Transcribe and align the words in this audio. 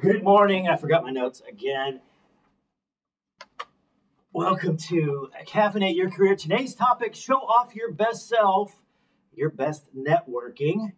good 0.00 0.22
morning. 0.24 0.66
I 0.66 0.76
forgot 0.76 1.02
my 1.02 1.10
notes 1.10 1.42
again. 1.46 2.00
Welcome 4.32 4.76
to 4.88 5.28
Caffeinate 5.46 5.94
Your 5.94 6.10
Career. 6.10 6.36
Today's 6.36 6.74
topic 6.74 7.14
show 7.14 7.34
off 7.36 7.74
your 7.74 7.92
best 7.92 8.26
self, 8.26 8.80
your 9.34 9.50
best 9.50 9.94
networking. 9.94 10.92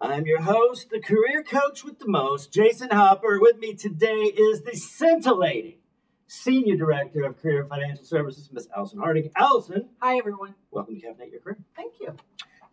I'm 0.00 0.26
your 0.26 0.42
host, 0.42 0.90
the 0.90 1.00
career 1.00 1.44
coach 1.44 1.84
with 1.84 2.00
the 2.00 2.08
most, 2.08 2.52
Jason 2.52 2.90
Hopper. 2.90 3.38
With 3.40 3.58
me 3.58 3.74
today 3.74 4.32
is 4.36 4.62
the 4.62 4.76
scintillating 4.76 5.76
Senior 6.26 6.76
Director 6.76 7.24
of 7.24 7.40
Career 7.40 7.60
and 7.60 7.68
Financial 7.68 8.04
Services, 8.04 8.48
Miss 8.52 8.66
Allison 8.76 8.98
Harding. 8.98 9.30
Allison, 9.36 9.90
Hi, 10.00 10.16
everyone. 10.16 10.56
welcome 10.72 10.98
to 10.98 11.06
Caffeinate 11.06 11.30
Your 11.30 11.40
Career. 11.40 11.58
Thank 11.76 11.94
you. 12.00 12.16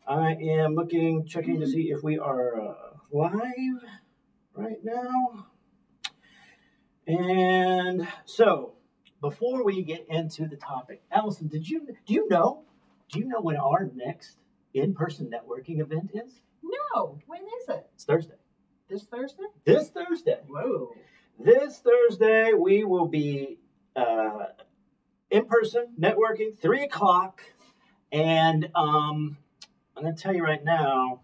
I 0.07 0.31
am 0.33 0.73
looking, 0.73 1.25
checking 1.27 1.59
to 1.59 1.67
see 1.67 1.91
if 1.91 2.01
we 2.01 2.17
are 2.17 2.59
uh, 2.59 2.73
live 3.11 3.83
right 4.55 4.83
now. 4.83 5.47
And 7.07 8.07
so, 8.25 8.73
before 9.21 9.63
we 9.63 9.83
get 9.83 10.05
into 10.09 10.47
the 10.47 10.55
topic, 10.55 11.03
Allison, 11.11 11.47
did 11.47 11.67
you 11.67 11.87
do 12.05 12.13
you 12.13 12.27
know? 12.29 12.63
Do 13.11 13.19
you 13.19 13.25
know 13.25 13.41
when 13.41 13.57
our 13.57 13.89
next 13.93 14.37
in-person 14.73 15.29
networking 15.29 15.81
event 15.81 16.11
is? 16.13 16.41
No, 16.63 17.19
when 17.27 17.41
is 17.41 17.69
it? 17.69 17.87
It's 17.93 18.05
Thursday. 18.05 18.35
This 18.89 19.03
Thursday? 19.03 19.43
This 19.65 19.89
Thursday. 19.89 20.39
Whoa. 20.47 20.91
This 21.39 21.79
Thursday, 21.79 22.51
we 22.53 22.83
will 22.83 23.07
be 23.07 23.57
uh, 23.95 24.47
in 25.29 25.45
person 25.45 25.87
networking, 25.99 26.57
three 26.59 26.83
o'clock, 26.83 27.41
and 28.11 28.69
um, 28.75 29.37
I'm 29.95 30.03
going 30.03 30.15
to 30.15 30.21
tell 30.21 30.35
you 30.35 30.43
right 30.43 30.63
now, 30.63 31.21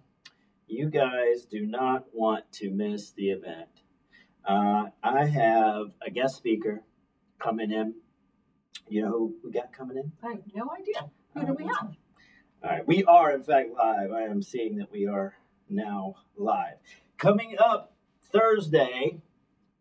you 0.68 0.90
guys 0.90 1.46
do 1.50 1.66
not 1.66 2.06
want 2.14 2.52
to 2.54 2.70
miss 2.70 3.12
the 3.12 3.30
event. 3.30 3.77
Uh, 4.48 4.86
I 5.04 5.26
have 5.26 5.88
a 6.02 6.10
guest 6.10 6.38
speaker 6.38 6.82
coming 7.38 7.72
in. 7.72 7.96
You 8.88 9.02
know 9.02 9.12
who 9.12 9.36
we 9.44 9.52
got 9.52 9.74
coming 9.74 9.98
in? 9.98 10.12
I 10.24 10.32
have 10.32 10.42
no 10.56 10.70
idea. 10.80 11.10
Who 11.34 11.46
do 11.46 11.54
we 11.54 11.66
have? 11.66 11.94
All 12.64 12.70
right, 12.70 12.88
we 12.88 13.04
are 13.04 13.32
in 13.32 13.44
fact 13.44 13.70
live. 13.78 14.12
I 14.12 14.24
am 14.24 14.42
seeing 14.42 14.78
that 14.78 14.90
we 14.92 15.06
are 15.06 15.34
now 15.70 16.16
live. 16.38 16.76
Coming 17.18 17.58
up 17.60 17.94
Thursday, 18.32 19.20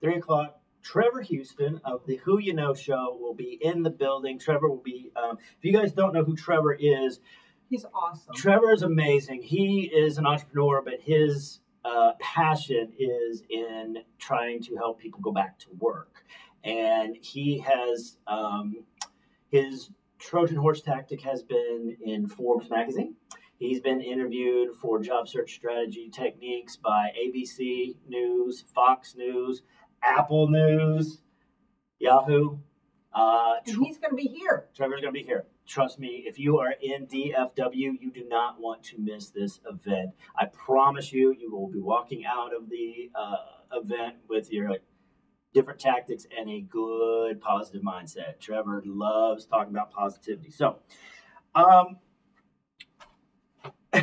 three 0.01 0.17
o'clock. 0.17 0.61
Trevor 0.83 1.21
Houston 1.23 1.81
of 1.85 2.07
the 2.07 2.17
Who 2.17 2.39
You 2.39 2.55
Know 2.55 2.73
Show 2.75 3.19
will 3.21 3.35
be 3.35 3.59
in 3.61 3.83
the 3.83 3.91
building. 3.91 4.39
Trevor 4.39 4.69
will 4.69 4.83
be. 4.83 5.11
Um, 5.17 5.39
if 5.59 5.65
you 5.65 5.73
guys 5.73 5.93
don't 5.93 6.15
know 6.15 6.23
who 6.23 6.37
Trevor 6.37 6.75
is, 6.79 7.21
He's 7.69 7.85
awesome. 7.93 8.35
Trevor 8.35 8.73
is 8.73 8.83
amazing. 8.83 9.43
He 9.43 9.91
is 9.93 10.19
an 10.19 10.27
entrepreneur, 10.27 10.83
but 10.83 11.01
his 11.01 11.59
uh, 11.87 12.13
passion 12.21 12.93
is 12.99 13.43
in 13.49 13.99
trying 14.19 14.61
to 14.61 14.77
help 14.77 14.99
people 14.99 15.21
go 15.21 15.33
back 15.33 15.59
to 15.61 15.69
work. 15.79 16.25
And 16.65 17.17
he 17.21 17.59
has 17.59 18.19
um, 18.27 18.85
his 19.51 19.91
Trojan 20.19 20.57
horse 20.57 20.81
tactic 20.81 21.23
has 21.23 21.43
been 21.43 21.97
in 22.05 22.27
Forbes 22.27 22.69
magazine. 22.71 23.15
He's 23.59 23.81
been 23.81 24.01
interviewed 24.01 24.75
for 24.75 25.01
job 25.01 25.29
search 25.29 25.55
strategy 25.55 26.11
techniques 26.11 26.77
by 26.77 27.11
ABC 27.25 27.97
News, 28.09 28.65
Fox 28.75 29.15
News, 29.17 29.63
Apple 30.03 30.49
News, 30.49 31.23
Yahoo. 31.99 32.59
Uh, 33.15 33.55
and 33.67 33.77
he's 33.85 33.99
going 33.99 34.11
to 34.11 34.17
be 34.17 34.29
here. 34.29 34.67
Trevor's 34.75 35.01
going 35.01 35.15
to 35.15 35.19
be 35.19 35.25
here. 35.25 35.47
Trust 35.67 35.99
me, 35.99 36.23
if 36.27 36.39
you 36.39 36.59
are 36.59 36.75
in 36.81 37.07
DFW, 37.07 38.01
you 38.01 38.11
do 38.15 38.25
not 38.29 38.61
want 38.61 38.85
to 38.85 38.99
miss 38.99 39.31
this 39.31 39.61
event. 39.69 40.11
I 40.39 40.47
promise 40.47 41.13
you, 41.13 41.35
you 41.37 41.51
will 41.51 41.69
be 41.69 41.81
walking 41.81 42.25
out 42.25 42.55
of 42.55 42.71
the 42.71 43.11
uh, 43.15 43.37
event 43.73 44.17
with 44.29 44.53
your 44.53 44.71
like, 44.71 44.83
different 45.53 45.81
tactics 45.81 46.27
and 46.39 46.49
a 46.49 46.61
good 46.61 47.41
positive 47.41 47.83
mindset. 47.83 48.39
Trevor 48.39 48.83
loves 48.87 49.45
talking 49.45 49.73
about 49.73 49.91
positivity. 49.91 50.51
So, 50.51 50.77
um, 51.55 51.97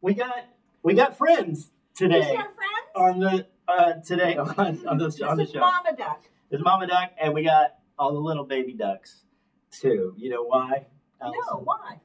we 0.00 0.14
got 0.14 0.46
we 0.82 0.94
got 0.94 1.16
friends 1.16 1.70
today 1.94 2.34
our 2.36 2.50
friend? 2.54 2.56
on 2.96 3.20
the 3.20 3.46
uh, 3.68 3.92
today 4.04 4.36
on, 4.36 4.48
on 4.86 4.98
the 4.98 5.26
on 5.28 5.36
the 5.36 5.42
is 5.42 5.50
show. 5.52 5.60
Mama 5.60 5.94
Duck. 5.96 6.22
There's 6.50 6.62
Mama 6.62 6.86
Duck, 6.86 7.12
and 7.20 7.34
we 7.34 7.44
got 7.44 7.74
all 7.98 8.14
the 8.14 8.20
little 8.20 8.44
baby 8.44 8.72
ducks 8.72 9.24
too. 9.70 10.14
You 10.16 10.30
know 10.30 10.42
why? 10.44 10.86
No, 11.20 11.32
why? 11.64 12.00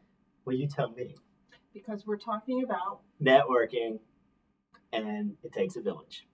Well, 0.46 0.56
you 0.56 0.68
tell 0.68 0.90
me. 0.92 1.16
Because 1.74 2.06
we're 2.06 2.18
talking 2.18 2.64
about, 2.64 3.00
Networking, 3.22 4.00
and 4.92 5.36
it 5.44 5.52
takes 5.54 5.76
a 5.76 5.82
village. 5.82 6.28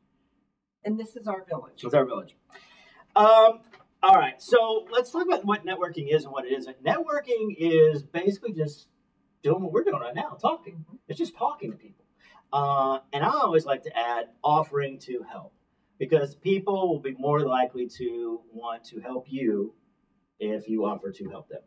and 0.83 0.99
this 0.99 1.15
is 1.15 1.27
our 1.27 1.43
village. 1.45 1.83
It's 1.83 1.93
our 1.93 2.05
village. 2.05 2.35
Um. 3.15 3.61
All 4.01 4.15
right. 4.15 4.41
So 4.41 4.87
let's 4.91 5.11
talk 5.11 5.25
about 5.27 5.43
what 5.45 5.65
networking 5.65 6.13
is 6.13 6.23
and 6.23 6.31
what 6.31 6.45
it 6.45 6.53
isn't. 6.57 6.81
Networking 6.83 7.53
is 7.57 8.01
basically 8.01 8.53
just 8.53 8.87
doing 9.43 9.61
what 9.61 9.73
we're 9.73 9.83
doing 9.83 9.99
right 9.99 10.15
now, 10.15 10.37
talking. 10.41 10.85
Mhm. 10.89 10.97
It's 11.09 11.19
just 11.19 11.35
talking 11.35 11.71
to 11.71 11.77
people. 11.77 12.05
Uh, 12.53 12.99
and 13.11 13.23
I 13.25 13.29
always 13.29 13.65
like 13.65 13.83
to 13.83 13.97
add 13.97 14.29
offering 14.41 14.99
to 14.99 15.21
help 15.29 15.53
because 15.97 16.33
people 16.35 16.87
will 16.89 17.01
be 17.01 17.13
more 17.19 17.41
likely 17.41 17.87
to 17.97 18.41
want 18.53 18.85
to 18.85 19.01
help 19.01 19.25
you 19.29 19.73
if 20.39 20.67
you 20.67 20.85
offer 20.85 21.11
to 21.11 21.29
help 21.29 21.49
them. 21.49 21.61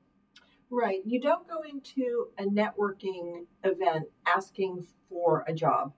Right. 0.71 1.01
You 1.05 1.21
don't 1.21 1.47
go 1.47 1.61
into 1.69 2.29
a 2.39 2.45
networking 2.45 3.45
event 3.63 4.07
asking 4.27 4.87
for 5.09 5.45
a 5.47 5.53
job 5.53 5.93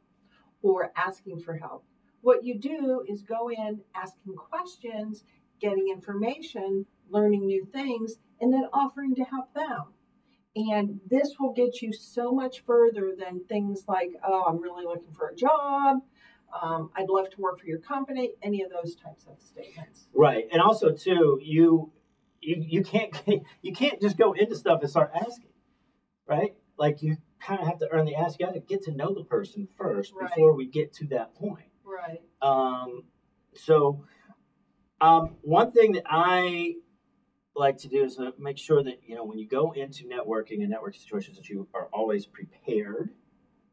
or 0.63 0.91
asking 0.97 1.41
for 1.41 1.57
help. 1.57 1.85
What 2.23 2.45
you 2.45 2.59
do 2.59 3.05
is 3.09 3.23
go 3.23 3.51
in 3.51 3.81
asking 3.95 4.35
questions, 4.35 5.25
getting 5.61 5.89
information, 5.93 6.87
learning 7.09 7.47
new 7.47 7.65
things, 7.73 8.17
and 8.41 8.53
then 8.53 8.65
offering 8.73 9.15
to 9.15 9.25
help 9.25 9.55
them. 9.55 9.93
And 10.57 11.01
this 11.09 11.35
will 11.39 11.53
get 11.53 11.83
you 11.83 11.93
so 11.93 12.33
much 12.33 12.65
further 12.65 13.13
than 13.17 13.45
things 13.45 13.85
like, 13.87 14.11
oh, 14.27 14.45
I'm 14.49 14.61
really 14.61 14.85
looking 14.85 15.13
for 15.13 15.29
a 15.29 15.37
job. 15.37 15.99
Um, 16.63 16.91
I'd 16.97 17.09
love 17.09 17.31
to 17.31 17.41
work 17.41 17.61
for 17.61 17.67
your 17.67 17.81
company. 17.81 18.33
Any 18.43 18.63
of 18.63 18.71
those 18.71 18.95
types 18.95 19.27
of 19.27 19.41
statements. 19.43 20.07
Right, 20.15 20.47
and 20.53 20.63
also 20.63 20.93
too, 20.93 21.39
you 21.43 21.93
you 22.45 22.57
you 22.67 22.83
can't 22.83 23.13
you 23.63 23.73
can't 23.73 24.01
just 24.01 24.17
go 24.17 24.33
into 24.33 24.55
stuff 24.55 24.81
and 24.83 24.91
start 24.91 25.11
asking, 25.15 25.51
right? 26.27 26.55
Like 26.77 27.03
you 27.03 27.17
kind 27.41 27.61
of 27.61 27.67
have 27.67 27.79
to 27.79 27.89
earn 27.91 28.05
the 28.05 28.15
ask. 28.15 28.39
You 28.39 28.47
got 28.47 28.55
to 28.55 28.61
get 28.61 28.83
to 28.83 28.93
know 28.93 29.15
the 29.15 29.25
person 29.25 29.69
first 29.77 30.13
Right. 30.15 30.29
before 30.29 30.55
we 30.55 30.67
get 30.67 30.93
to 30.95 31.07
that 31.09 31.35
point. 31.35 31.69
Right. 31.85 32.21
Um, 32.43 33.05
so, 33.55 34.05
um, 35.01 35.37
one 35.43 35.71
thing 35.71 35.93
that 35.93 36.05
I 36.07 36.75
like 37.55 37.79
to 37.79 37.89
do 37.89 38.03
is 38.05 38.19
uh, 38.19 38.33
make 38.39 38.59
sure 38.59 38.83
that 38.83 39.01
you 39.07 39.15
know 39.15 39.25
when 39.25 39.39
you 39.39 39.47
go 39.49 39.73
into 39.73 40.05
networking 40.05 40.63
and 40.63 40.73
networking 40.73 41.01
situations 41.01 41.37
that 41.37 41.49
you 41.49 41.69
are 41.75 41.89
always 41.93 42.27
prepared 42.27 43.11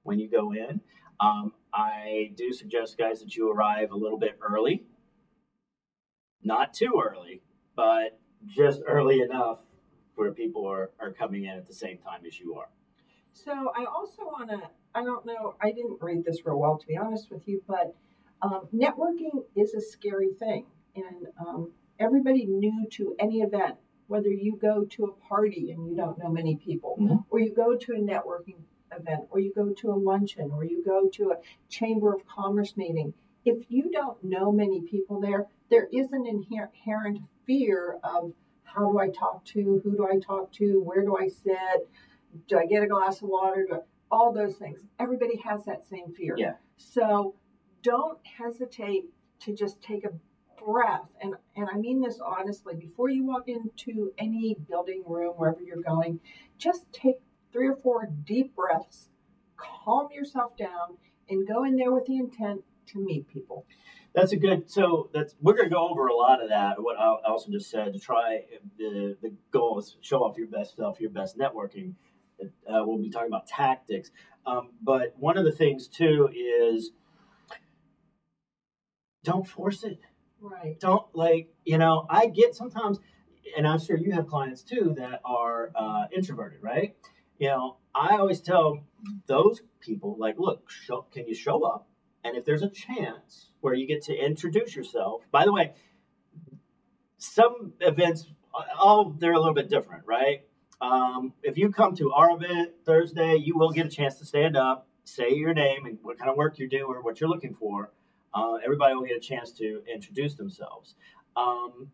when 0.03 0.19
you 0.19 0.29
go 0.29 0.53
in. 0.53 0.81
Um, 1.19 1.53
I 1.73 2.31
do 2.35 2.51
suggest, 2.51 2.97
guys, 2.97 3.21
that 3.21 3.35
you 3.35 3.51
arrive 3.51 3.91
a 3.91 3.95
little 3.95 4.17
bit 4.17 4.39
early, 4.41 4.83
not 6.43 6.73
too 6.73 7.01
early, 7.03 7.41
but 7.75 8.19
just 8.47 8.81
early 8.87 9.21
enough 9.21 9.59
where 10.15 10.31
people 10.31 10.65
are, 10.67 10.91
are 10.99 11.11
coming 11.11 11.45
in 11.45 11.51
at 11.51 11.67
the 11.67 11.73
same 11.73 11.97
time 11.97 12.21
as 12.25 12.39
you 12.39 12.55
are. 12.55 12.69
So 13.33 13.71
I 13.75 13.85
also 13.85 14.23
want 14.23 14.49
to, 14.49 14.61
I 14.93 15.03
don't 15.03 15.25
know, 15.25 15.55
I 15.61 15.71
didn't 15.71 15.99
read 16.01 16.25
this 16.25 16.45
real 16.45 16.59
well 16.59 16.77
to 16.77 16.85
be 16.87 16.97
honest 16.97 17.31
with 17.31 17.47
you, 17.47 17.63
but 17.67 17.95
um, 18.41 18.67
networking 18.73 19.43
is 19.55 19.73
a 19.73 19.81
scary 19.81 20.29
thing. 20.37 20.65
And 20.95 21.27
um, 21.39 21.71
everybody 21.99 22.45
new 22.45 22.87
to 22.91 23.15
any 23.19 23.39
event, 23.41 23.75
whether 24.07 24.29
you 24.29 24.57
go 24.61 24.83
to 24.83 25.05
a 25.05 25.27
party 25.27 25.71
and 25.71 25.87
you 25.87 25.95
don't 25.95 26.17
know 26.19 26.29
many 26.29 26.57
people, 26.57 26.97
Mhm. 26.99 27.23
or 27.29 27.39
you 27.39 27.53
go 27.53 27.75
to 27.77 27.93
a 27.93 27.99
networking 27.99 28.57
event, 28.91 29.21
or 29.29 29.39
you 29.39 29.53
go 29.53 29.69
to 29.69 29.91
a 29.91 29.95
luncheon, 29.95 30.51
or 30.51 30.65
you 30.65 30.83
go 30.83 31.07
to 31.07 31.31
a 31.31 31.37
Chamber 31.69 32.13
of 32.13 32.25
Commerce 32.27 32.75
meeting, 32.75 33.13
if 33.45 33.65
you 33.69 33.91
don't 33.91 34.23
know 34.23 34.51
many 34.51 34.81
people 34.81 35.19
there, 35.19 35.47
there 35.69 35.87
is 35.91 36.11
an 36.11 36.25
inherent 36.27 37.19
fear 37.45 37.97
of 38.03 38.33
how 38.63 38.91
do 38.91 38.99
I 38.99 39.09
talk 39.09 39.43
to, 39.45 39.81
who 39.83 39.97
do 39.97 40.07
I 40.07 40.19
talk 40.19 40.51
to, 40.53 40.81
where 40.83 41.01
do 41.01 41.17
I 41.17 41.27
sit, 41.27 41.89
do 42.47 42.57
I 42.57 42.65
get 42.65 42.83
a 42.83 42.87
glass 42.87 43.21
of 43.21 43.29
water? 43.29 43.65
Do 43.67 43.75
I, 43.75 43.79
all 44.11 44.33
those 44.33 44.55
things. 44.55 44.81
Everybody 44.99 45.37
has 45.37 45.63
that 45.65 45.87
same 45.87 46.13
fear. 46.13 46.35
Yeah. 46.37 46.53
So 46.77 47.35
don't 47.81 48.19
hesitate 48.37 49.05
to 49.41 49.55
just 49.55 49.81
take 49.81 50.05
a 50.05 50.11
breath. 50.63 51.07
And, 51.21 51.35
and 51.55 51.67
I 51.71 51.77
mean 51.77 52.01
this 52.01 52.19
honestly, 52.19 52.75
before 52.75 53.09
you 53.09 53.25
walk 53.25 53.47
into 53.47 54.11
any 54.17 54.57
building 54.69 55.03
room, 55.05 55.33
wherever 55.37 55.61
you're 55.61 55.81
going, 55.81 56.19
just 56.57 56.91
take 56.91 57.21
three 57.51 57.67
or 57.67 57.75
four 57.75 58.07
deep 58.23 58.55
breaths, 58.55 59.09
calm 59.57 60.09
yourself 60.11 60.55
down, 60.57 60.97
and 61.29 61.47
go 61.47 61.63
in 61.63 61.77
there 61.77 61.91
with 61.91 62.05
the 62.05 62.17
intent 62.17 62.61
to 62.87 62.99
meet 62.99 63.27
people. 63.27 63.65
That's 64.13 64.33
a 64.33 64.37
good. 64.37 64.69
So 64.69 65.09
that's 65.13 65.35
we're 65.41 65.53
going 65.53 65.69
to 65.69 65.73
go 65.73 65.87
over 65.87 66.07
a 66.07 66.15
lot 66.15 66.43
of 66.43 66.49
that. 66.49 66.81
What 66.81 66.99
I 66.99 67.15
also 67.27 67.51
just 67.51 67.69
said 67.69 67.93
to 67.93 67.99
try 67.99 68.41
the 68.77 69.17
the 69.21 69.33
goal 69.51 69.79
is 69.79 69.97
show 70.01 70.23
off 70.23 70.37
your 70.37 70.47
best 70.47 70.75
self, 70.75 70.99
your 70.99 71.11
best 71.11 71.37
networking. 71.37 71.93
Uh, 72.41 72.83
we'll 72.85 72.97
be 72.97 73.09
talking 73.09 73.27
about 73.27 73.47
tactics, 73.47 74.09
um, 74.45 74.71
but 74.81 75.13
one 75.17 75.37
of 75.37 75.45
the 75.45 75.51
things 75.51 75.87
too 75.87 76.27
is 76.33 76.91
don't 79.23 79.47
force 79.47 79.83
it. 79.83 79.99
Right. 80.41 80.79
Don't 80.79 81.05
like 81.13 81.53
you 81.63 81.77
know. 81.77 82.07
I 82.09 82.27
get 82.27 82.55
sometimes, 82.55 82.99
and 83.55 83.67
I'm 83.67 83.79
sure 83.79 83.95
you 83.95 84.11
have 84.11 84.27
clients 84.27 84.63
too 84.63 84.95
that 84.97 85.21
are 85.23 85.71
uh, 85.75 86.05
introverted, 86.15 86.63
right? 86.63 86.95
You 87.37 87.47
know, 87.47 87.77
I 87.93 88.17
always 88.17 88.41
tell 88.41 88.83
those 89.27 89.61
people 89.79 90.15
like, 90.19 90.35
look, 90.37 90.69
show, 90.69 91.05
can 91.11 91.27
you 91.27 91.35
show 91.35 91.63
up? 91.63 91.87
And 92.23 92.37
if 92.37 92.45
there's 92.45 92.61
a 92.61 92.69
chance 92.69 93.49
where 93.61 93.73
you 93.73 93.87
get 93.87 94.03
to 94.03 94.15
introduce 94.15 94.75
yourself, 94.75 95.25
by 95.31 95.45
the 95.45 95.51
way, 95.51 95.73
some 97.17 97.73
events, 97.79 98.27
all 98.79 99.15
they're 99.17 99.33
a 99.33 99.39
little 99.39 99.53
bit 99.53 99.69
different, 99.69 100.03
right? 100.05 100.41
Um, 100.81 101.33
if 101.43 101.57
you 101.57 101.71
come 101.71 101.95
to 101.97 102.11
our 102.11 102.31
event 102.31 102.71
Thursday, 102.85 103.35
you 103.35 103.55
will 103.55 103.71
get 103.71 103.85
a 103.85 103.89
chance 103.89 104.17
to 104.19 104.25
stand 104.25 104.57
up, 104.57 104.87
say 105.03 105.31
your 105.31 105.53
name 105.53 105.85
and 105.85 105.99
what 106.01 106.17
kind 106.17 106.29
of 106.29 106.37
work 106.37 106.57
you 106.57 106.67
do 106.67 106.85
or 106.85 107.01
what 107.01 107.19
you're 107.19 107.29
looking 107.29 107.53
for. 107.53 107.91
Uh, 108.33 108.55
everybody 108.63 108.95
will 108.95 109.03
get 109.05 109.17
a 109.17 109.19
chance 109.19 109.51
to 109.51 109.81
introduce 109.93 110.35
themselves. 110.35 110.95
Um, 111.35 111.91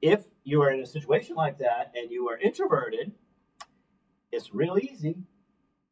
if 0.00 0.24
you 0.44 0.62
are 0.62 0.70
in 0.70 0.80
a 0.80 0.86
situation 0.86 1.36
like 1.36 1.58
that 1.58 1.92
and 1.94 2.10
you 2.10 2.28
are 2.28 2.38
introverted, 2.38 3.12
it's 4.32 4.54
real 4.54 4.78
easy. 4.78 5.16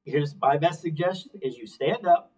Here's 0.05 0.35
my 0.41 0.57
best 0.57 0.81
suggestion: 0.81 1.33
is 1.43 1.59
you 1.59 1.67
stand 1.67 2.07
up, 2.07 2.33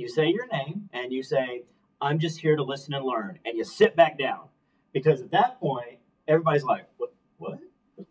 you 0.00 0.08
say 0.08 0.28
your 0.28 0.46
name, 0.46 0.88
and 0.92 1.12
you 1.12 1.22
say, 1.22 1.64
"I'm 2.00 2.18
just 2.18 2.40
here 2.40 2.56
to 2.56 2.62
listen 2.62 2.94
and 2.94 3.04
learn," 3.04 3.38
and 3.44 3.56
you 3.56 3.64
sit 3.64 3.94
back 3.94 4.18
down 4.18 4.48
because 4.92 5.20
at 5.20 5.30
that 5.30 5.60
point, 5.60 5.98
everybody's 6.26 6.64
like, 6.64 6.86
"What? 6.96 7.14
What?" 7.36 7.58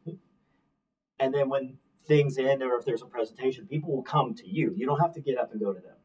and 1.19 1.33
then 1.33 1.49
when 1.49 1.77
things 2.07 2.37
end, 2.37 2.63
or 2.63 2.77
if 2.77 2.85
there's 2.85 3.01
a 3.01 3.07
presentation, 3.07 3.67
people 3.67 3.93
will 3.95 4.03
come 4.03 4.33
to 4.35 4.47
you. 4.47 4.73
You 4.75 4.85
don't 4.85 4.99
have 4.99 5.13
to 5.13 5.21
get 5.21 5.37
up 5.37 5.51
and 5.51 5.59
go 5.59 5.73
to 5.73 5.79
them; 5.79 5.97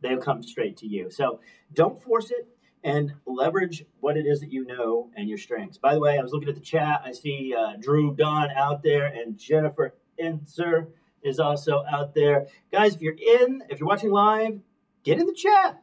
they'll 0.00 0.18
come 0.18 0.42
straight 0.42 0.76
to 0.78 0.86
you. 0.86 1.10
So 1.10 1.40
don't 1.72 2.02
force 2.02 2.30
it, 2.30 2.46
and 2.84 3.14
leverage 3.26 3.86
what 4.00 4.16
it 4.16 4.26
is 4.26 4.40
that 4.40 4.52
you 4.52 4.64
know 4.66 5.10
and 5.16 5.28
your 5.28 5.38
strengths. 5.38 5.78
By 5.78 5.94
the 5.94 6.00
way, 6.00 6.18
I 6.18 6.22
was 6.22 6.32
looking 6.32 6.50
at 6.50 6.54
the 6.54 6.60
chat. 6.60 7.00
I 7.04 7.12
see 7.12 7.54
uh, 7.56 7.72
Drew 7.80 8.14
Don 8.14 8.50
out 8.50 8.82
there, 8.82 9.06
and 9.06 9.38
Jennifer 9.38 9.94
Inser 10.22 10.88
is 11.22 11.40
also 11.40 11.82
out 11.90 12.14
there. 12.14 12.46
Guys, 12.70 12.94
if 12.94 13.00
you're 13.00 13.14
in, 13.14 13.62
if 13.70 13.80
you're 13.80 13.88
watching 13.88 14.10
live, 14.10 14.60
get 15.04 15.20
in 15.20 15.26
the 15.26 15.34
chat. 15.34 15.82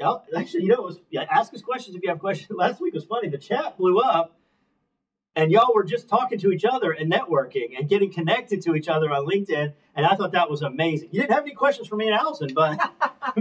Y'all, 0.00 0.24
actually, 0.36 0.62
you 0.62 0.70
know, 0.70 0.82
was, 0.82 0.98
yeah, 1.10 1.26
ask 1.30 1.52
us 1.52 1.60
questions 1.60 1.94
if 1.94 2.02
you 2.02 2.08
have 2.08 2.18
questions. 2.18 2.50
Last 2.56 2.80
week 2.80 2.94
was 2.94 3.04
funny. 3.04 3.28
The 3.28 3.38
chat 3.38 3.76
blew 3.76 4.00
up, 4.00 4.38
and 5.36 5.52
y'all 5.52 5.74
were 5.74 5.84
just 5.84 6.08
talking 6.08 6.38
to 6.38 6.50
each 6.50 6.64
other 6.64 6.92
and 6.92 7.12
networking 7.12 7.78
and 7.78 7.88
getting 7.88 8.10
connected 8.10 8.62
to 8.62 8.74
each 8.74 8.88
other 8.88 9.10
on 9.10 9.26
LinkedIn. 9.26 9.74
And 9.94 10.06
I 10.06 10.16
thought 10.16 10.32
that 10.32 10.48
was 10.48 10.62
amazing. 10.62 11.10
You 11.12 11.20
didn't 11.20 11.34
have 11.34 11.44
any 11.44 11.54
questions 11.54 11.88
for 11.88 11.96
me 11.96 12.08
and 12.08 12.16
Allison, 12.16 12.48
but 12.54 12.78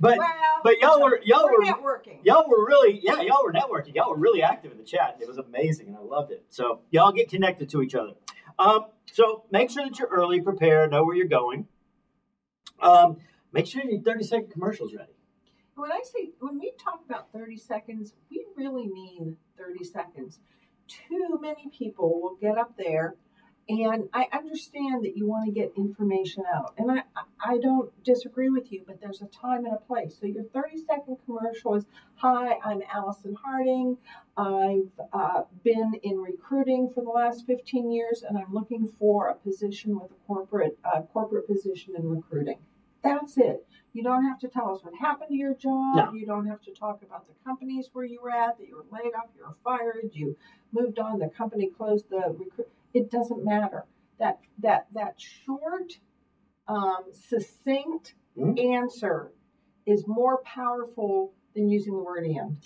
but 0.00 0.18
well, 0.18 0.60
but 0.62 0.78
y'all 0.78 1.02
were 1.02 1.20
y'all 1.24 1.44
we're 1.44 1.58
were 1.58 1.64
networking. 1.64 2.18
y'all 2.22 2.48
were 2.48 2.64
really 2.64 3.00
yeah 3.02 3.20
y'all 3.22 3.44
were 3.44 3.52
networking. 3.52 3.94
Y'all 3.94 4.10
were 4.10 4.18
really 4.18 4.42
active 4.42 4.72
in 4.72 4.78
the 4.78 4.84
chat. 4.84 5.18
It 5.20 5.28
was 5.28 5.38
amazing, 5.38 5.88
and 5.88 5.96
I 5.96 6.00
loved 6.00 6.30
it. 6.30 6.44
So 6.50 6.80
y'all 6.90 7.12
get 7.12 7.28
connected 7.28 7.68
to 7.70 7.82
each 7.82 7.94
other. 7.94 8.12
Um, 8.58 8.86
so 9.12 9.44
make 9.50 9.70
sure 9.70 9.84
that 9.84 9.98
you're 9.98 10.08
early, 10.08 10.40
prepared, 10.40 10.92
know 10.92 11.04
where 11.04 11.16
you're 11.16 11.26
going. 11.26 11.66
Um, 12.80 13.18
make 13.52 13.66
sure 13.66 13.82
your 13.84 14.00
30 14.00 14.24
second 14.24 14.50
commercials 14.50 14.94
ready. 14.94 15.12
When 15.74 15.92
I 15.92 16.00
say 16.02 16.30
when 16.40 16.58
we 16.58 16.72
talk 16.82 17.00
about 17.04 17.32
30 17.32 17.56
seconds, 17.58 18.14
we 18.30 18.46
really 18.56 18.86
mean 18.86 19.36
30 19.58 19.84
seconds. 19.84 20.38
Too 20.88 21.38
many 21.40 21.68
people 21.76 22.20
will 22.20 22.36
get 22.40 22.56
up 22.56 22.76
there 22.78 23.16
and 23.68 24.08
I 24.14 24.28
understand 24.32 25.04
that 25.04 25.16
you 25.16 25.26
want 25.26 25.46
to 25.46 25.52
get 25.52 25.72
information 25.76 26.44
out. 26.54 26.74
And 26.78 26.90
I 26.90 27.02
I 27.44 27.58
don't 27.58 27.90
disagree 28.04 28.48
with 28.48 28.70
you, 28.70 28.84
but 28.86 29.00
there's 29.00 29.20
a 29.22 29.26
time 29.26 29.64
and 29.64 29.74
a 29.74 29.78
place. 29.78 30.16
So 30.20 30.26
your 30.26 30.44
30 30.44 30.78
second 30.86 31.16
commercial 31.24 31.74
is 31.74 31.84
Hi, 32.16 32.58
I'm 32.64 32.82
Allison 32.92 33.36
Harding. 33.44 33.98
I've 34.36 34.92
uh, 35.12 35.42
been 35.64 35.94
in 36.02 36.18
recruiting 36.18 36.90
for 36.94 37.02
the 37.02 37.10
last 37.10 37.46
15 37.46 37.90
years 37.90 38.22
and 38.26 38.38
I'm 38.38 38.52
looking 38.52 38.88
for 38.98 39.28
a 39.28 39.34
position 39.34 39.98
with 39.98 40.10
a 40.10 40.26
corporate 40.26 40.78
uh, 40.84 41.02
corporate 41.02 41.48
position 41.48 41.94
in 41.96 42.08
recruiting. 42.08 42.58
That's 43.02 43.36
it. 43.38 43.66
You 43.92 44.02
don't 44.02 44.24
have 44.24 44.38
to 44.40 44.48
tell 44.48 44.74
us 44.74 44.84
what 44.84 44.94
happened 44.94 45.28
to 45.30 45.34
your 45.36 45.54
job. 45.54 45.96
No. 45.96 46.12
You 46.12 46.26
don't 46.26 46.46
have 46.46 46.60
to 46.62 46.72
talk 46.72 47.02
about 47.02 47.26
the 47.26 47.34
companies 47.44 47.88
where 47.92 48.04
you 48.04 48.20
were 48.20 48.30
at, 48.30 48.58
that 48.58 48.66
you 48.68 48.76
were 48.76 48.84
laid 48.92 49.14
off, 49.14 49.26
you 49.36 49.42
were 49.44 49.56
fired, 49.64 50.10
you 50.12 50.36
moved 50.72 50.98
on, 50.98 51.18
the 51.18 51.28
company 51.28 51.70
closed 51.70 52.10
the 52.10 52.34
recruit. 52.36 52.68
It 52.92 53.10
doesn't 53.10 53.44
matter. 53.44 53.84
That 54.18 54.40
that 54.58 54.86
that 54.92 55.14
short, 55.20 55.98
um, 56.68 57.04
succinct 57.12 58.14
Mhm. 58.36 58.58
answer 58.74 59.32
is 59.86 60.06
more 60.06 60.38
powerful 60.42 61.32
than 61.54 61.68
using 61.68 61.94
the 61.96 62.02
word 62.02 62.24
and. 62.24 62.58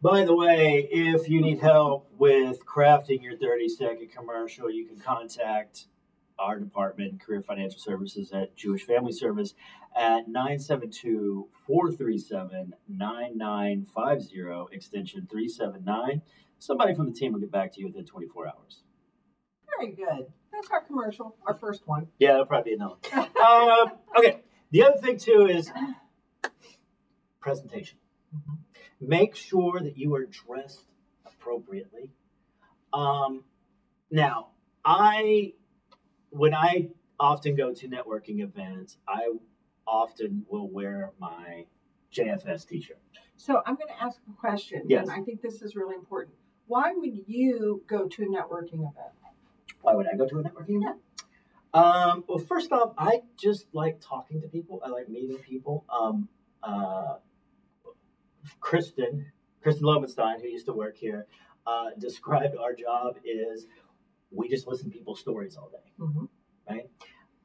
By 0.00 0.24
the 0.24 0.34
way, 0.34 0.88
if 0.92 1.28
you 1.28 1.40
need 1.40 1.58
help 1.58 2.08
with 2.16 2.64
crafting 2.64 3.20
your 3.22 3.36
30 3.36 3.68
second 3.68 4.12
commercial, 4.12 4.70
you 4.70 4.84
can 4.84 4.98
contact 4.98 5.88
our 6.38 6.58
department, 6.58 7.20
Career 7.20 7.42
Financial 7.42 7.78
Services 7.78 8.32
at 8.32 8.56
Jewish 8.56 8.82
Family 8.82 9.12
Service 9.12 9.54
at 9.96 10.28
972 10.28 11.48
437 11.66 12.74
9950, 12.88 14.74
extension 14.74 15.26
379. 15.30 16.22
Somebody 16.58 16.94
from 16.94 17.06
the 17.06 17.12
team 17.12 17.32
will 17.32 17.40
get 17.40 17.50
back 17.52 17.72
to 17.74 17.80
you 17.80 17.86
within 17.86 18.04
24 18.04 18.48
hours. 18.48 18.82
Very 19.78 19.92
good. 19.92 20.26
That's 20.52 20.70
our 20.70 20.82
commercial, 20.82 21.36
our 21.46 21.54
first 21.54 21.86
one. 21.86 22.08
Yeah, 22.18 22.32
that'll 22.32 22.46
probably 22.46 22.72
be 22.72 22.76
another. 22.76 22.96
um, 23.42 23.92
okay. 24.16 24.40
The 24.70 24.84
other 24.84 24.98
thing 24.98 25.18
too 25.18 25.46
is 25.46 25.70
presentation. 27.40 27.98
Make 29.00 29.36
sure 29.36 29.80
that 29.80 29.96
you 29.96 30.14
are 30.14 30.26
dressed 30.26 30.84
appropriately. 31.24 32.10
Um, 32.92 33.44
now, 34.10 34.48
I 34.84 35.54
when 36.30 36.54
I 36.54 36.88
often 37.18 37.56
go 37.56 37.72
to 37.74 37.88
networking 37.88 38.42
events, 38.42 38.98
I 39.08 39.32
often 39.86 40.44
will 40.48 40.68
wear 40.68 41.12
my 41.18 41.66
JFS 42.12 42.66
T-shirt. 42.68 42.98
So 43.36 43.62
I'm 43.66 43.76
going 43.76 43.88
to 43.88 44.02
ask 44.02 44.20
a 44.28 44.40
question. 44.40 44.82
Yes. 44.88 45.02
And 45.02 45.10
I 45.10 45.22
think 45.22 45.42
this 45.42 45.62
is 45.62 45.76
really 45.76 45.94
important. 45.94 46.34
Why 46.66 46.92
would 46.94 47.22
you 47.26 47.82
go 47.86 48.08
to 48.08 48.22
a 48.22 48.26
networking 48.26 48.80
event? 48.80 49.14
Why 49.80 49.94
would 49.94 50.06
I 50.12 50.16
go 50.16 50.26
to 50.26 50.38
a 50.38 50.42
networking 50.42 50.82
event? 50.82 50.98
Um, 51.72 52.24
well, 52.26 52.38
first 52.38 52.72
off, 52.72 52.92
I 52.98 53.22
just 53.38 53.66
like 53.72 54.00
talking 54.00 54.40
to 54.42 54.48
people. 54.48 54.80
I 54.84 54.88
like 54.88 55.08
meeting 55.08 55.38
people. 55.38 55.84
Um, 55.88 56.28
uh, 56.62 57.16
Kristen, 58.60 59.26
Kristen 59.62 59.84
Lobenstein, 59.84 60.40
who 60.40 60.48
used 60.48 60.66
to 60.66 60.72
work 60.72 60.96
here, 60.96 61.26
uh, 61.66 61.90
described 61.98 62.56
our 62.56 62.72
job 62.72 63.16
is 63.24 63.66
we 64.30 64.48
just 64.48 64.66
listen 64.66 64.90
to 64.90 64.96
people's 64.96 65.20
stories 65.20 65.56
all 65.56 65.70
day. 65.70 65.92
Mm-hmm. 65.98 66.24
Right? 66.68 66.90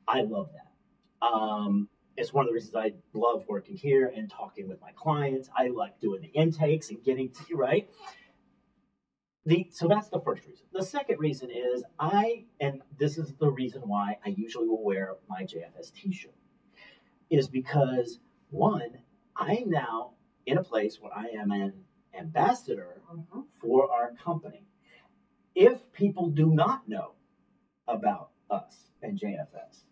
I 0.07 0.21
love 0.21 0.49
that. 0.53 1.25
Um, 1.25 1.87
it's 2.17 2.33
one 2.33 2.43
of 2.45 2.49
the 2.49 2.53
reasons 2.53 2.75
I 2.75 2.93
love 3.13 3.45
working 3.47 3.75
here 3.75 4.11
and 4.15 4.29
talking 4.29 4.67
with 4.67 4.79
my 4.81 4.91
clients. 4.91 5.49
I 5.55 5.67
like 5.67 5.99
doing 5.99 6.21
the 6.21 6.27
intakes 6.27 6.89
and 6.89 7.03
getting 7.03 7.29
to 7.29 7.55
right. 7.55 7.89
The, 9.45 9.67
so 9.71 9.87
that's 9.87 10.07
the 10.09 10.21
first 10.21 10.45
reason. 10.45 10.65
The 10.71 10.85
second 10.85 11.19
reason 11.19 11.49
is 11.51 11.83
I, 11.99 12.45
and 12.61 12.81
this 12.97 13.17
is 13.17 13.33
the 13.39 13.49
reason 13.49 13.81
why 13.81 14.17
I 14.25 14.29
usually 14.29 14.67
will 14.67 14.83
wear 14.83 15.15
my 15.27 15.43
JFS 15.43 15.93
t-shirt, 15.93 16.33
is 17.29 17.49
because 17.49 18.19
one, 18.51 18.99
I'm 19.35 19.69
now 19.69 20.11
in 20.45 20.57
a 20.57 20.63
place 20.63 20.99
where 21.01 21.11
I 21.13 21.25
am 21.37 21.51
an 21.51 21.73
ambassador 22.17 23.01
Mm-hmm. 23.13 23.41
for 23.61 23.91
our 23.91 24.11
company. 24.23 24.65
If 25.55 25.91
people 25.93 26.29
do 26.29 26.48
not 26.48 26.88
know 26.88 27.12
about 27.88 28.29
us 28.50 28.89
and 29.01 29.19
JFS, 29.19 29.83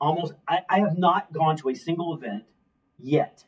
almost 0.00 0.34
I, 0.46 0.60
I 0.68 0.80
have 0.80 0.98
not 0.98 1.32
gone 1.32 1.56
to 1.58 1.70
a 1.70 1.74
single 1.74 2.14
event 2.14 2.44
yet 2.98 3.44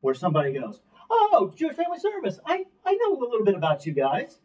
where 0.00 0.14
somebody 0.14 0.52
goes, 0.52 0.80
Oh, 1.10 1.52
Jewish 1.56 1.76
Family 1.76 1.98
Service, 1.98 2.38
I, 2.44 2.64
I 2.84 2.94
know 2.94 3.16
a 3.16 3.18
little 3.18 3.44
bit 3.44 3.54
about 3.54 3.86
you 3.86 3.92
guys. 3.92 4.40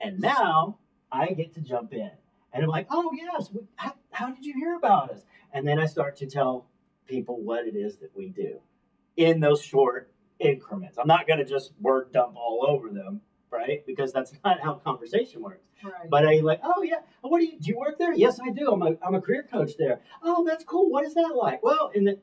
And 0.00 0.20
now 0.20 0.78
I 1.10 1.28
get 1.28 1.54
to 1.54 1.60
jump 1.60 1.92
in. 1.92 2.10
And 2.52 2.64
I'm 2.64 2.70
like, 2.70 2.86
oh, 2.90 3.12
yes, 3.12 3.50
how, 3.76 3.94
how 4.10 4.30
did 4.30 4.44
you 4.44 4.54
hear 4.54 4.74
about 4.74 5.10
us? 5.10 5.20
And 5.52 5.66
then 5.66 5.78
I 5.78 5.86
start 5.86 6.16
to 6.18 6.26
tell 6.26 6.66
people 7.06 7.42
what 7.42 7.66
it 7.66 7.76
is 7.76 7.96
that 7.98 8.10
we 8.14 8.28
do 8.28 8.60
in 9.16 9.40
those 9.40 9.62
short 9.62 10.12
increments. 10.38 10.98
I'm 10.98 11.08
not 11.08 11.26
going 11.26 11.38
to 11.38 11.44
just 11.44 11.72
word 11.80 12.12
dump 12.12 12.36
all 12.36 12.64
over 12.68 12.88
them, 12.88 13.20
right? 13.50 13.84
Because 13.86 14.12
that's 14.12 14.32
not 14.44 14.60
how 14.60 14.74
conversation 14.74 15.42
works. 15.42 15.67
Right. 15.82 16.10
But 16.10 16.26
I 16.26 16.40
like, 16.40 16.60
oh 16.62 16.82
yeah, 16.82 17.00
what 17.20 17.38
do 17.38 17.46
you 17.46 17.58
do? 17.58 17.70
You 17.70 17.78
work 17.78 17.98
there? 17.98 18.12
Yes, 18.12 18.40
I 18.40 18.50
do. 18.50 18.72
I'm 18.72 18.82
a, 18.82 18.96
I'm 19.06 19.14
a 19.14 19.20
career 19.20 19.46
coach 19.50 19.72
there. 19.78 20.00
Oh, 20.22 20.44
that's 20.46 20.64
cool. 20.64 20.90
What 20.90 21.04
is 21.04 21.14
that 21.14 21.34
like? 21.36 21.62
Well, 21.62 21.90
in 21.94 22.04
the 22.04 22.18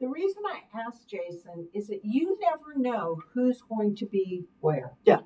the 0.00 0.08
reason 0.08 0.42
I 0.46 0.80
asked 0.80 1.08
Jason 1.08 1.68
is 1.74 1.88
that 1.88 2.00
you 2.02 2.38
never 2.40 2.74
know 2.74 3.20
who's 3.34 3.60
going 3.60 3.96
to 3.96 4.06
be 4.06 4.46
where. 4.60 4.92
Yeah. 5.04 5.20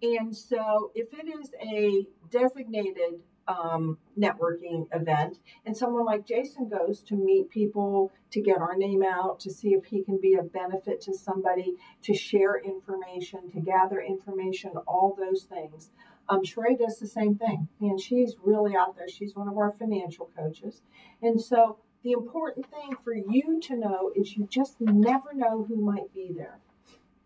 And 0.00 0.34
so 0.34 0.90
if 0.94 1.08
it 1.12 1.28
is 1.28 1.50
a 1.62 2.06
designated 2.30 3.22
um, 3.48 3.98
networking 4.18 4.86
event, 4.92 5.38
and 5.64 5.76
someone 5.76 6.04
like 6.04 6.26
Jason 6.26 6.68
goes 6.68 7.00
to 7.02 7.14
meet 7.14 7.50
people, 7.50 8.12
to 8.30 8.40
get 8.40 8.58
our 8.58 8.76
name 8.76 9.02
out, 9.02 9.38
to 9.40 9.50
see 9.50 9.74
if 9.74 9.84
he 9.84 10.02
can 10.02 10.18
be 10.20 10.34
a 10.34 10.42
benefit 10.42 11.00
to 11.02 11.14
somebody, 11.14 11.74
to 12.02 12.14
share 12.14 12.58
information, 12.58 13.50
to 13.52 13.60
gather 13.60 14.00
information, 14.00 14.72
all 14.86 15.16
those 15.18 15.44
things. 15.44 15.90
Um, 16.28 16.42
Sheree 16.42 16.76
does 16.78 16.98
the 16.98 17.06
same 17.06 17.36
thing, 17.36 17.68
and 17.80 18.00
she's 18.00 18.34
really 18.42 18.74
out 18.74 18.96
there. 18.96 19.08
She's 19.08 19.36
one 19.36 19.48
of 19.48 19.56
our 19.56 19.72
financial 19.78 20.30
coaches, 20.36 20.82
and 21.22 21.40
so 21.40 21.78
the 22.02 22.12
important 22.12 22.66
thing 22.70 22.96
for 23.04 23.14
you 23.14 23.60
to 23.62 23.76
know 23.76 24.12
is 24.14 24.36
you 24.36 24.46
just 24.50 24.80
never 24.80 25.34
know 25.34 25.64
who 25.64 25.76
might 25.76 26.12
be 26.12 26.32
there. 26.36 26.58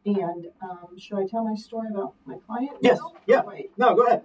And 0.07 0.47
um, 0.62 0.99
should 0.99 1.19
I 1.19 1.27
tell 1.27 1.45
my 1.45 1.55
story 1.55 1.89
about 1.91 2.15
my 2.25 2.37
client? 2.47 2.79
Yes. 2.81 2.99
now? 2.99 3.12
Yeah. 3.27 3.43
Wait. 3.43 3.71
No, 3.77 3.95
go 3.95 4.07
ahead. 4.07 4.23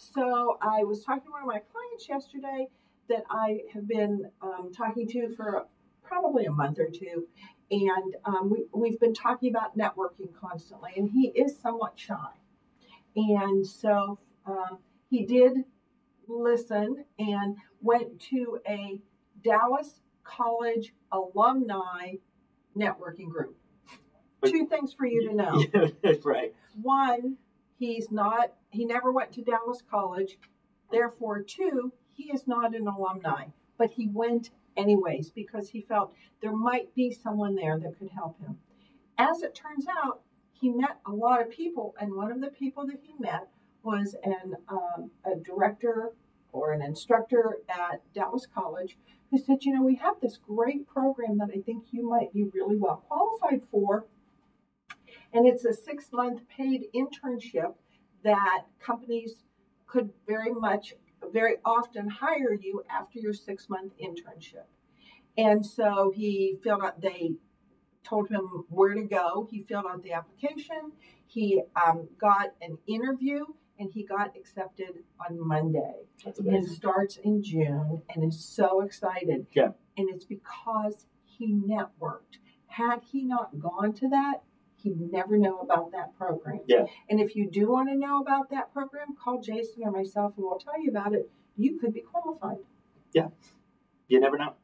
So 0.00 0.56
I 0.62 0.82
was 0.84 1.04
talking 1.04 1.24
to 1.24 1.30
one 1.30 1.42
of 1.42 1.46
my 1.46 1.60
clients 1.70 2.08
yesterday 2.08 2.68
that 3.10 3.22
I 3.28 3.60
have 3.74 3.86
been 3.86 4.30
um, 4.40 4.72
talking 4.74 5.06
to 5.08 5.28
for 5.36 5.66
probably 6.02 6.46
a 6.46 6.50
month 6.50 6.78
or 6.78 6.88
two, 6.88 7.28
and 7.70 8.16
um, 8.24 8.48
we, 8.50 8.64
we've 8.72 8.98
been 8.98 9.12
talking 9.12 9.54
about 9.54 9.76
networking 9.76 10.32
constantly, 10.40 10.92
and 10.96 11.10
he 11.10 11.28
is 11.28 11.58
somewhat 11.58 11.98
shy, 11.98 12.30
and 13.14 13.66
so 13.66 14.18
um, 14.46 14.78
he 15.10 15.26
did 15.26 15.52
listen 16.26 17.04
and 17.18 17.56
went 17.82 18.20
to 18.30 18.58
a 18.66 19.02
Dallas 19.44 20.00
College 20.24 20.94
alumni 21.12 22.14
networking 22.74 23.28
group. 23.28 23.54
Two 24.46 24.66
things 24.66 24.94
for 24.94 25.04
you 25.04 25.28
to 25.28 25.34
know 25.34 25.62
right. 26.24 26.54
one, 26.80 27.36
he's 27.80 28.12
not, 28.12 28.52
he 28.68 28.84
never 28.84 29.10
went 29.10 29.32
to 29.32 29.42
Dallas 29.42 29.82
College. 29.90 30.38
Therefore, 30.92 31.42
two, 31.42 31.92
he 32.12 32.30
is 32.30 32.46
not 32.46 32.76
an 32.76 32.86
alumni, 32.86 33.46
but 33.78 33.92
he 33.92 34.06
went 34.06 34.50
anyways 34.76 35.30
because 35.30 35.70
he 35.70 35.80
felt 35.80 36.12
there 36.42 36.54
might 36.54 36.94
be 36.94 37.10
someone 37.10 37.54
there 37.54 37.78
that 37.78 37.98
could 37.98 38.10
help 38.10 38.38
him. 38.40 38.58
As 39.16 39.42
it 39.42 39.54
turns 39.54 39.86
out, 39.88 40.20
he 40.52 40.68
met 40.68 41.00
a 41.06 41.12
lot 41.12 41.40
of 41.40 41.50
people, 41.50 41.94
and 41.98 42.14
one 42.14 42.30
of 42.30 42.42
the 42.42 42.50
people 42.50 42.86
that 42.86 43.00
he 43.02 43.14
met 43.18 43.48
was 43.82 44.14
an 44.22 44.56
um, 44.68 45.10
a 45.24 45.36
director 45.36 46.12
or 46.52 46.72
an 46.72 46.82
instructor 46.82 47.60
at 47.66 48.02
Dallas 48.12 48.46
College 48.54 48.98
who 49.30 49.38
said, 49.38 49.64
"You 49.64 49.72
know, 49.72 49.82
we 49.82 49.96
have 49.96 50.20
this 50.20 50.36
great 50.36 50.86
program 50.86 51.38
that 51.38 51.48
I 51.54 51.60
think 51.60 51.84
you 51.92 52.06
might 52.06 52.34
be 52.34 52.44
really 52.44 52.76
well 52.76 53.02
qualified 53.08 53.62
for." 53.70 54.04
And 55.32 55.46
it's 55.46 55.64
a 55.64 55.72
six 55.72 56.12
month 56.12 56.42
paid 56.48 56.86
internship 56.94 57.74
that 58.24 58.64
companies 58.80 59.44
could 59.86 60.10
very 60.26 60.52
much, 60.52 60.94
very 61.32 61.56
often 61.64 62.08
hire 62.08 62.54
you 62.54 62.84
after 62.90 63.18
your 63.18 63.32
six 63.32 63.68
month 63.68 63.92
internship. 64.02 64.64
And 65.36 65.64
so 65.64 66.12
he 66.14 66.58
filled 66.62 66.82
out, 66.82 67.00
they 67.00 67.32
told 68.04 68.28
him 68.28 68.64
where 68.68 68.94
to 68.94 69.02
go. 69.02 69.48
He 69.50 69.62
filled 69.62 69.86
out 69.86 70.02
the 70.02 70.12
application. 70.12 70.92
He 71.26 71.62
um, 71.76 72.08
got 72.20 72.54
an 72.60 72.78
interview 72.88 73.44
and 73.78 73.90
he 73.92 74.04
got 74.04 74.36
accepted 74.36 75.04
on 75.26 75.38
Monday 75.46 75.94
That's 76.24 76.38
and 76.40 76.68
starts 76.68 77.16
in 77.16 77.42
June 77.42 78.02
and 78.10 78.24
is 78.24 78.44
so 78.44 78.82
excited. 78.82 79.46
Yeah. 79.52 79.70
And 79.96 80.10
it's 80.10 80.24
because 80.24 81.06
he 81.24 81.54
networked. 81.54 82.38
Had 82.66 83.00
he 83.10 83.24
not 83.24 83.58
gone 83.58 83.94
to 83.94 84.08
that, 84.08 84.42
he'd 84.82 85.00
never 85.12 85.36
know 85.36 85.58
about 85.60 85.92
that 85.92 86.16
program. 86.16 86.60
Yeah. 86.66 86.86
And 87.08 87.20
if 87.20 87.36
you 87.36 87.48
do 87.50 87.70
want 87.70 87.88
to 87.88 87.96
know 87.96 88.20
about 88.20 88.50
that 88.50 88.72
program, 88.72 89.14
call 89.22 89.40
Jason 89.40 89.82
or 89.84 89.90
myself 89.90 90.34
and 90.36 90.44
we'll 90.46 90.58
tell 90.58 90.80
you 90.82 90.90
about 90.90 91.14
it. 91.14 91.30
You 91.56 91.78
could 91.78 91.92
be 91.92 92.00
qualified. 92.00 92.58
Yeah. 93.12 93.28
You 94.08 94.20
never 94.20 94.38
know. 94.38 94.54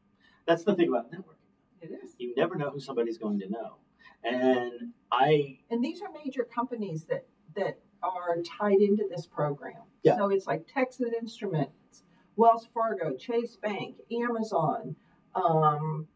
That's 0.45 0.63
the 0.63 0.75
thing 0.75 0.89
about 0.89 1.11
networking. 1.11 1.35
It 1.81 1.91
is. 2.03 2.15
You 2.17 2.33
never 2.35 2.55
know 2.55 2.69
who 2.71 2.79
somebody's 2.79 3.17
going 3.17 3.39
to 3.39 3.49
know. 3.49 3.77
And 4.23 4.93
I, 5.11 5.59
And 5.69 5.83
these 5.83 6.01
are 6.01 6.09
major 6.23 6.43
companies 6.43 7.05
that 7.05 7.25
that 7.55 7.79
are 8.03 8.37
tied 8.59 8.81
into 8.81 9.05
this 9.09 9.25
program. 9.25 9.83
Yeah. 10.03 10.17
So 10.17 10.29
it's 10.29 10.47
like 10.47 10.67
Texas 10.67 11.11
Instruments, 11.19 12.03
Wells 12.35 12.67
Fargo, 12.73 13.15
Chase 13.15 13.57
Bank, 13.61 13.97
Amazon. 14.11 14.95
Um, 15.35 16.07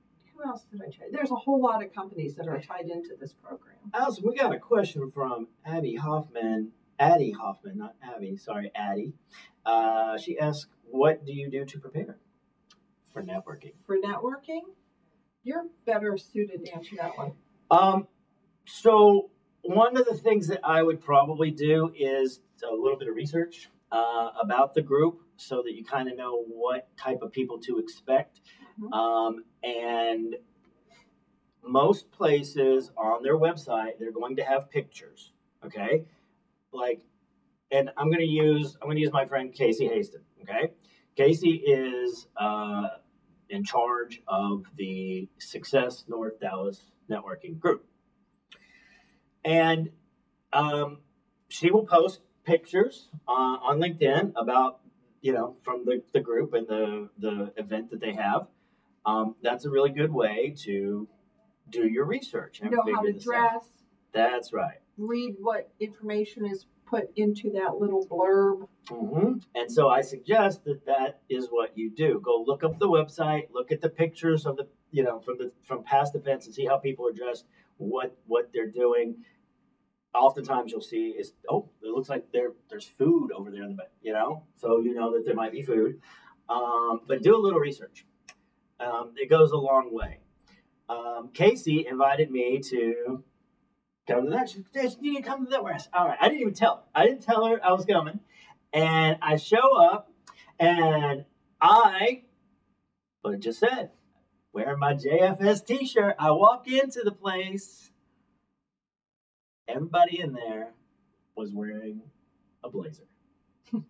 who 0.41 0.49
else 0.49 0.63
did 0.71 0.81
I 0.81 0.89
try? 0.89 1.07
There's 1.11 1.31
a 1.31 1.35
whole 1.35 1.61
lot 1.61 1.83
of 1.83 1.93
companies 1.93 2.35
that 2.35 2.47
are 2.47 2.59
tied 2.59 2.89
into 2.89 3.15
this 3.19 3.33
program. 3.33 3.75
Allison, 3.93 4.23
we 4.27 4.35
got 4.35 4.53
a 4.53 4.59
question 4.59 5.11
from 5.11 5.47
Abby 5.65 5.95
Hoffman. 5.95 6.71
Addie 6.99 7.31
Hoffman, 7.31 7.77
not 7.77 7.95
Abby. 8.03 8.37
Sorry, 8.37 8.71
Addie. 8.75 9.13
Uh, 9.65 10.17
she 10.17 10.37
asked, 10.37 10.67
"What 10.89 11.25
do 11.25 11.33
you 11.33 11.49
do 11.49 11.65
to 11.65 11.79
prepare 11.79 12.17
for 13.11 13.23
networking?" 13.23 13.73
For 13.85 13.97
networking, 13.97 14.61
you're 15.43 15.65
better 15.85 16.17
suited 16.17 16.65
to 16.65 16.71
answer 16.73 16.95
that 16.97 17.17
one. 17.17 17.33
Um, 17.71 18.07
so 18.65 19.31
one 19.63 19.97
of 19.97 20.05
the 20.05 20.13
things 20.13 20.47
that 20.47 20.59
I 20.63 20.83
would 20.83 21.01
probably 21.01 21.49
do 21.51 21.91
is 21.97 22.41
a 22.63 22.73
little 22.73 22.97
bit 22.97 23.07
of 23.07 23.15
research 23.15 23.69
uh, 23.91 24.29
about 24.39 24.75
the 24.75 24.81
group, 24.81 25.21
so 25.37 25.63
that 25.63 25.73
you 25.73 25.83
kind 25.83 26.07
of 26.07 26.15
know 26.15 26.43
what 26.47 26.95
type 26.97 27.23
of 27.23 27.31
people 27.31 27.59
to 27.61 27.79
expect. 27.79 28.41
Mhm. 28.79 28.93
Um, 28.93 29.45
and 29.63 30.35
most 31.63 32.11
places 32.11 32.91
on 32.97 33.23
their 33.23 33.37
website, 33.37 33.99
they're 33.99 34.11
going 34.11 34.35
to 34.37 34.43
have 34.43 34.69
pictures. 34.69 35.31
Okay, 35.63 36.05
like, 36.73 37.01
and 37.71 37.91
I'm 37.97 38.07
going 38.07 38.19
to 38.19 38.25
use 38.25 38.77
I'm 38.81 38.89
to 38.89 38.99
use 38.99 39.13
my 39.13 39.25
friend 39.25 39.53
Casey 39.53 39.87
Haston. 39.87 40.23
Okay, 40.43 40.71
Casey 41.15 41.55
is 41.65 42.27
uh, 42.37 42.87
in 43.49 43.63
charge 43.63 44.21
of 44.27 44.65
the 44.77 45.29
Success 45.39 46.05
North 46.07 46.39
Dallas 46.39 46.81
networking 47.09 47.59
group, 47.59 47.85
and 49.43 49.89
um, 50.53 50.99
she 51.49 51.71
will 51.71 51.85
post 51.85 52.21
pictures 52.43 53.09
uh, 53.27 53.31
on 53.31 53.79
LinkedIn 53.79 54.33
about 54.35 54.79
you 55.21 55.33
know 55.33 55.55
from 55.63 55.85
the, 55.85 56.01
the 56.13 56.19
group 56.19 56.53
and 56.53 56.67
the 56.67 57.09
the 57.19 57.53
event 57.57 57.91
that 57.91 57.99
they 57.99 58.13
have. 58.13 58.47
Um, 59.05 59.35
that's 59.41 59.65
a 59.65 59.69
really 59.69 59.89
good 59.89 60.11
way 60.11 60.53
to 60.63 61.07
do 61.69 61.87
your 61.87 62.05
research 62.05 62.59
and 62.61 62.71
know 62.71 62.83
how 62.93 63.01
to 63.01 63.13
this 63.13 63.27
out. 63.27 63.31
dress, 63.31 63.65
That's 64.13 64.53
right. 64.53 64.77
read 64.97 65.35
what 65.39 65.71
information 65.79 66.45
is 66.45 66.65
put 66.85 67.09
into 67.15 67.51
that 67.51 67.77
little 67.79 68.05
blurb. 68.05 68.67
hmm 68.89 69.37
And 69.55 69.71
so 69.71 69.89
I 69.89 70.01
suggest 70.01 70.65
that 70.65 70.85
that 70.85 71.21
is 71.29 71.47
what 71.47 71.77
you 71.77 71.89
do. 71.89 72.21
Go 72.23 72.43
look 72.45 72.63
up 72.63 72.77
the 72.79 72.89
website, 72.89 73.43
look 73.53 73.71
at 73.71 73.81
the 73.81 73.89
pictures 73.89 74.45
of 74.45 74.57
the, 74.57 74.67
you 74.91 75.03
know, 75.03 75.19
from 75.19 75.37
the 75.37 75.51
from 75.63 75.83
past 75.83 76.15
events, 76.15 76.45
and 76.45 76.53
see 76.53 76.65
how 76.65 76.77
people 76.77 77.07
are 77.07 77.13
dressed, 77.13 77.45
what 77.77 78.15
what 78.27 78.51
they're 78.53 78.69
doing. 78.69 79.15
Oftentimes 80.13 80.73
you'll 80.73 80.81
see 80.81 81.15
is 81.17 81.33
oh, 81.49 81.69
it 81.81 81.87
looks 81.87 82.09
like 82.09 82.31
there 82.33 82.51
there's 82.69 82.85
food 82.85 83.31
over 83.31 83.49
there 83.49 83.63
in 83.63 83.69
the 83.69 83.75
back, 83.75 83.91
you 84.01 84.11
know, 84.11 84.43
so 84.57 84.81
you 84.81 84.93
know 84.93 85.13
that 85.13 85.25
there 85.25 85.35
might 85.35 85.53
be 85.53 85.61
food. 85.61 86.01
Um, 86.49 87.01
but 87.07 87.23
do 87.23 87.33
a 87.33 87.39
little 87.39 87.59
research. 87.59 88.05
Um, 88.81 89.13
it 89.15 89.29
goes 89.29 89.51
a 89.51 89.57
long 89.57 89.93
way. 89.93 90.19
Um, 90.89 91.29
Casey 91.33 91.85
invited 91.87 92.31
me 92.31 92.59
to 92.59 93.23
come 94.07 94.25
to 94.25 94.31
that. 94.31 94.49
She 94.49 94.63
said, 94.73 94.95
you 94.99 95.13
need 95.13 95.23
to 95.23 95.29
come 95.29 95.45
to 95.45 95.51
that. 95.51 95.63
West. 95.63 95.89
All 95.93 96.07
right. 96.07 96.17
I 96.19 96.27
didn't 96.27 96.41
even 96.41 96.53
tell 96.53 96.75
her. 96.75 96.81
I 97.01 97.05
didn't 97.05 97.23
tell 97.23 97.45
her 97.45 97.63
I 97.63 97.71
was 97.71 97.85
coming. 97.85 98.19
And 98.73 99.17
I 99.21 99.35
show 99.35 99.77
up 99.77 100.11
and 100.59 101.25
I, 101.61 102.23
what 103.21 103.35
I 103.35 103.37
just 103.37 103.59
said, 103.59 103.91
wearing 104.53 104.79
my 104.79 104.93
JFS 104.93 105.65
t 105.65 105.85
shirt. 105.85 106.15
I 106.17 106.31
walk 106.31 106.67
into 106.67 107.01
the 107.03 107.11
place. 107.11 107.91
Everybody 109.67 110.19
in 110.19 110.33
there 110.33 110.69
was 111.35 111.51
wearing 111.53 112.01
a 112.63 112.69
blazer. 112.69 113.03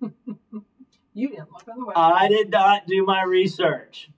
You 1.14 1.30
didn't 1.30 1.52
look 1.52 1.68
on 1.68 1.80
the 1.80 1.86
website. 1.86 2.14
I 2.14 2.28
did 2.30 2.50
not 2.52 2.88
do 2.88 3.04
my 3.06 3.24
research. 3.24 4.10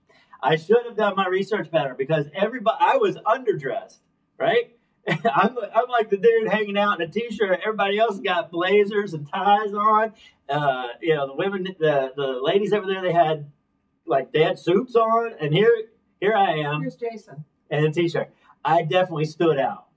I 0.43 0.57
should 0.57 0.85
have 0.85 0.97
done 0.97 1.15
my 1.15 1.27
research 1.27 1.71
better 1.71 1.95
because 1.97 2.25
everybody, 2.35 2.77
I 2.79 2.97
was 2.97 3.15
underdressed, 3.15 3.99
right? 4.37 4.75
I'm, 5.07 5.57
I'm 5.73 5.89
like 5.89 6.09
the 6.09 6.17
dude 6.17 6.47
hanging 6.49 6.77
out 6.77 6.99
in 6.99 7.07
a 7.07 7.11
t-shirt. 7.11 7.61
Everybody 7.65 7.97
else 7.97 8.19
got 8.19 8.51
blazers 8.51 9.13
and 9.13 9.27
ties 9.29 9.73
on. 9.73 10.13
Uh, 10.49 10.87
you 11.01 11.15
know, 11.15 11.27
the 11.27 11.35
women, 11.35 11.63
the, 11.63 12.11
the 12.15 12.39
ladies 12.41 12.73
over 12.73 12.85
there, 12.85 13.01
they 13.01 13.13
had 13.13 13.49
like 14.05 14.33
they 14.33 14.43
had 14.43 14.59
suits 14.59 14.95
on, 14.95 15.33
and 15.39 15.53
here 15.53 15.71
here 16.19 16.35
I 16.35 16.57
am 16.57 16.81
Here's 16.81 16.95
Jason. 16.95 17.45
in 17.69 17.85
a 17.85 17.91
t-shirt. 17.91 18.33
I 18.63 18.83
definitely 18.83 19.25
stood 19.25 19.57
out. 19.57 19.87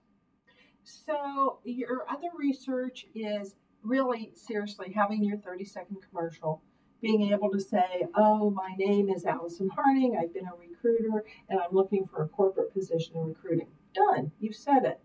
So 0.84 1.58
your 1.64 2.04
other 2.08 2.28
research 2.38 3.06
is 3.14 3.56
really 3.82 4.32
seriously 4.34 4.92
having 4.94 5.24
your 5.24 5.38
30 5.38 5.64
second 5.64 5.98
commercial, 6.08 6.62
being 7.00 7.32
able 7.32 7.50
to 7.50 7.60
say, 7.60 8.06
"Oh, 8.14 8.50
my 8.50 8.74
name 8.76 9.08
is 9.08 9.24
Allison 9.24 9.68
Harding. 9.68 10.16
I've 10.16 10.32
been 10.32 10.46
a 10.46 10.54
recruiter, 10.56 11.24
and 11.48 11.60
I'm 11.60 11.72
looking 11.72 12.06
for 12.06 12.22
a 12.22 12.28
corporate 12.28 12.72
position 12.72 13.16
in 13.16 13.26
recruiting." 13.26 13.68
Done. 13.94 14.32
You've 14.38 14.56
said 14.56 14.84
it. 14.84 15.00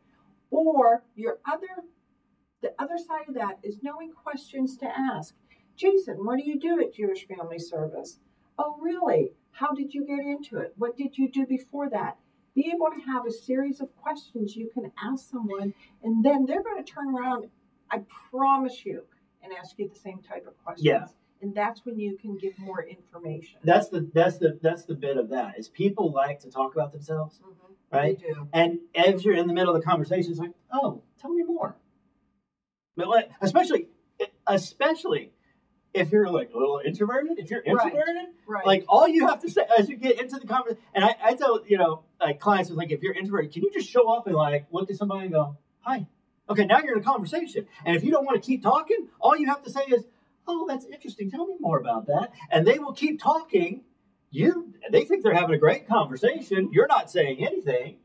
Or 0.49 1.03
your 1.15 1.39
other, 1.45 1.85
the 2.61 2.73
other 2.77 2.97
side 2.97 3.27
of 3.27 3.35
that 3.35 3.59
is 3.63 3.81
knowing 3.81 4.11
questions 4.11 4.77
to 4.77 4.87
ask. 4.87 5.35
Jason, 5.75 6.25
what 6.25 6.37
do 6.37 6.43
you 6.43 6.59
do 6.59 6.79
at 6.81 6.93
Jewish 6.93 7.25
Family 7.27 7.57
Service? 7.57 8.19
Oh, 8.57 8.77
really? 8.79 9.33
How 9.51 9.73
did 9.73 9.93
you 9.93 10.05
get 10.05 10.19
into 10.19 10.57
it? 10.57 10.73
What 10.77 10.97
did 10.97 11.17
you 11.17 11.29
do 11.29 11.45
before 11.45 11.89
that? 11.89 12.17
Be 12.53 12.69
able 12.73 12.87
to 12.91 13.01
have 13.09 13.25
a 13.25 13.31
series 13.31 13.79
of 13.79 13.95
questions 13.95 14.55
you 14.55 14.69
can 14.73 14.91
ask 15.01 15.29
someone, 15.29 15.73
and 16.03 16.23
then 16.23 16.45
they're 16.45 16.61
going 16.61 16.83
to 16.83 16.91
turn 16.91 17.15
around, 17.15 17.49
I 17.89 18.03
promise 18.29 18.85
you, 18.85 19.03
and 19.41 19.53
ask 19.53 19.79
you 19.79 19.87
the 19.87 19.95
same 19.95 20.21
type 20.21 20.45
of 20.47 20.61
questions. 20.63 20.85
Yeah. 20.85 21.05
And 21.41 21.55
that's 21.55 21.83
when 21.85 21.97
you 21.99 22.17
can 22.17 22.37
give 22.37 22.57
more 22.59 22.83
information. 22.83 23.59
That's 23.63 23.89
the 23.89 24.09
that's 24.13 24.37
the 24.37 24.59
that's 24.61 24.85
the 24.85 24.93
bit 24.93 25.17
of 25.17 25.29
that 25.29 25.57
is 25.57 25.67
people 25.69 26.11
like 26.11 26.39
to 26.41 26.51
talk 26.51 26.73
about 26.75 26.91
themselves, 26.91 27.39
Mhm. 27.43 27.73
right? 27.91 28.19
They 28.19 28.27
do. 28.27 28.47
And 28.53 28.79
as 28.95 29.25
you're 29.25 29.35
in 29.35 29.47
the 29.47 29.53
middle 29.53 29.75
of 29.75 29.81
the 29.81 29.85
conversation, 29.85 30.31
it's 30.31 30.39
like, 30.39 30.53
oh, 30.71 31.01
tell 31.19 31.31
me 31.33 31.43
more. 31.43 31.75
But 32.95 33.07
like, 33.07 33.31
especially, 33.41 33.87
especially 34.45 35.31
if 35.93 36.11
you're 36.11 36.29
like 36.29 36.51
a 36.53 36.57
little 36.57 36.79
introverted, 36.85 37.39
if 37.39 37.49
you're 37.49 37.61
introverted, 37.61 38.27
Right. 38.47 38.65
like 38.65 38.85
all 38.87 39.07
you 39.07 39.27
have 39.27 39.39
to 39.41 39.49
say 39.49 39.63
as 39.77 39.89
you 39.89 39.97
get 39.97 40.21
into 40.21 40.37
the 40.39 40.45
conversation, 40.47 40.81
and 40.93 41.03
I, 41.03 41.15
I 41.23 41.33
tell 41.33 41.65
you 41.65 41.77
know 41.77 42.03
like 42.19 42.39
clients 42.39 42.69
is 42.69 42.75
like, 42.77 42.91
if 42.91 43.01
you're 43.01 43.13
introverted, 43.15 43.51
can 43.51 43.63
you 43.63 43.71
just 43.71 43.89
show 43.89 44.09
up 44.13 44.27
and 44.27 44.35
like 44.35 44.67
look 44.71 44.89
at 44.91 44.95
somebody 44.97 45.23
and 45.23 45.31
go, 45.31 45.57
hi, 45.79 46.07
okay, 46.49 46.65
now 46.65 46.79
you're 46.79 46.93
in 46.95 47.01
a 47.01 47.03
conversation, 47.03 47.65
and 47.83 47.95
if 47.95 48.03
you 48.03 48.11
don't 48.11 48.25
want 48.25 48.41
to 48.41 48.45
keep 48.45 48.61
talking, 48.61 49.07
all 49.19 49.35
you 49.35 49.47
have 49.47 49.63
to 49.63 49.71
say 49.71 49.81
is, 49.87 50.05
oh, 50.47 50.65
that's 50.67 50.85
interesting, 50.85 51.29
tell 51.31 51.45
me 51.45 51.55
more 51.59 51.79
about 51.79 52.07
that, 52.07 52.31
and 52.49 52.65
they 52.65 52.79
will 52.79 52.93
keep 52.93 53.21
talking. 53.21 53.83
You, 54.29 54.73
they 54.91 55.03
think 55.05 55.23
they're 55.23 55.33
having 55.33 55.55
a 55.55 55.59
great 55.59 55.87
conversation. 55.87 56.69
You're 56.71 56.87
not 56.87 57.11
saying 57.11 57.45
anything. 57.45 57.97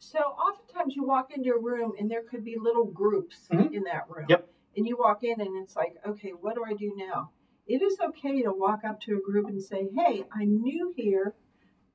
So 0.00 0.18
oftentimes 0.18 0.96
you 0.96 1.04
walk 1.04 1.30
into 1.34 1.50
a 1.52 1.58
room 1.58 1.92
and 1.98 2.10
there 2.10 2.22
could 2.22 2.44
be 2.44 2.56
little 2.60 2.84
groups 2.86 3.48
Mhm. 3.50 3.72
in 3.72 3.84
that 3.84 4.10
room. 4.10 4.26
Yep. 4.28 4.48
And 4.76 4.86
you 4.86 4.96
walk 4.98 5.22
in 5.22 5.40
and 5.40 5.56
it's 5.62 5.76
like, 5.76 5.94
okay, 6.04 6.30
what 6.30 6.56
do 6.56 6.64
I 6.64 6.74
do 6.74 6.92
now? 6.96 7.30
It 7.66 7.80
is 7.82 7.98
okay 8.00 8.42
to 8.42 8.52
walk 8.52 8.80
up 8.84 9.00
to 9.02 9.16
a 9.16 9.20
group 9.20 9.46
and 9.46 9.62
say, 9.62 9.88
hey, 9.94 10.24
I'm 10.32 10.60
new 10.60 10.92
here. 10.96 11.34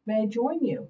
May 0.06 0.22
I 0.24 0.26
join 0.26 0.64
you? 0.64 0.88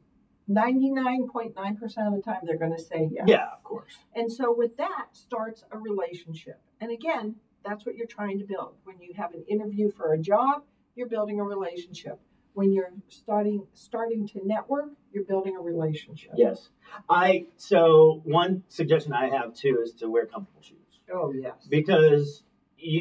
99.9% 0.47 2.07
of 2.07 2.15
the 2.15 2.21
time 2.23 2.39
they're 2.43 2.57
going 2.57 2.75
to 2.75 2.81
say 2.81 3.09
yes. 3.11 3.25
Yeah, 3.27 3.47
of 3.51 3.63
course. 3.63 3.97
And 4.15 4.31
so 4.31 4.53
with 4.55 4.77
that 4.77 5.07
starts 5.13 5.63
a 5.71 5.77
relationship. 5.77 6.61
And 6.79 6.91
again, 6.91 7.35
that's 7.65 7.85
what 7.85 7.95
you're 7.95 8.07
trying 8.07 8.39
to 8.39 8.45
build. 8.45 8.73
When 8.83 8.99
you 9.01 9.13
have 9.17 9.33
an 9.33 9.43
interview 9.47 9.91
for 9.91 10.13
a 10.13 10.17
job, 10.17 10.63
you're 10.95 11.07
building 11.07 11.39
a 11.39 11.43
relationship. 11.43 12.19
When 12.53 12.73
you're 12.73 12.91
starting 13.07 13.67
starting 13.73 14.27
to 14.29 14.41
network, 14.45 14.89
you're 15.13 15.23
building 15.23 15.55
a 15.55 15.61
relationship. 15.61 16.31
Yes. 16.35 16.69
I 17.09 17.45
so 17.57 18.21
one 18.25 18.63
suggestion 18.67 19.13
I 19.13 19.29
have 19.29 19.53
too 19.53 19.79
is 19.83 19.93
to 19.95 20.09
wear 20.09 20.25
comfortable 20.25 20.61
shoes 20.61 20.77
Oh 21.13 21.31
yes. 21.31 21.67
because 21.69 22.43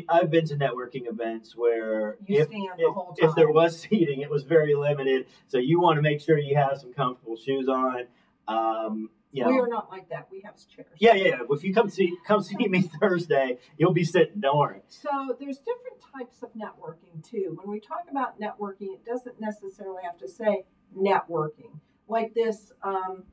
I've 0.08 0.30
been 0.30 0.44
to 0.46 0.56
networking 0.56 1.08
events 1.08 1.56
where 1.56 2.16
You 2.26 2.40
if, 2.42 2.48
stand 2.48 2.62
the 2.78 2.84
if, 2.88 2.94
whole 2.94 3.14
time. 3.14 3.28
if 3.30 3.34
there 3.36 3.50
was 3.50 3.78
seating, 3.80 4.20
it 4.20 4.30
was 4.30 4.42
very 4.44 4.74
limited. 4.74 5.26
So 5.46 5.58
you 5.58 5.80
want 5.80 5.96
to 5.96 6.02
make 6.02 6.20
sure 6.20 6.38
you 6.38 6.56
have 6.56 6.78
some 6.78 6.92
comfortable 6.92 7.36
shoes 7.36 7.68
on. 7.68 8.04
Um, 8.48 9.10
you 9.32 9.44
know, 9.44 9.50
we 9.50 9.58
are 9.58 9.68
not 9.68 9.90
like 9.90 10.08
that. 10.08 10.28
We 10.30 10.40
have 10.42 10.54
chairs. 10.56 10.88
yeah, 10.98 11.14
yeah. 11.14 11.24
yeah. 11.28 11.36
If 11.50 11.62
you 11.64 11.74
come 11.74 11.90
see 11.90 12.14
come 12.26 12.42
see 12.42 12.56
me 12.56 12.82
Thursday, 13.00 13.58
you'll 13.76 13.92
be 13.92 14.04
sitting. 14.04 14.40
Don't 14.40 14.56
worry. 14.58 14.80
So 14.88 15.36
there's 15.38 15.58
different 15.58 16.00
types 16.16 16.42
of 16.42 16.50
networking 16.54 17.22
too. 17.28 17.56
When 17.60 17.70
we 17.70 17.80
talk 17.80 18.04
about 18.10 18.40
networking, 18.40 18.94
it 18.94 19.04
doesn't 19.04 19.40
necessarily 19.40 20.02
have 20.04 20.16
to 20.18 20.28
say 20.28 20.64
networking. 20.96 21.78
Like 22.08 22.32
this 22.34 22.72
um, 22.82 23.24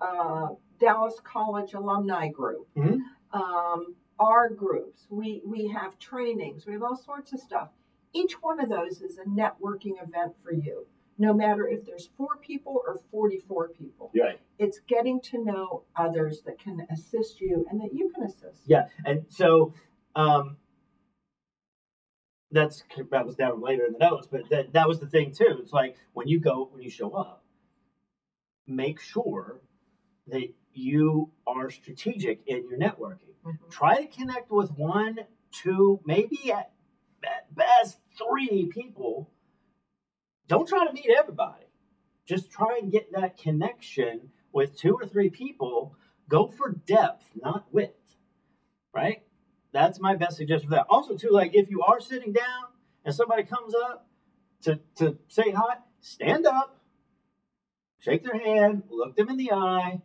uh, 0.00 0.48
Dallas 0.78 1.20
College 1.24 1.74
alumni 1.74 2.28
group, 2.28 2.68
Mhm. 2.76 3.00
um, 3.32 3.94
our 4.18 4.48
groups. 4.50 5.06
We 5.10 5.42
we 5.46 5.68
have 5.68 5.98
trainings. 5.98 6.66
We 6.66 6.74
have 6.74 6.82
all 6.82 6.96
sorts 6.96 7.32
of 7.32 7.40
stuff. 7.40 7.68
Each 8.12 8.34
one 8.42 8.60
of 8.60 8.68
those 8.68 9.00
is 9.02 9.18
a 9.18 9.24
networking 9.24 10.02
event 10.02 10.34
for 10.42 10.52
you. 10.52 10.86
No 11.20 11.34
matter 11.34 11.68
if 11.68 11.84
there's 11.84 12.08
four 12.16 12.38
people 12.40 12.82
or 12.86 12.98
44 13.10 13.68
people, 13.68 14.10
Right. 14.18 14.40
it's 14.58 14.80
getting 14.88 15.20
to 15.20 15.44
know 15.44 15.82
others 15.94 16.40
that 16.46 16.58
can 16.58 16.86
assist 16.90 17.42
you 17.42 17.66
and 17.70 17.78
that 17.82 17.92
you 17.92 18.08
can 18.14 18.24
assist. 18.24 18.62
Yeah, 18.64 18.88
and 19.04 19.26
so 19.28 19.74
um, 20.16 20.56
that's 22.50 22.82
that 23.10 23.26
was 23.26 23.36
down 23.36 23.60
later 23.60 23.84
in 23.84 23.92
the 23.92 23.98
notes, 23.98 24.26
but 24.30 24.48
that 24.48 24.72
that 24.72 24.88
was 24.88 24.98
the 24.98 25.06
thing 25.06 25.32
too. 25.32 25.58
It's 25.60 25.74
like 25.74 25.94
when 26.14 26.26
you 26.26 26.40
go 26.40 26.70
when 26.72 26.82
you 26.82 26.88
show 26.88 27.10
up, 27.12 27.44
make 28.66 28.98
sure 28.98 29.60
that 30.28 30.48
you 30.72 31.30
are 31.46 31.68
strategic 31.70 32.40
in 32.46 32.66
your 32.66 32.78
networking. 32.78 33.34
Mhm. 33.44 33.68
Try 33.70 34.02
to 34.02 34.06
connect 34.06 34.50
with 34.50 34.70
one, 34.72 35.18
two, 35.52 36.00
maybe 36.06 36.50
at, 36.50 36.72
at 37.22 37.54
best 37.54 37.98
three 38.16 38.66
people. 38.72 39.30
Don't 40.50 40.66
try 40.66 40.84
to 40.84 40.92
meet 40.92 41.06
everybody. 41.16 41.62
Just 42.26 42.50
try 42.50 42.80
and 42.82 42.90
get 42.90 43.12
that 43.12 43.38
connection 43.38 44.30
with 44.52 44.76
two 44.76 44.94
or 44.94 45.06
three 45.06 45.30
people. 45.30 45.94
Go 46.28 46.48
for 46.48 46.72
depth, 46.72 47.30
not 47.40 47.72
width. 47.72 48.16
Right? 48.92 49.22
That's 49.70 50.00
my 50.00 50.16
best 50.16 50.38
suggestion 50.38 50.68
for 50.68 50.74
that. 50.74 50.86
Also, 50.90 51.16
too, 51.16 51.30
like 51.30 51.54
if 51.54 51.70
you 51.70 51.82
are 51.82 52.00
sitting 52.00 52.32
down 52.32 52.64
and 53.04 53.14
somebody 53.14 53.44
comes 53.44 53.76
up 53.76 54.08
to, 54.62 54.80
to 54.96 55.18
say 55.28 55.52
hi, 55.52 55.76
stand 56.00 56.46
up, 56.46 56.80
shake 58.00 58.24
their 58.24 58.38
hand, 58.38 58.82
look 58.90 59.14
them 59.14 59.28
in 59.28 59.36
the 59.36 59.52
eye, 59.52 60.02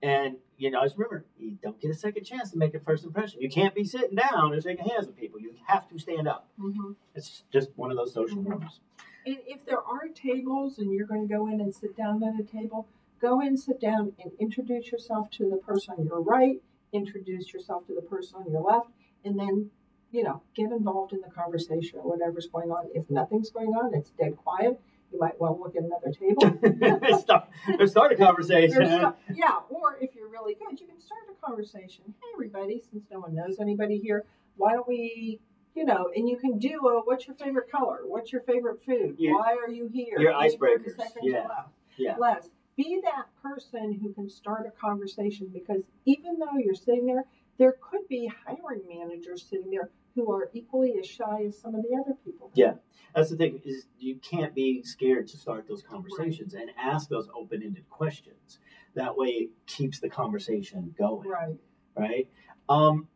and 0.00 0.36
you 0.58 0.70
know, 0.70 0.84
just 0.84 0.96
remember, 0.96 1.24
you 1.36 1.58
don't 1.60 1.80
get 1.80 1.90
a 1.90 1.94
second 1.94 2.22
chance 2.22 2.52
to 2.52 2.58
make 2.58 2.72
a 2.74 2.80
first 2.80 3.04
impression. 3.04 3.40
You 3.42 3.50
can't 3.50 3.74
be 3.74 3.82
sitting 3.82 4.16
down 4.16 4.52
and 4.52 4.62
shaking 4.62 4.86
hands 4.86 5.08
with 5.08 5.16
people. 5.16 5.40
You 5.40 5.54
have 5.66 5.88
to 5.88 5.98
stand 5.98 6.28
up. 6.28 6.48
Mhm. 6.60 6.94
It's 7.16 7.42
just 7.52 7.70
one 7.74 7.90
of 7.90 7.96
those 7.96 8.14
social 8.14 8.40
norms. 8.42 8.80
And 9.28 9.38
if 9.46 9.66
there 9.66 9.82
are 9.82 10.08
tables 10.14 10.78
and 10.78 10.90
you're 10.90 11.06
going 11.06 11.28
to 11.28 11.32
go 11.32 11.48
in 11.48 11.60
and 11.60 11.74
sit 11.74 11.94
down 11.94 12.22
at 12.22 12.40
a 12.40 12.42
table, 12.42 12.88
go 13.20 13.40
in, 13.40 13.58
sit 13.58 13.78
down, 13.78 14.12
and 14.18 14.32
introduce 14.38 14.90
yourself 14.90 15.28
to 15.32 15.50
the 15.50 15.56
person 15.56 15.96
on 15.98 16.06
your 16.06 16.22
right, 16.22 16.62
introduce 16.94 17.52
yourself 17.52 17.86
to 17.88 17.94
the 17.94 18.00
person 18.00 18.38
on 18.38 18.50
your 18.50 18.62
left, 18.62 18.88
and 19.26 19.38
then, 19.38 19.70
you 20.12 20.22
know, 20.22 20.40
get 20.56 20.72
involved 20.72 21.12
in 21.12 21.20
the 21.20 21.28
conversation 21.28 21.98
or 21.98 22.16
whatever's 22.16 22.46
going 22.46 22.70
on. 22.70 22.88
If 22.94 23.10
nothing's 23.10 23.50
going 23.50 23.74
on, 23.74 23.94
it's 23.94 24.10
dead 24.12 24.34
quiet, 24.38 24.80
you 25.12 25.18
might 25.18 25.38
want 25.38 25.58
to 25.58 25.62
look 25.62 25.76
at 25.76 25.82
another 25.82 26.10
table. 26.10 27.18
start, 27.20 27.48
start 27.86 28.12
a 28.12 28.16
conversation. 28.16 28.86
Some- 28.86 29.14
yeah, 29.34 29.58
or 29.68 29.98
if 30.00 30.14
you're 30.14 30.28
really 30.28 30.54
good, 30.54 30.80
you 30.80 30.86
can 30.86 31.00
start 31.00 31.20
a 31.30 31.46
conversation. 31.46 32.04
Hey, 32.06 32.28
everybody, 32.32 32.82
since 32.90 33.04
no 33.10 33.20
one 33.20 33.34
knows 33.34 33.58
anybody 33.60 33.98
here, 33.98 34.24
why 34.56 34.72
don't 34.72 34.88
we, 34.88 35.38
you 35.74 35.84
know, 35.84 36.10
and 36.14 36.28
you 36.28 36.36
can 36.36 36.58
do 36.58 36.80
a 36.88 37.00
what's 37.04 37.26
your 37.26 37.36
favorite 37.36 37.70
color? 37.70 38.00
What's 38.04 38.32
your 38.32 38.42
favorite 38.42 38.82
food? 38.84 39.16
Your- 39.18 39.38
why 39.38 39.54
are 39.54 39.70
you 39.70 39.88
here? 39.88 40.18
your 40.18 40.32
Any 40.38 40.56
30 40.56 40.56
icebreakers, 40.84 40.98
yeah, 41.22 41.38
left. 41.48 41.68
yeah. 41.96 42.16
Less. 42.18 42.48
Be 42.76 43.00
that 43.02 43.26
person 43.42 43.92
who 44.00 44.12
can 44.12 44.28
start 44.28 44.66
a 44.66 44.70
conversation 44.70 45.48
because 45.52 45.82
even 46.04 46.38
though 46.38 46.56
you're 46.58 46.74
sitting 46.74 47.06
there, 47.06 47.24
there 47.58 47.74
could 47.80 48.06
be 48.08 48.26
hiring 48.46 48.82
managers 48.88 49.42
sitting 49.44 49.70
there 49.70 49.90
who 50.14 50.30
are 50.32 50.48
equally 50.52 50.94
as 50.98 51.06
shy 51.06 51.44
as 51.46 51.58
some 51.58 51.74
of 51.74 51.82
the 51.82 51.96
other 51.96 52.14
people. 52.24 52.50
Yeah. 52.54 52.74
That's 53.14 53.30
the 53.30 53.36
thing 53.36 53.60
is 53.64 53.86
you 53.98 54.16
can't 54.16 54.54
be 54.54 54.82
scared 54.82 55.26
to 55.28 55.36
start 55.36 55.66
those 55.66 55.82
conversations 55.82 56.54
and 56.54 56.70
ask 56.78 57.08
those 57.08 57.28
open-ended 57.34 57.88
questions. 57.90 58.58
That 58.94 59.16
way 59.16 59.28
it 59.28 59.50
keeps 59.66 59.98
the 59.98 60.08
conversation 60.08 60.94
going, 60.96 61.28
Right. 61.28 61.56
right? 61.96 62.28
Um, 62.68 63.08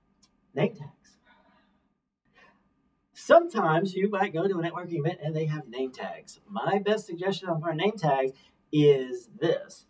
name 0.55 0.75
tags. 0.75 1.02
Sometimes 3.25 3.95
you 3.95 4.11
might 4.11 4.33
go 4.33 4.49
to 4.49 4.59
a 4.59 4.63
networking 4.63 4.99
event 4.99 5.21
and 5.23 5.35
they 5.35 5.47
have 5.47 5.69
name 5.69 5.93
tags. 5.93 6.41
My 6.49 6.81
best 6.81 7.07
suggestion 7.07 7.49
for 7.61 7.73
name 7.73 7.93
tags 7.97 8.33
is 8.73 9.29
this. 9.39 9.87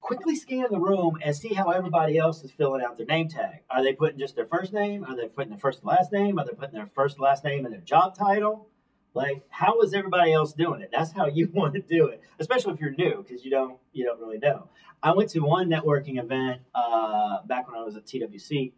Quickly 0.00 0.36
scan 0.36 0.66
the 0.70 0.78
room 0.78 1.16
and 1.24 1.34
see 1.34 1.54
how 1.54 1.70
everybody 1.70 2.18
else 2.18 2.44
is 2.44 2.50
filling 2.50 2.82
out 2.82 2.98
their 2.98 3.06
name 3.06 3.28
tag. 3.28 3.60
Are 3.70 3.82
they 3.82 3.94
putting 3.94 4.18
just 4.18 4.36
their 4.36 4.44
first 4.44 4.74
name? 4.74 5.04
Are 5.04 5.16
they 5.16 5.26
putting 5.28 5.48
their 5.48 5.58
first 5.58 5.78
and 5.78 5.88
last 5.88 6.12
name? 6.12 6.38
Are 6.38 6.44
they 6.44 6.52
putting 6.52 6.74
their 6.74 6.86
first 6.86 7.16
and 7.16 7.22
last 7.22 7.44
name 7.44 7.64
and 7.64 7.72
their 7.72 7.80
job 7.80 8.14
title? 8.14 8.68
Like, 9.14 9.44
how 9.48 9.80
is 9.80 9.94
everybody 9.94 10.34
else 10.34 10.52
doing 10.52 10.82
it? 10.82 10.90
That's 10.92 11.12
how 11.12 11.26
you 11.32 11.48
want 11.54 11.72
to 11.76 11.80
do 11.80 12.08
it, 12.08 12.20
especially 12.38 12.74
if 12.74 12.80
you're 12.80 12.90
new, 12.90 13.24
because 13.26 13.42
you 13.42 13.50
don't 13.50 13.78
you 13.94 14.04
don't 14.04 14.20
really 14.20 14.38
know. 14.38 14.68
I 15.02 15.14
went 15.14 15.30
to 15.30 15.40
one 15.40 15.70
networking 15.70 16.22
event 16.22 16.60
uh, 16.74 17.38
back 17.46 17.66
when 17.66 17.80
I 17.80 17.84
was 17.84 17.96
at 17.96 18.04
TWC, 18.04 18.72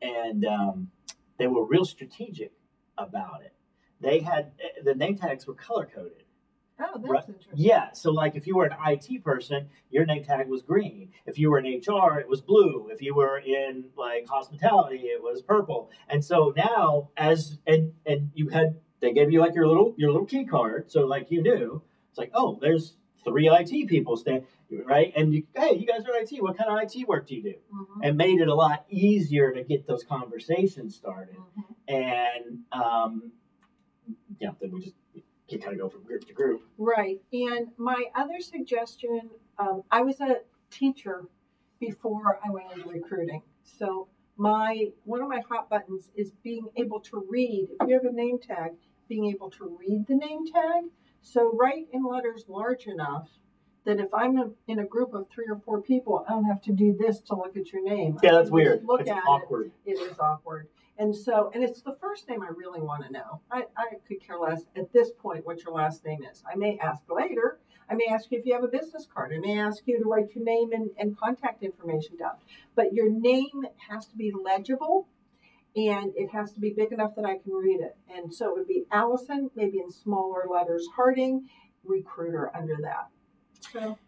and 0.00 0.46
um, 0.46 0.90
they 1.38 1.46
were 1.46 1.64
real 1.64 1.84
strategic 1.84 2.52
about 2.96 3.42
it. 3.42 3.52
They 4.00 4.20
had 4.20 4.52
the 4.84 4.94
name 4.94 5.16
tags 5.16 5.46
were 5.46 5.54
color 5.54 5.86
coded. 5.92 6.24
Oh, 6.80 6.86
that's 6.94 7.08
Right. 7.08 7.24
interesting. 7.26 7.54
Yeah, 7.56 7.90
so 7.92 8.12
like 8.12 8.36
if 8.36 8.46
you 8.46 8.56
were 8.56 8.66
an 8.66 8.76
IT 8.86 9.24
person, 9.24 9.68
your 9.90 10.04
name 10.06 10.22
tag 10.22 10.48
was 10.48 10.62
green. 10.62 11.10
If 11.26 11.36
you 11.36 11.50
were 11.50 11.58
in 11.58 11.64
HR, 11.66 12.20
it 12.20 12.28
was 12.28 12.40
blue. 12.40 12.88
If 12.92 13.02
you 13.02 13.14
were 13.16 13.38
in 13.38 13.86
like 13.96 14.28
hospitality, 14.28 14.98
it 15.06 15.20
was 15.20 15.42
purple. 15.42 15.90
And 16.08 16.24
so 16.24 16.52
now 16.56 17.10
as 17.16 17.58
and 17.66 17.94
and 18.06 18.30
you 18.34 18.48
had 18.50 18.80
they 19.00 19.12
gave 19.12 19.32
you 19.32 19.40
like 19.40 19.54
your 19.56 19.66
little 19.66 19.94
your 19.96 20.12
little 20.12 20.26
key 20.26 20.44
card, 20.44 20.90
so 20.90 21.04
like 21.04 21.30
you 21.32 21.42
knew, 21.42 21.82
it's 22.10 22.18
like, 22.18 22.30
oh, 22.34 22.58
there's 22.60 22.94
three 23.30 23.48
IT 23.48 23.88
people 23.88 24.16
stand 24.16 24.44
right, 24.84 25.12
and 25.16 25.32
you, 25.34 25.44
hey, 25.56 25.76
you 25.76 25.86
guys 25.86 26.04
are 26.06 26.14
IT. 26.16 26.42
What 26.42 26.56
kind 26.58 26.70
of 26.70 26.78
IT 26.82 27.06
work 27.08 27.26
do 27.26 27.36
you 27.36 27.42
do? 27.42 27.54
Mhm. 27.74 28.00
And 28.02 28.16
made 28.16 28.40
it 28.40 28.48
a 28.48 28.54
lot 28.54 28.84
easier 28.90 29.52
to 29.52 29.62
get 29.64 29.86
those 29.86 30.04
conversations 30.04 30.94
started. 30.96 31.36
Mhm. 31.36 31.74
And 31.88 32.64
um, 32.72 33.32
yeah, 34.40 34.50
then 34.60 34.72
we 34.72 34.80
just 34.80 34.94
you 35.48 35.58
kind 35.58 35.72
of 35.72 35.78
go 35.80 35.88
from 35.88 36.02
group 36.02 36.26
to 36.26 36.32
group. 36.34 36.62
Right. 36.76 37.22
And 37.32 37.68
my 37.78 38.04
other 38.14 38.40
suggestion, 38.40 39.30
um, 39.58 39.82
I 39.90 40.02
was 40.02 40.20
a 40.20 40.42
teacher 40.70 41.26
before 41.80 42.38
I 42.44 42.50
went 42.50 42.70
into 42.72 42.88
recruiting. 42.88 43.42
So 43.62 44.08
my 44.36 44.92
one 45.04 45.22
of 45.22 45.28
my 45.28 45.40
hot 45.48 45.70
buttons 45.70 46.10
is 46.14 46.32
being 46.42 46.68
able 46.76 47.00
to 47.00 47.24
read. 47.28 47.68
If 47.80 47.88
you 47.88 47.94
have 47.94 48.04
a 48.04 48.12
name 48.12 48.38
tag, 48.38 48.72
being 49.08 49.26
able 49.26 49.50
to 49.50 49.76
read 49.80 50.06
the 50.06 50.14
name 50.14 50.46
tag. 50.46 50.84
So 51.22 51.50
write 51.52 51.88
in 51.92 52.04
letters 52.04 52.44
large 52.48 52.86
enough 52.86 53.28
that 53.84 54.00
if 54.00 54.12
I'm 54.12 54.36
a, 54.38 54.50
in 54.66 54.80
a 54.80 54.84
group 54.84 55.14
of 55.14 55.26
three 55.30 55.46
or 55.48 55.56
four 55.64 55.80
people, 55.80 56.24
I 56.28 56.32
don't 56.32 56.44
have 56.44 56.60
to 56.62 56.72
do 56.72 56.96
this 56.98 57.20
to 57.22 57.34
look 57.34 57.56
at 57.56 57.72
your 57.72 57.82
name. 57.82 58.18
Yeah, 58.22 58.32
that's 58.32 58.50
weird. 58.50 58.84
Look 58.84 59.00
It's 59.02 59.10
at 59.10 59.18
it 59.18 59.22
awkward. 59.26 59.72
it 59.86 59.98
is 59.98 60.18
awkward. 60.18 60.68
And 60.98 61.14
so, 61.14 61.50
and 61.54 61.62
it's 61.62 61.80
the 61.80 61.96
first 62.00 62.28
name 62.28 62.42
I 62.42 62.48
really 62.48 62.80
want 62.80 63.04
to 63.06 63.12
know. 63.12 63.40
I, 63.50 63.62
I 63.76 63.94
could 64.06 64.20
care 64.20 64.38
less 64.38 64.62
at 64.76 64.92
this 64.92 65.10
point 65.18 65.46
what 65.46 65.62
your 65.62 65.72
last 65.72 66.04
name 66.04 66.24
is. 66.30 66.42
I 66.50 66.56
may 66.56 66.76
ask 66.78 67.02
later. 67.08 67.60
I 67.88 67.94
may 67.94 68.06
ask 68.10 68.30
you 68.30 68.38
if 68.38 68.44
you 68.44 68.52
have 68.52 68.64
a 68.64 68.68
business 68.68 69.06
card. 69.12 69.32
I 69.32 69.38
may 69.38 69.58
ask 69.58 69.82
you 69.86 69.98
to 69.98 70.04
write 70.04 70.34
your 70.34 70.44
name 70.44 70.72
and, 70.72 70.90
and 70.98 71.16
contact 71.16 71.62
information 71.62 72.16
down. 72.16 72.32
But 72.74 72.92
your 72.92 73.10
name 73.10 73.64
has 73.88 74.06
to 74.08 74.16
be 74.16 74.32
legible 74.32 75.08
and 75.76 76.12
it 76.16 76.30
has 76.30 76.52
to 76.52 76.60
be 76.60 76.72
big 76.76 76.92
enough 76.92 77.14
that 77.16 77.24
I 77.24 77.38
can 77.38 77.52
read 77.52 77.80
it. 77.80 77.96
And 78.14 78.34
so 78.34 78.50
it 78.50 78.58
would 78.58 78.68
be 78.68 78.84
Allison, 78.90 79.50
maybe 79.54 79.78
in 79.78 79.90
smaller 79.90 80.44
letters, 80.50 80.86
Harding, 80.96 81.48
recruiter 81.84 82.50
under 82.56 82.76
that. 82.82 83.08
So, 83.72 83.98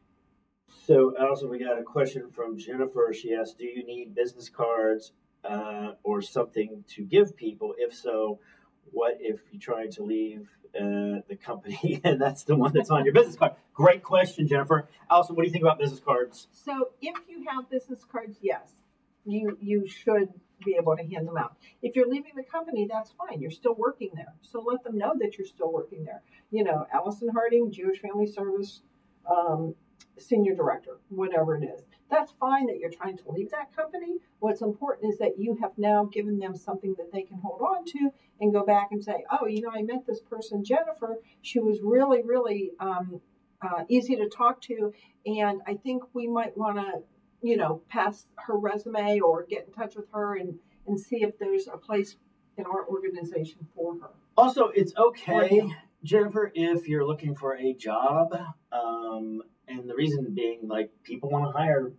So, 0.86 1.14
also, 1.18 1.46
we 1.48 1.58
got 1.58 1.78
a 1.78 1.82
question 1.82 2.30
from 2.30 2.58
Jennifer. 2.58 3.12
She 3.12 3.34
asked, 3.34 3.58
"Do 3.58 3.66
you 3.66 3.84
need 3.84 4.14
business 4.14 4.48
cards 4.48 5.12
uh, 5.44 5.92
or 6.02 6.22
something 6.22 6.84
to 6.88 7.02
give 7.04 7.36
people? 7.36 7.74
If 7.78 7.94
so, 7.94 8.40
what 8.92 9.18
if 9.20 9.40
you're 9.50 9.60
trying 9.60 9.90
to 9.92 10.02
leave 10.02 10.48
uh, 10.74 11.20
the 11.28 11.36
company 11.40 12.00
and 12.04 12.20
that's 12.20 12.44
the 12.44 12.56
one 12.56 12.72
that's 12.72 12.90
on 12.90 13.04
your 13.04 13.14
business 13.14 13.36
card?" 13.36 13.52
Great 13.74 14.02
question, 14.02 14.48
Jennifer. 14.48 14.88
Allison, 15.10 15.36
what 15.36 15.42
do 15.42 15.46
you 15.48 15.52
think 15.52 15.62
about 15.62 15.78
business 15.78 16.00
cards? 16.00 16.48
So 16.52 16.90
if 17.00 17.16
you 17.28 17.44
have 17.48 17.70
business 17.70 18.04
cards, 18.04 18.38
yes, 18.40 18.72
you 19.24 19.56
you 19.60 19.86
should 19.88 20.32
be 20.64 20.76
able 20.78 20.96
to 20.96 21.02
hand 21.02 21.26
them 21.26 21.36
out. 21.36 21.56
If 21.82 21.96
you're 21.96 22.08
leaving 22.08 22.32
the 22.36 22.44
company, 22.44 22.86
that's 22.90 23.12
fine. 23.12 23.40
You're 23.40 23.50
still 23.50 23.74
working 23.74 24.10
there. 24.14 24.34
So 24.42 24.60
let 24.60 24.82
them 24.84 24.98
know 24.98 25.14
that 25.20 25.38
you're 25.38 25.46
still 25.46 25.72
working 25.72 26.04
there. 26.04 26.22
You 26.50 26.64
know, 26.64 26.86
Allison 26.92 27.28
Harding, 27.28 27.72
Jewish 27.72 28.00
Family 28.00 28.26
Service, 28.26 28.82
um, 29.30 29.74
senior 30.18 30.54
director, 30.54 30.98
whatever 31.08 31.56
it 31.56 31.64
is. 31.64 31.82
That's 32.10 32.32
fine 32.40 32.66
that 32.66 32.78
you're 32.78 32.90
trying 32.90 33.16
to 33.18 33.30
leave 33.30 33.50
that 33.50 33.74
company. 33.74 34.16
What's 34.40 34.62
important 34.62 35.12
is 35.12 35.18
that 35.18 35.38
you 35.38 35.56
have 35.60 35.72
now 35.78 36.04
given 36.04 36.38
them 36.38 36.56
something 36.56 36.94
that 36.98 37.12
they 37.12 37.22
can 37.22 37.38
hold 37.38 37.60
on 37.60 37.84
to 37.86 38.10
and 38.40 38.52
go 38.52 38.64
back 38.64 38.88
and 38.90 39.02
say, 39.02 39.24
oh, 39.30 39.46
you 39.46 39.62
know, 39.62 39.70
I 39.72 39.82
met 39.82 40.06
this 40.06 40.20
person, 40.20 40.64
Jennifer. 40.64 41.18
She 41.42 41.60
was 41.60 41.80
really, 41.82 42.22
really 42.22 42.72
um, 42.80 43.20
uh, 43.62 43.84
easy 43.88 44.16
to 44.16 44.28
talk 44.28 44.60
to. 44.62 44.92
And 45.26 45.60
I 45.66 45.74
think 45.74 46.02
we 46.14 46.26
might 46.26 46.56
want 46.56 46.78
to 46.78 47.02
you 47.42 47.56
know, 47.56 47.82
pass 47.88 48.26
her 48.46 48.56
resume 48.56 49.20
or 49.20 49.44
get 49.44 49.66
in 49.66 49.72
touch 49.72 49.94
with 49.96 50.06
her 50.12 50.36
and, 50.36 50.58
and 50.86 50.98
see 51.00 51.22
if 51.22 51.38
there's 51.38 51.66
a 51.68 51.76
place 51.76 52.16
in 52.56 52.66
our 52.66 52.86
organization 52.86 53.66
for 53.74 53.94
her. 54.00 54.10
Also, 54.36 54.68
it's 54.68 54.92
okay, 54.96 55.62
Jennifer, 56.02 56.50
if 56.54 56.88
you're 56.88 57.06
looking 57.06 57.34
for 57.34 57.56
a 57.56 57.74
job. 57.74 58.34
Um, 58.72 59.42
and 59.68 59.88
the 59.88 59.94
reason 59.94 60.32
being, 60.34 60.66
like, 60.66 60.90
people 61.02 61.30
want 61.30 61.44
to 61.52 61.58
hire 61.58 61.92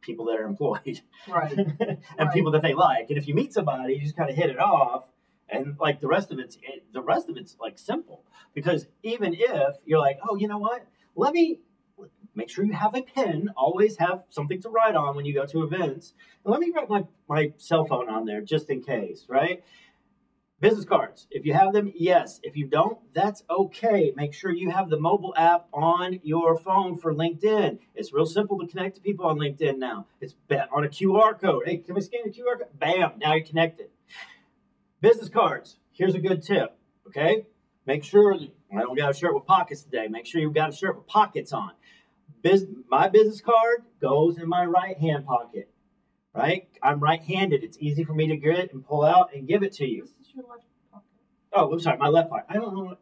people 0.00 0.26
that 0.26 0.38
are 0.38 0.44
employed 0.46 1.00
Right. 1.26 1.52
and 1.58 1.98
Right. 2.18 2.32
people 2.32 2.52
that 2.52 2.62
they 2.62 2.72
like. 2.74 3.10
And 3.10 3.18
if 3.18 3.26
you 3.26 3.34
meet 3.34 3.52
somebody, 3.52 3.94
you 3.94 4.00
just 4.02 4.16
kind 4.16 4.30
of 4.30 4.36
hit 4.36 4.50
it 4.50 4.58
off. 4.58 5.04
And 5.50 5.76
like 5.80 6.00
the 6.00 6.06
rest 6.08 6.30
of 6.30 6.38
it's 6.38 6.56
it, 6.62 6.84
the 6.92 7.00
rest 7.00 7.28
of 7.30 7.36
it's 7.38 7.56
like 7.58 7.78
simple 7.78 8.22
because 8.52 8.86
even 9.02 9.34
if 9.34 9.76
you're 9.86 9.98
like, 9.98 10.18
oh, 10.28 10.36
you 10.36 10.46
know 10.46 10.58
what? 10.58 10.86
Let 11.16 11.32
me 11.32 11.60
make 12.38 12.48
sure 12.48 12.64
you 12.64 12.72
have 12.72 12.94
a 12.94 13.02
pen. 13.02 13.50
Always 13.56 13.98
have 13.98 14.22
something 14.30 14.62
to 14.62 14.70
write 14.70 14.94
on 14.94 15.16
when 15.16 15.26
you 15.26 15.34
go 15.34 15.44
to 15.44 15.64
events. 15.64 16.14
And 16.44 16.52
let 16.52 16.60
me 16.60 16.72
write 16.74 16.88
my 16.88 17.04
my 17.28 17.52
cell 17.58 17.84
phone 17.84 18.08
on 18.08 18.24
there 18.24 18.40
just 18.40 18.70
in 18.70 18.80
case, 18.80 19.26
right? 19.28 19.62
Business 20.60 20.86
cards. 20.86 21.28
If 21.30 21.44
you 21.44 21.52
have 21.52 21.72
them, 21.72 21.92
yes. 21.94 22.40
If 22.42 22.56
you 22.56 22.66
don't, 22.66 22.98
that's 23.12 23.44
okay. 23.48 24.12
Make 24.16 24.34
sure 24.34 24.50
you 24.50 24.70
have 24.70 24.88
the 24.88 24.98
mobile 24.98 25.32
app 25.36 25.66
on 25.72 26.18
your 26.24 26.56
phone 26.56 26.96
for 26.96 27.14
LinkedIn. 27.14 27.78
It's 27.94 28.12
real 28.12 28.26
simple 28.26 28.58
to 28.58 28.66
connect 28.66 28.96
to 28.96 29.00
people 29.00 29.26
on 29.26 29.38
LinkedIn 29.38 29.78
now. 29.78 30.06
It's 30.20 30.34
on 30.72 30.84
a 30.84 30.88
QR 30.88 31.40
code. 31.40 31.62
Hey, 31.66 31.76
can 31.76 31.94
we 31.94 32.00
scan 32.00 32.22
the 32.24 32.30
QR 32.30 32.58
code? 32.58 32.76
Bam, 32.76 33.12
now 33.18 33.34
you're 33.34 33.46
connected. 33.46 33.90
Business 35.00 35.28
cards. 35.28 35.76
Here's 35.92 36.16
a 36.16 36.20
good 36.20 36.42
tip, 36.42 36.76
okay? 37.06 37.46
Make 37.86 38.02
sure, 38.02 38.34
I 38.34 38.80
don't 38.80 38.98
got 38.98 39.10
a 39.10 39.14
shirt 39.14 39.34
with 39.34 39.46
pockets 39.46 39.82
today. 39.82 40.08
Make 40.08 40.26
sure 40.26 40.40
you've 40.40 40.54
got 40.54 40.70
a 40.70 40.76
shirt 40.76 40.96
with 40.96 41.06
pockets 41.06 41.52
on. 41.52 41.70
Bus- 42.42 42.64
my 42.88 43.08
business 43.08 43.40
card 43.40 43.84
goes 44.00 44.38
in 44.38 44.48
my 44.48 44.64
right 44.64 44.96
hand 44.98 45.26
pocket, 45.26 45.68
right? 46.34 46.68
I'm 46.82 47.00
right 47.00 47.22
handed. 47.22 47.64
It's 47.64 47.78
easy 47.80 48.04
for 48.04 48.14
me 48.14 48.26
to 48.28 48.36
get 48.36 48.72
and 48.72 48.84
pull 48.84 49.04
out 49.04 49.34
and 49.34 49.46
give 49.46 49.62
it 49.62 49.72
to 49.74 49.86
you. 49.86 50.02
This 50.02 50.28
is 50.28 50.34
your 50.34 50.44
left 50.48 50.64
pocket. 50.92 51.06
Oh, 51.52 51.72
I'm 51.72 51.80
sorry, 51.80 51.98
my 51.98 52.08
left 52.08 52.30
pocket. 52.30 52.46
I 52.48 52.54
don't 52.54 52.74
know 52.74 52.84
what. 52.84 53.00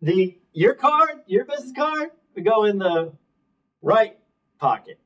The 0.00 0.38
your 0.52 0.74
card, 0.74 1.22
your 1.26 1.44
business 1.44 1.72
card, 1.74 2.10
would 2.34 2.44
go 2.44 2.64
in 2.64 2.78
the 2.78 3.12
right 3.82 4.16
pocket, 4.58 4.98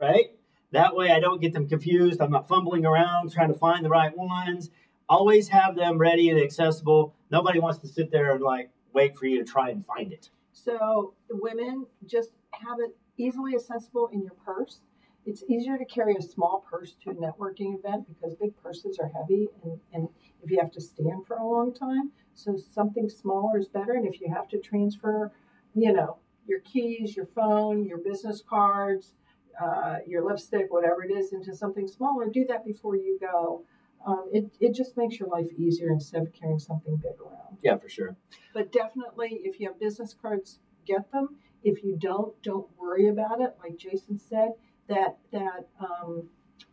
right? 0.00 0.30
That 0.72 0.96
way 0.96 1.10
I 1.10 1.20
don't 1.20 1.40
get 1.40 1.52
them 1.52 1.68
confused. 1.68 2.20
I'm 2.20 2.30
not 2.30 2.48
fumbling 2.48 2.84
around 2.84 3.32
trying 3.32 3.48
to 3.48 3.58
find 3.58 3.84
the 3.84 3.90
right 3.90 4.16
ones. 4.16 4.70
Always 5.08 5.48
have 5.48 5.76
them 5.76 5.98
ready 5.98 6.30
and 6.30 6.40
accessible. 6.40 7.14
Nobody 7.30 7.60
wants 7.60 7.78
to 7.80 7.88
sit 7.88 8.10
there 8.10 8.32
and 8.34 8.42
like 8.42 8.70
wait 8.92 9.16
for 9.16 9.26
you 9.26 9.38
to 9.38 9.44
try 9.44 9.70
and 9.70 9.86
find 9.86 10.12
it. 10.12 10.30
So 10.54 11.14
the 11.28 11.36
women 11.36 11.86
just 12.06 12.30
have 12.52 12.78
it 12.78 12.96
easily 13.18 13.54
accessible 13.54 14.08
in 14.12 14.22
your 14.22 14.34
purse. 14.44 14.80
It's 15.26 15.42
easier 15.48 15.76
to 15.76 15.84
carry 15.84 16.14
a 16.16 16.22
small 16.22 16.64
purse 16.70 16.94
to 17.02 17.10
a 17.10 17.14
networking 17.14 17.78
event 17.78 18.06
because 18.08 18.34
big 18.36 18.56
purses 18.62 18.98
are 18.98 19.08
heavy 19.08 19.48
and, 19.62 19.80
and 19.92 20.08
if 20.42 20.50
you 20.50 20.58
have 20.60 20.70
to 20.72 20.80
stand 20.80 21.26
for 21.26 21.36
a 21.36 21.46
long 21.46 21.74
time. 21.74 22.12
So 22.34 22.56
something 22.56 23.08
smaller 23.08 23.58
is 23.58 23.68
better. 23.68 23.92
And 23.92 24.06
if 24.06 24.20
you 24.20 24.32
have 24.32 24.48
to 24.48 24.58
transfer, 24.58 25.32
you 25.74 25.92
know, 25.92 26.18
your 26.46 26.60
keys, 26.60 27.16
your 27.16 27.26
phone, 27.26 27.84
your 27.84 27.98
business 27.98 28.42
cards, 28.48 29.14
uh, 29.60 29.98
your 30.06 30.24
lipstick, 30.24 30.72
whatever 30.72 31.02
it 31.04 31.10
is, 31.10 31.32
into 31.32 31.54
something 31.54 31.88
smaller, 31.88 32.26
do 32.26 32.44
that 32.46 32.64
before 32.64 32.96
you 32.96 33.18
go. 33.20 33.64
Um, 34.06 34.28
it, 34.32 34.44
it 34.60 34.74
just 34.74 34.96
makes 34.96 35.18
your 35.18 35.28
life 35.28 35.46
easier 35.56 35.88
instead 35.88 36.22
of 36.22 36.32
carrying 36.32 36.58
something 36.58 36.96
big 36.96 37.18
around. 37.20 37.58
Yeah, 37.62 37.76
for 37.76 37.88
sure. 37.88 38.16
But 38.52 38.70
definitely, 38.72 39.40
if 39.44 39.58
you 39.58 39.68
have 39.68 39.80
business 39.80 40.14
cards, 40.20 40.58
get 40.86 41.10
them. 41.10 41.36
If 41.62 41.82
you 41.82 41.96
don't, 41.98 42.40
don't 42.42 42.66
worry 42.78 43.08
about 43.08 43.40
it. 43.40 43.54
Like 43.62 43.78
Jason 43.78 44.18
said, 44.18 44.50
that 44.88 45.16
that 45.32 45.68
um, 45.80 46.28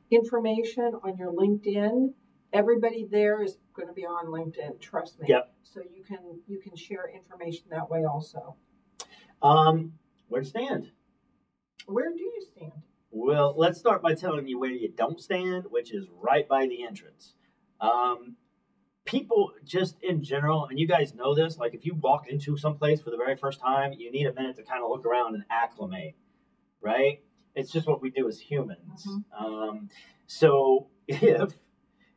information 0.09 0.91
on 1.03 1.17
your 1.17 1.31
LinkedIn, 1.31 2.13
everybody 2.51 3.07
there 3.09 3.41
is 3.41 3.57
going 3.73 3.87
to 3.87 3.93
be 3.93 4.05
on 4.05 4.25
LinkedIn. 4.27 4.81
Trust 4.81 5.19
me. 5.19 5.27
Yep. 5.29 5.53
So 5.63 5.81
you 5.81 6.03
can 6.03 6.19
you 6.47 6.59
can 6.59 6.75
share 6.75 7.09
information 7.09 7.63
that 7.71 7.89
way 7.89 8.03
also. 8.03 8.55
Um, 9.41 9.93
where 10.27 10.41
to 10.41 10.47
stand? 10.47 10.91
Where 11.85 12.11
do 12.11 12.19
you 12.19 12.43
stand? 12.53 12.83
Well, 13.11 13.53
let's 13.57 13.77
start 13.77 14.01
by 14.01 14.13
telling 14.15 14.47
you 14.47 14.57
where 14.59 14.69
you 14.71 14.89
don't 14.89 15.19
stand, 15.19 15.65
which 15.69 15.93
is 15.93 16.07
right 16.21 16.47
by 16.47 16.65
the 16.67 16.83
entrance. 16.85 17.33
Um, 17.81 18.37
people 19.05 19.51
just 19.65 19.97
in 20.01 20.23
general, 20.23 20.67
and 20.67 20.79
you 20.79 20.87
guys 20.87 21.13
know 21.13 21.35
this, 21.35 21.57
like 21.57 21.73
if 21.73 21.85
you 21.85 21.95
walk 21.95 22.27
into 22.29 22.55
some 22.57 22.77
place 22.77 23.01
for 23.01 23.09
the 23.09 23.17
very 23.17 23.35
first 23.35 23.59
time, 23.59 23.91
you 23.93 24.11
need 24.11 24.27
a 24.27 24.33
minute 24.33 24.55
to 24.57 24.63
kind 24.63 24.81
of 24.83 24.89
look 24.89 25.05
around 25.05 25.35
and 25.35 25.43
acclimate, 25.49 26.15
right? 26.81 27.21
It's 27.53 27.71
just 27.71 27.85
what 27.85 28.01
we 28.01 28.09
do 28.11 28.27
as 28.29 28.39
humans. 28.39 29.05
Um, 29.37 29.89
so 30.27 30.87
if 31.07 31.53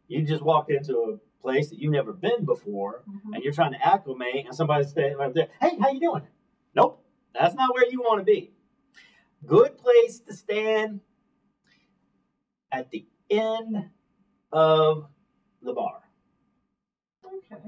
you 0.07 0.23
just 0.23 0.43
walked 0.43 0.71
into 0.71 0.97
a 0.99 1.43
place 1.43 1.71
that 1.71 1.79
you've 1.81 1.93
never 1.93 2.13
been 2.13 2.45
before 2.45 3.03
Mhm. 3.09 3.35
and 3.35 3.43
you're 3.43 3.53
trying 3.53 3.73
to 3.73 3.85
acclimate 3.87 4.47
and 4.47 4.55
somebody's 4.55 4.91
standing 4.91 5.17
right 5.19 5.35
there, 5.35 5.49
hey, 5.61 5.77
how 5.81 5.91
you 5.91 5.99
doing? 6.01 6.23
Nope, 6.75 7.05
that's 7.35 7.55
not 7.57 7.75
where 7.75 7.87
you 7.91 8.01
want 8.01 8.21
to 8.21 8.25
be. 8.25 8.53
Good 9.47 9.79
place 9.79 10.21
to 10.21 10.35
stand 10.35 11.01
at 12.73 12.91
the 12.91 13.07
end 13.31 13.91
of 14.53 15.07
the 15.63 15.73
bar. 15.73 16.01
Okay. 17.25 17.63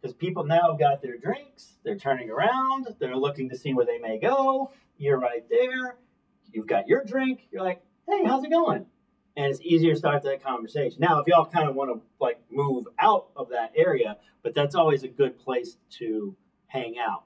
Because 0.00 0.14
people 0.14 0.44
now 0.44 0.70
have 0.70 0.78
got 0.78 1.02
their 1.02 1.18
drinks, 1.18 1.74
they're 1.84 1.98
turning 1.98 2.30
around, 2.30 2.86
they're 3.00 3.16
looking 3.16 3.48
to 3.50 3.56
see 3.56 3.74
where 3.74 3.86
they 3.86 3.98
may 3.98 4.18
go. 4.18 4.72
You're 4.96 5.18
right 5.18 5.44
there. 5.50 5.96
You've 6.52 6.66
got 6.66 6.88
your 6.88 7.04
drink. 7.04 7.48
You're 7.50 7.62
like, 7.62 7.82
hey, 8.08 8.24
how's 8.24 8.44
it 8.44 8.50
going? 8.50 8.86
And 9.36 9.46
it's 9.46 9.60
easier 9.60 9.92
to 9.92 9.98
start 9.98 10.22
that 10.22 10.42
conversation. 10.42 10.98
Now, 11.00 11.20
if 11.20 11.26
y'all 11.26 11.46
kind 11.46 11.68
of 11.68 11.74
want 11.74 11.90
to 11.90 12.00
like 12.20 12.40
move 12.50 12.86
out 12.98 13.28
of 13.36 13.50
that 13.50 13.72
area, 13.76 14.16
but 14.42 14.54
that's 14.54 14.74
always 14.74 15.02
a 15.02 15.08
good 15.08 15.38
place 15.38 15.76
to 15.98 16.36
hang 16.68 16.96
out. 16.98 17.24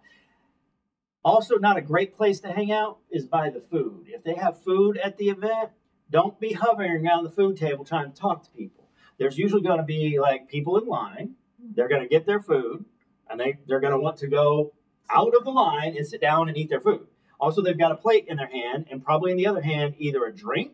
Also, 1.25 1.57
not 1.57 1.77
a 1.77 1.83
great 1.83 2.17
place 2.17 2.41
to 2.41 2.53
hang 2.53 2.73
out 2.73 2.99
is 3.11 3.27
by 3.27 3.49
the 3.49 3.61
food. 3.61 4.07
If 4.09 4.25
they 4.25 4.35
have 4.35 4.63
food 4.63 4.97
at 4.99 5.19
the 5.19 5.29
event, 5.29 5.71
don't 6.11 6.39
be 6.41 6.53
hovering 6.53 7.07
around 7.07 7.25
the 7.25 7.31
food 7.31 7.57
table 7.57 7.85
trying 7.85 8.13
to 8.13 8.19
talk 8.19 8.43
to 8.45 8.51
people. 8.51 8.89
There's 9.19 9.39
usually 9.39 9.63
going 9.63 9.79
to 9.79 9.85
be 9.85 10.19
like 10.21 10.49
people 10.49 10.79
in 10.79 10.87
line. 10.87 11.37
They're 11.59 11.89
going 11.89 12.03
to 12.03 12.09
get 12.09 12.27
their 12.27 12.41
food, 12.41 12.85
and 13.31 13.39
they 13.39 13.59
they're 13.69 13.81
going 13.81 13.93
to 13.93 13.99
want 13.99 14.17
to 14.19 14.27
go 14.27 14.73
out 15.09 15.35
of 15.35 15.45
the 15.45 15.51
line 15.51 15.97
and 15.97 16.07
sit 16.07 16.21
down 16.21 16.49
and 16.49 16.57
eat 16.57 16.69
their 16.69 16.81
food. 16.81 17.07
Also, 17.39 17.63
they've 17.63 17.79
got 17.79 17.93
a 17.93 17.97
plate 17.97 18.27
in 18.29 18.37
their 18.37 18.49
hand, 18.49 18.87
and 18.91 19.05
probably 19.05 19.31
in 19.31 19.37
the 19.37 19.47
other 19.47 19.63
hand, 19.63 19.95
either 19.99 20.25
a 20.25 20.35
drink 20.35 20.73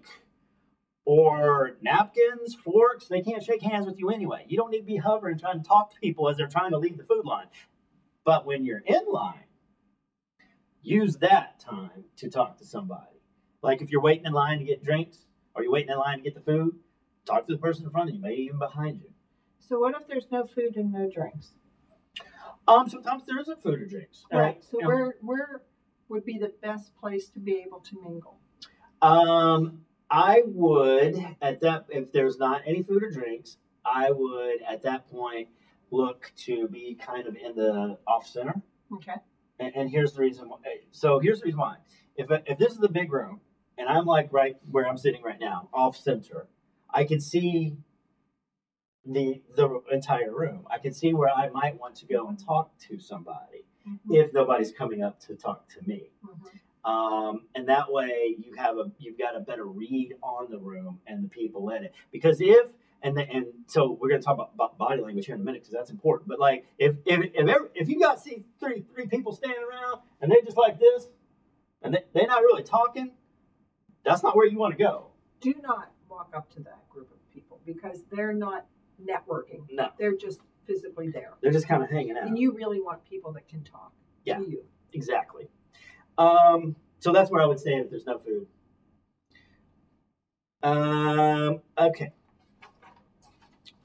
or 1.04 1.76
napkins, 1.82 2.54
forks. 2.54 3.06
They 3.06 3.22
can't 3.22 3.42
shake 3.42 3.62
hands 3.62 3.86
with 3.86 3.98
you 3.98 4.10
anyway. 4.10 4.44
You 4.48 4.56
don't 4.56 4.70
need 4.70 4.80
to 4.80 4.84
be 4.84 4.96
hovering 4.96 5.38
trying 5.38 5.62
to 5.62 5.68
talk 5.68 5.92
to 5.92 6.00
people 6.00 6.28
as 6.28 6.36
they're 6.36 6.48
trying 6.48 6.70
to 6.70 6.78
leave 6.78 6.96
the 6.96 7.04
food 7.04 7.24
line. 7.24 7.46
But 8.24 8.44
when 8.44 8.64
you're 8.64 8.82
in 8.84 9.06
line, 9.08 9.47
use 10.88 11.16
that 11.16 11.60
time 11.60 12.04
to 12.16 12.28
talk 12.28 12.58
to 12.58 12.64
somebody. 12.64 13.20
Like 13.62 13.82
if 13.82 13.90
you're 13.90 14.00
waiting 14.00 14.24
in 14.24 14.32
line 14.32 14.58
to 14.58 14.64
get 14.64 14.82
drinks 14.82 15.26
or 15.54 15.62
you're 15.62 15.72
waiting 15.72 15.90
in 15.90 15.98
line 15.98 16.18
to 16.18 16.24
get 16.24 16.34
the 16.34 16.40
food, 16.40 16.76
talk 17.26 17.46
to 17.46 17.52
the 17.52 17.58
person 17.58 17.84
in 17.84 17.90
front 17.90 18.08
of 18.08 18.16
you, 18.16 18.22
maybe 18.22 18.42
even 18.42 18.58
behind 18.58 19.00
you. 19.00 19.10
So 19.58 19.78
what 19.78 19.94
if 20.00 20.06
there's 20.08 20.26
no 20.30 20.46
food 20.46 20.76
and 20.76 20.92
no 20.92 21.10
drinks? 21.10 21.52
Um, 22.66 22.88
sometimes 22.88 23.24
there 23.26 23.38
isn't 23.40 23.62
food 23.62 23.80
or 23.80 23.86
drinks. 23.86 24.24
Right. 24.32 24.62
So 24.64 24.78
where 24.86 25.16
where 25.20 25.62
would 26.08 26.24
be 26.24 26.38
the 26.38 26.52
best 26.62 26.96
place 26.96 27.28
to 27.30 27.40
be 27.40 27.62
able 27.66 27.80
to 27.80 28.00
mingle? 28.02 28.38
Um, 29.02 29.82
I 30.10 30.42
would 30.46 31.16
at 31.42 31.60
that 31.60 31.86
if 31.90 32.12
there's 32.12 32.38
not 32.38 32.62
any 32.66 32.82
food 32.82 33.02
or 33.02 33.10
drinks, 33.10 33.58
I 33.84 34.10
would 34.10 34.62
at 34.62 34.82
that 34.82 35.10
point 35.10 35.48
look 35.90 36.30
to 36.44 36.68
be 36.68 36.94
kind 36.94 37.26
of 37.26 37.36
in 37.36 37.54
the 37.54 37.98
off 38.06 38.26
center. 38.26 38.54
Okay. 38.94 39.14
And, 39.58 39.72
and 39.74 39.90
here's 39.90 40.12
the 40.12 40.20
reason. 40.20 40.48
Why. 40.48 40.58
So 40.90 41.18
here's 41.18 41.40
the 41.40 41.46
reason 41.46 41.60
why. 41.60 41.76
If 42.16 42.28
if 42.46 42.58
this 42.58 42.72
is 42.72 42.78
the 42.78 42.88
big 42.88 43.12
room 43.12 43.40
and 43.76 43.88
I'm 43.88 44.04
like 44.06 44.32
right 44.32 44.56
where 44.70 44.86
I'm 44.88 44.98
sitting 44.98 45.22
right 45.22 45.38
now, 45.40 45.68
off 45.72 45.96
center, 45.96 46.46
I 46.92 47.04
can 47.04 47.20
see 47.20 47.76
the 49.06 49.42
the 49.56 49.80
entire 49.92 50.32
room. 50.34 50.66
I 50.70 50.78
can 50.78 50.92
see 50.92 51.14
where 51.14 51.30
I 51.30 51.48
might 51.50 51.78
want 51.78 51.94
to 51.96 52.06
go 52.06 52.28
and 52.28 52.38
talk 52.38 52.76
to 52.88 52.98
somebody 52.98 53.64
Mhm. 53.86 53.98
if 54.10 54.32
nobody's 54.34 54.70
coming 54.72 55.02
up 55.02 55.18
to 55.20 55.34
talk 55.36 55.66
to 55.70 55.80
me 55.88 56.10
Mhm. 56.22 56.60
um, 56.90 57.48
and 57.54 57.66
that 57.68 57.90
way 57.90 58.36
you 58.38 58.52
have 58.56 58.76
a 58.76 58.92
you've 58.98 59.16
got 59.16 59.34
a 59.34 59.40
better 59.40 59.64
read 59.64 60.14
on 60.22 60.50
the 60.50 60.58
room 60.58 61.00
and 61.06 61.24
the 61.24 61.28
people 61.28 61.70
in 61.70 61.84
it 61.84 61.94
because 62.10 62.40
if 62.42 62.70
and 63.02 63.16
the, 63.16 63.22
and 63.30 63.46
so 63.66 63.96
we're 64.00 64.08
going 64.08 64.20
to 64.20 64.24
talk 64.24 64.34
about, 64.34 64.50
about 64.54 64.76
body 64.78 65.00
language 65.00 65.26
here 65.26 65.34
in 65.34 65.40
a 65.40 65.44
minute 65.44 65.62
because 65.62 65.72
that's 65.72 65.90
important 65.90 66.28
but 66.28 66.38
like 66.40 66.66
if 66.78 66.96
if 67.06 67.20
if, 67.34 67.48
every, 67.48 67.68
if 67.74 67.88
you 67.88 67.98
got 67.98 68.20
see 68.20 68.44
three 68.60 68.84
three 68.94 69.06
people 69.06 69.32
standing 69.32 69.62
around 69.70 70.00
and 70.20 70.30
they're 70.30 70.42
just 70.44 70.56
like 70.56 70.78
this 70.80 71.06
and 71.82 71.94
they, 71.94 72.00
they're 72.14 72.26
not 72.26 72.42
really 72.42 72.62
talking 72.62 73.10
that's 74.04 74.22
not 74.22 74.34
where 74.36 74.46
you 74.46 74.58
want 74.58 74.76
to 74.76 74.82
go 74.82 75.06
Do 75.40 75.54
not 75.62 75.92
walk 76.08 76.32
up 76.34 76.50
to 76.54 76.60
that 76.60 76.88
group 76.88 77.10
of 77.12 77.18
people 77.32 77.60
because 77.66 78.02
they're 78.10 78.32
not 78.32 78.66
networking. 79.04 79.62
no 79.70 79.90
They're 79.98 80.16
just 80.16 80.40
physically 80.66 81.08
there. 81.10 81.32
they're 81.40 81.52
just 81.52 81.68
kind 81.68 81.82
of 81.82 81.90
hanging 81.90 82.16
out 82.18 82.26
And 82.26 82.38
you 82.38 82.52
really 82.52 82.80
want 82.80 83.04
people 83.04 83.32
that 83.34 83.48
can 83.48 83.62
talk 83.62 83.92
Yeah. 84.24 84.38
to 84.38 84.50
you. 84.50 84.64
Exactly. 84.92 85.48
Um, 86.16 86.74
so 86.98 87.12
that's 87.12 87.30
where 87.30 87.40
I 87.42 87.46
would 87.46 87.60
stand 87.60 87.84
if 87.84 87.90
there's 87.90 88.06
no 88.06 88.18
food. 88.18 88.46
Um, 90.62 91.60
okay. 91.78 92.12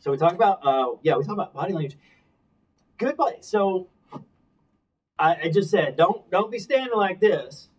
So 0.04 0.12
we 0.12 0.18
talk 0.18 0.34
about 0.34 0.60
uh, 0.66 0.98
yeah, 1.02 1.16
we 1.16 1.24
talk 1.24 1.32
about 1.32 1.54
body 1.54 1.72
language. 1.72 1.98
Good 2.98 3.16
body. 3.16 3.38
So 3.40 3.88
I, 5.18 5.38
I 5.44 5.50
just 5.50 5.72
said 5.72 5.96
don't 5.96 6.30
don't 6.30 6.52
be 6.52 6.60
standing 6.60 6.94
like 6.94 7.22
this, 7.22 7.70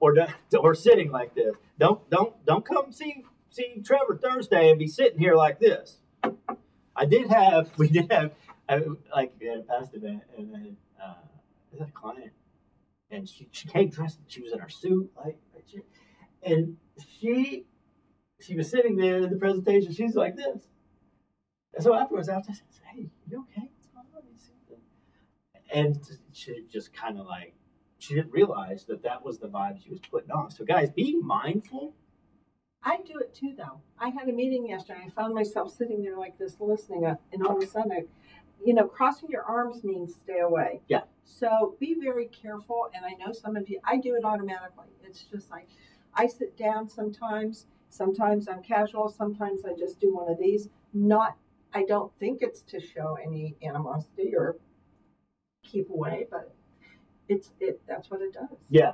or 0.00 0.14
or 0.58 0.74
sitting 0.74 1.10
like 1.10 1.34
this. 1.34 1.54
Don't 1.78 2.08
don't 2.08 2.42
don't 2.46 2.64
come 2.64 2.90
see 2.90 3.24
see 3.50 3.82
Trevor 3.84 4.16
Thursday 4.16 4.70
and 4.70 4.78
be 4.78 4.86
sitting 4.86 5.18
here 5.18 5.34
like 5.34 5.60
this. 5.60 5.98
I 6.96 7.04
did 7.04 7.28
have 7.28 7.70
we 7.76 7.88
did 7.88 8.10
have 8.10 8.32
I, 8.66 8.80
like 9.14 9.34
we 9.38 9.48
had 9.48 9.58
a 9.58 9.62
past 9.62 9.92
event 9.92 10.22
and 10.38 10.54
then 10.54 10.76
uh, 11.04 11.16
I 11.74 11.78
had 11.78 11.88
a 11.88 11.90
client 11.92 12.32
and 13.10 13.28
she, 13.28 13.46
she 13.50 13.68
came 13.68 13.90
dressed 13.90 14.20
she 14.26 14.40
was 14.40 14.52
in 14.52 14.58
her 14.58 14.70
suit 14.70 15.10
like 15.22 15.36
and 16.42 16.78
she 17.20 17.66
she 18.40 18.56
was 18.56 18.70
sitting 18.70 18.96
there 18.96 19.18
in 19.18 19.28
the 19.28 19.36
presentation 19.36 19.92
she's 19.92 20.14
like 20.14 20.36
this 20.36 20.62
so 21.80 21.94
afterwards 21.94 22.28
after 22.28 22.50
I 22.52 22.54
said 22.54 22.64
hey 22.94 23.10
you 23.28 23.46
okay 23.50 23.70
What's 23.72 23.88
going 23.88 24.06
on? 24.16 24.22
You 24.32 24.38
see 24.38 25.78
and 25.78 25.98
she 26.32 26.64
just 26.70 26.92
kind 26.92 27.18
of 27.18 27.26
like 27.26 27.54
she 27.98 28.14
didn't 28.14 28.32
realize 28.32 28.84
that 28.86 29.02
that 29.02 29.24
was 29.24 29.38
the 29.38 29.48
vibe 29.48 29.82
she 29.82 29.90
was 29.90 30.00
putting 30.10 30.30
off 30.30 30.52
so 30.52 30.64
guys 30.64 30.90
be 30.90 31.16
mindful 31.16 31.94
I 32.84 32.98
do 33.06 33.18
it 33.18 33.34
too, 33.34 33.54
though. 33.56 33.80
I 33.98 34.08
had 34.08 34.28
a 34.28 34.32
meeting 34.32 34.68
yesterday. 34.68 35.04
I 35.06 35.10
found 35.10 35.34
myself 35.34 35.72
sitting 35.72 36.02
there 36.02 36.16
like 36.16 36.36
this, 36.38 36.56
listening, 36.58 37.06
uh, 37.06 37.14
and 37.32 37.46
all 37.46 37.56
of 37.56 37.62
a 37.62 37.66
sudden, 37.66 37.92
I, 37.92 38.02
you 38.64 38.74
know, 38.74 38.86
crossing 38.86 39.28
your 39.28 39.44
arms 39.44 39.84
means 39.84 40.14
stay 40.14 40.40
away. 40.40 40.80
Yeah. 40.88 41.02
So 41.24 41.76
be 41.78 41.94
very 42.00 42.26
careful. 42.26 42.88
And 42.94 43.04
I 43.04 43.12
know 43.24 43.32
some 43.32 43.56
of 43.56 43.68
you, 43.68 43.80
I 43.84 43.98
do 43.98 44.14
it 44.16 44.24
automatically. 44.24 44.86
It's 45.04 45.22
just 45.24 45.50
like 45.50 45.68
I 46.14 46.26
sit 46.26 46.56
down 46.56 46.88
sometimes. 46.88 47.66
Sometimes 47.88 48.48
I'm 48.48 48.62
casual. 48.62 49.08
Sometimes 49.08 49.64
I 49.64 49.74
just 49.78 50.00
do 50.00 50.14
one 50.14 50.30
of 50.30 50.38
these. 50.38 50.68
Not, 50.92 51.36
I 51.74 51.84
don't 51.84 52.12
think 52.18 52.42
it's 52.42 52.62
to 52.62 52.80
show 52.80 53.16
any 53.22 53.56
animosity 53.62 54.34
or 54.36 54.56
keep 55.62 55.88
away, 55.90 56.26
but 56.30 56.54
it's 57.28 57.50
it. 57.60 57.80
That's 57.88 58.10
what 58.10 58.20
it 58.20 58.34
does. 58.34 58.58
Yeah. 58.68 58.92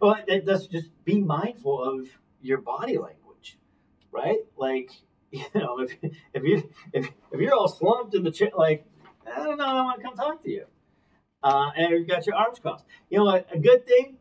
Well, 0.00 0.16
that, 0.26 0.46
that's 0.46 0.66
just 0.66 0.90
be 1.04 1.20
mindful 1.20 1.82
of 1.82 2.08
your 2.40 2.58
body 2.58 2.96
language, 2.98 3.58
right? 4.10 4.38
Like, 4.56 4.90
you 5.30 5.44
know, 5.54 5.80
if 5.80 5.96
if 6.32 6.42
you 6.44 6.70
if, 6.92 7.10
if 7.32 7.40
you're 7.40 7.54
all 7.54 7.68
slumped 7.68 8.14
in 8.14 8.22
the 8.22 8.30
chair, 8.30 8.50
like, 8.56 8.86
I 9.26 9.42
don't 9.42 9.58
know, 9.58 9.64
I 9.64 9.82
want 9.82 10.00
to 10.00 10.06
come 10.06 10.16
talk 10.16 10.42
to 10.44 10.50
you, 10.50 10.66
uh, 11.42 11.70
and 11.76 11.90
you've 11.90 12.08
got 12.08 12.26
your 12.26 12.36
arms 12.36 12.58
crossed. 12.58 12.84
You 13.10 13.18
know 13.18 13.24
what? 13.24 13.48
A 13.52 13.58
good 13.58 13.86
thing. 13.86 14.18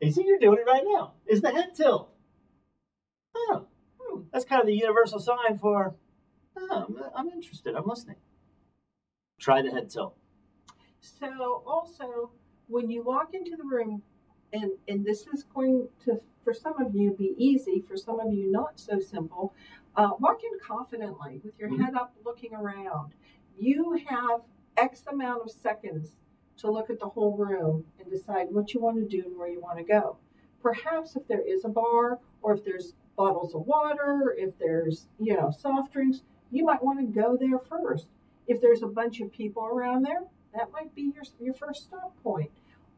You 0.00 0.10
see, 0.10 0.24
you're 0.26 0.38
doing 0.38 0.58
it 0.58 0.68
right 0.68 0.82
now. 0.84 1.12
Is 1.26 1.40
the 1.40 1.52
head 1.52 1.74
tilt. 1.76 2.10
Oh, 3.34 3.66
hmm, 4.00 4.22
that's 4.32 4.44
kind 4.44 4.60
of 4.60 4.66
the 4.66 4.74
universal 4.74 5.20
sign 5.20 5.58
for. 5.58 5.94
Oh, 6.56 6.86
I'm, 7.16 7.26
I'm 7.28 7.28
interested. 7.34 7.74
I'm 7.74 7.86
listening. 7.86 8.16
Try 9.38 9.62
the 9.62 9.70
head 9.70 9.90
tilt. 9.90 10.16
So 11.00 11.62
also, 11.66 12.30
when 12.68 12.90
you 12.90 13.02
walk 13.02 13.34
into 13.34 13.56
the 13.56 13.64
room, 13.64 14.02
and 14.52 14.72
and 14.86 15.04
this 15.04 15.26
is 15.32 15.42
going 15.44 15.88
to 16.04 16.20
for 16.44 16.52
some 16.52 16.80
of 16.80 16.94
you 16.94 17.12
be 17.12 17.34
easy, 17.36 17.82
for 17.86 17.96
some 17.96 18.20
of 18.20 18.32
you 18.32 18.50
not 18.50 18.78
so 18.78 18.98
simple. 18.98 19.54
Uh, 19.96 20.10
walk 20.20 20.40
in 20.42 20.58
confidently 20.66 21.40
with 21.44 21.58
your 21.58 21.68
Mhm. 21.68 21.84
head 21.84 21.94
up, 21.94 22.14
looking 22.24 22.54
around. 22.54 23.14
You 23.58 23.92
have 24.06 24.42
X 24.76 25.04
amount 25.06 25.42
of 25.42 25.50
seconds 25.50 26.16
to 26.58 26.70
look 26.70 26.88
at 26.90 26.98
the 26.98 27.08
whole 27.08 27.36
room 27.36 27.84
and 27.98 28.08
decide 28.10 28.50
what 28.52 28.72
you 28.74 28.80
want 28.80 28.96
to 28.96 29.04
do 29.06 29.26
and 29.26 29.36
where 29.36 29.48
you 29.48 29.60
want 29.60 29.78
to 29.78 29.84
go. 29.84 30.16
Perhaps 30.60 31.16
if 31.16 31.26
there 31.28 31.40
is 31.42 31.64
a 31.64 31.68
bar, 31.68 32.20
or 32.42 32.54
if 32.54 32.64
there's 32.64 32.94
bottles 33.16 33.54
of 33.54 33.66
water, 33.66 34.34
if 34.38 34.56
there's 34.58 35.08
you 35.18 35.34
know 35.36 35.50
soft 35.50 35.92
drinks, 35.92 36.22
you 36.52 36.64
might 36.64 36.84
want 36.84 37.00
to 37.00 37.20
go 37.20 37.36
there 37.36 37.58
first. 37.58 38.06
If 38.46 38.60
there's 38.60 38.82
a 38.82 38.86
bunch 38.86 39.20
of 39.20 39.32
people 39.32 39.64
around 39.64 40.04
there, 40.04 40.22
that 40.54 40.70
might 40.70 40.94
be 40.94 41.12
your, 41.14 41.24
your 41.40 41.54
first 41.54 41.84
stop 41.84 42.12
point. 42.22 42.50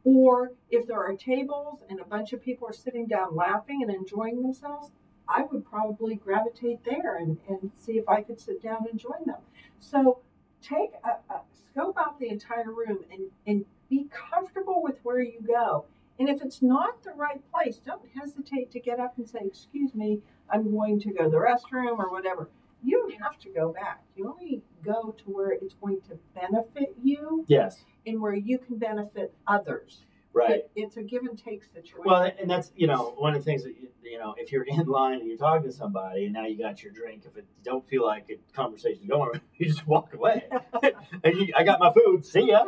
Or 0.04 0.52
if 0.70 0.86
there 0.86 1.02
are 1.02 1.14
tables 1.14 1.80
and 1.88 2.00
a 2.00 2.04
bunch 2.04 2.32
of 2.32 2.42
people 2.42 2.68
are 2.68 2.74
sitting 2.74 3.06
down 3.06 3.34
laughing 3.34 3.82
and 3.82 3.90
enjoying 3.90 4.42
themselves, 4.42 4.90
I 5.26 5.44
would 5.50 5.64
probably 5.64 6.16
gravitate 6.16 6.84
there 6.84 7.16
and, 7.16 7.38
and 7.48 7.70
see 7.76 7.92
if 7.92 8.08
I 8.08 8.20
could 8.20 8.40
sit 8.40 8.62
down 8.62 8.86
and 8.90 9.00
join 9.00 9.24
them. 9.24 9.40
So 9.80 10.18
take 10.60 10.90
a, 11.02 11.32
a 11.32 11.40
scope 11.70 11.96
out 11.96 12.18
the 12.18 12.28
entire 12.28 12.70
room 12.70 13.04
and, 13.10 13.30
and 13.46 13.64
be 13.88 14.06
comfortable 14.30 14.82
with 14.82 14.98
where 15.02 15.22
you 15.22 15.40
go. 15.46 15.86
And 16.18 16.28
if 16.28 16.42
it's 16.42 16.60
not 16.60 17.02
the 17.02 17.12
right 17.12 17.40
place, 17.52 17.78
don't 17.78 18.02
hesitate 18.14 18.70
to 18.72 18.80
get 18.80 19.00
up 19.00 19.16
and 19.16 19.28
say, 19.28 19.40
Excuse 19.42 19.94
me, 19.94 20.20
I'm 20.50 20.70
going 20.70 21.00
to 21.00 21.12
go 21.12 21.24
to 21.24 21.30
the 21.30 21.36
restroom 21.36 21.98
or 21.98 22.10
whatever. 22.10 22.48
You 22.84 22.98
don't 22.98 23.22
have 23.22 23.38
to 23.40 23.48
go 23.48 23.72
back. 23.72 24.02
You 24.14 24.28
only 24.28 24.62
go 24.84 25.14
to 25.24 25.24
where 25.24 25.52
it's 25.52 25.74
going 25.74 26.00
to 26.08 26.18
benefit 26.34 26.94
you 27.02 27.44
Yes. 27.48 27.82
and 28.06 28.20
where 28.20 28.34
you 28.34 28.58
can 28.58 28.76
benefit 28.78 29.34
others. 29.46 30.02
Right. 30.34 30.50
It, 30.50 30.70
it's 30.74 30.96
a 30.96 31.02
give 31.02 31.22
and 31.22 31.38
take 31.38 31.62
situation. 31.64 32.02
Well, 32.04 32.30
and 32.40 32.50
that's 32.50 32.72
you 32.76 32.88
know 32.88 33.14
one 33.16 33.34
of 33.34 33.40
the 33.40 33.44
things 33.44 33.62
that 33.62 33.74
you, 33.80 33.88
you 34.02 34.18
know 34.18 34.34
if 34.36 34.50
you're 34.50 34.64
in 34.64 34.84
line 34.86 35.20
and 35.20 35.28
you're 35.28 35.38
talking 35.38 35.70
to 35.70 35.72
somebody 35.72 36.24
and 36.24 36.34
now 36.34 36.44
you 36.44 36.58
got 36.58 36.82
your 36.82 36.92
drink, 36.92 37.22
if 37.24 37.36
it 37.36 37.46
don't 37.62 37.86
feel 37.88 38.04
like 38.04 38.26
a 38.30 38.36
conversation's 38.54 39.08
going, 39.08 39.40
you 39.56 39.66
just 39.66 39.86
walk 39.86 40.12
away. 40.12 40.42
and 41.24 41.36
you, 41.36 41.54
I 41.56 41.62
got 41.62 41.78
my 41.78 41.92
food. 41.92 42.26
See 42.26 42.48
ya. 42.48 42.64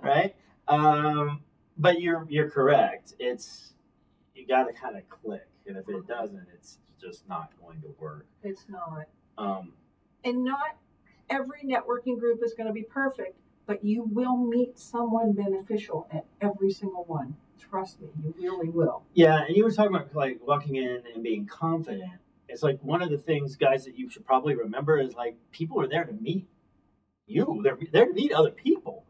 Right. 0.00 0.34
Um, 0.68 1.42
but 1.78 2.00
you're 2.00 2.26
you're 2.28 2.50
correct. 2.50 3.14
It's 3.20 3.72
you 4.34 4.44
got 4.46 4.64
to 4.64 4.72
kind 4.72 4.96
of 4.96 5.08
click, 5.08 5.46
and 5.66 5.76
if 5.76 5.88
it 5.88 6.06
doesn't, 6.08 6.46
it's 6.54 6.78
just 7.00 7.28
not 7.28 7.52
going 7.62 7.80
to 7.82 7.94
work. 8.00 8.26
it's 8.42 8.64
not. 8.68 9.06
Um, 9.38 9.72
And 10.24 10.44
not 10.44 10.76
every 11.30 11.62
networking 11.64 12.18
group 12.18 12.42
is 12.42 12.54
going 12.54 12.66
to 12.66 12.72
be 12.72 12.82
perfect, 12.82 13.36
but 13.66 13.84
you 13.84 14.04
will 14.04 14.36
meet 14.36 14.78
someone 14.78 15.32
beneficial 15.32 16.06
at 16.12 16.24
every 16.40 16.70
single 16.70 17.04
one. 17.04 17.36
Trust 17.58 18.00
me, 18.00 18.08
you 18.22 18.34
really 18.38 18.68
will. 18.68 19.02
Yeah, 19.14 19.44
and 19.44 19.56
you 19.56 19.64
were 19.64 19.72
talking 19.72 19.94
about 19.94 20.14
like 20.14 20.40
walking 20.46 20.76
in 20.76 21.02
and 21.14 21.22
being 21.22 21.46
confident. 21.46 22.12
It's 22.48 22.62
like 22.62 22.78
one 22.80 23.02
of 23.02 23.10
the 23.10 23.18
things, 23.18 23.56
guys, 23.56 23.84
that 23.86 23.98
you 23.98 24.08
should 24.08 24.24
probably 24.24 24.54
remember 24.54 24.98
is 24.98 25.14
like 25.14 25.36
people 25.50 25.80
are 25.80 25.88
there 25.88 26.04
to 26.04 26.12
meet 26.12 26.46
you. 27.26 27.60
They're 27.64 27.78
there 27.92 28.06
to 28.06 28.12
meet 28.12 28.32
other 28.32 28.50
people, 28.50 29.04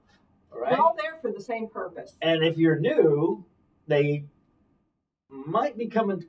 right? 0.51 0.73
We're 0.73 0.79
all 0.79 0.97
there 0.97 1.19
for 1.21 1.31
the 1.31 1.41
same 1.41 1.69
purpose. 1.69 2.17
And 2.23 2.43
if 2.43 2.57
you're 2.57 2.79
new, 2.79 3.45
they 3.87 4.25
might 5.29 5.77
be 5.77 5.87
coming, 5.87 6.25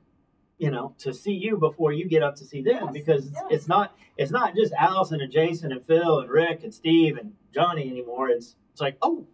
you 0.58 0.70
know, 0.70 0.94
to 0.98 1.14
see 1.14 1.32
you 1.32 1.56
before 1.56 1.92
you 1.92 2.08
get 2.08 2.22
up 2.22 2.34
to 2.36 2.44
see 2.44 2.62
them 2.62 2.86
Yes, 2.86 2.92
because 2.92 3.30
yes. 3.32 3.44
it's 3.50 3.68
not 3.68 3.96
it's 4.16 4.32
not 4.32 4.54
just 4.56 4.72
Allison 4.72 5.20
and 5.20 5.32
Jason 5.32 5.70
and 5.72 5.84
Phil 5.86 6.18
and 6.20 6.28
Rick 6.30 6.64
and 6.64 6.74
Steve 6.74 7.16
and 7.16 7.34
Johnny 7.54 7.88
anymore. 7.88 8.28
It's 8.28 8.56
it's 8.72 8.80
like, 8.80 8.96
oh, 9.02 9.26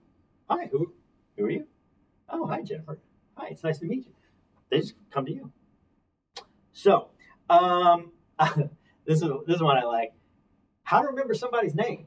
hi, 0.48 0.66
who 0.70 0.92
who 1.37 1.44
are 1.46 1.50
you? 1.50 1.66
Oh, 2.28 2.46
hi, 2.46 2.62
Jennifer. 2.62 2.98
Hi, 3.37 3.48
it's 3.50 3.64
nice 3.64 3.78
to 3.78 3.87
meet 3.87 4.06
you. 4.06 4.12
They 4.70 4.80
just 4.80 4.94
come 5.10 5.26
to 5.26 5.32
you. 5.32 5.52
So, 6.72 7.08
um, 7.48 8.12
this 9.06 9.22
is 9.22 9.30
this 9.46 9.56
is 9.56 9.62
one 9.62 9.76
I 9.78 9.84
like. 9.84 10.12
How 10.82 11.00
to 11.00 11.08
remember 11.08 11.34
somebody's 11.34 11.74
name. 11.74 12.06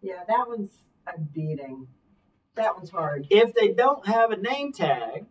Yeah, 0.00 0.22
that 0.28 0.44
one's 0.48 0.70
a 1.06 1.18
beating. 1.18 1.88
That 2.54 2.76
one's 2.76 2.90
hard. 2.90 3.26
if 3.30 3.52
they 3.54 3.72
don't 3.72 4.06
have 4.06 4.30
a 4.30 4.36
name 4.36 4.72
tag, 4.72 5.26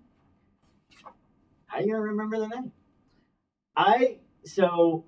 how 1.68 1.80
you 1.80 1.88
gonna 1.88 2.02
remember 2.02 2.38
their 2.40 2.50
name? 2.50 2.72
I 3.76 4.20
so 4.46 5.06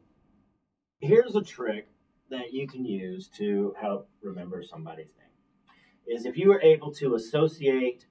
here's 0.99 1.35
a 1.35 1.41
trick 1.41 1.87
that 2.29 2.53
you 2.53 2.67
can 2.67 2.85
use 2.85 3.27
to 3.37 3.75
help 3.79 4.09
remember 4.21 4.63
somebody's 4.63 5.13
name. 5.17 6.15
Is 6.17 6.25
if 6.25 6.37
you 6.37 6.51
are 6.51 6.61
able 6.61 6.91
to 6.95 7.15
associate 7.15 8.05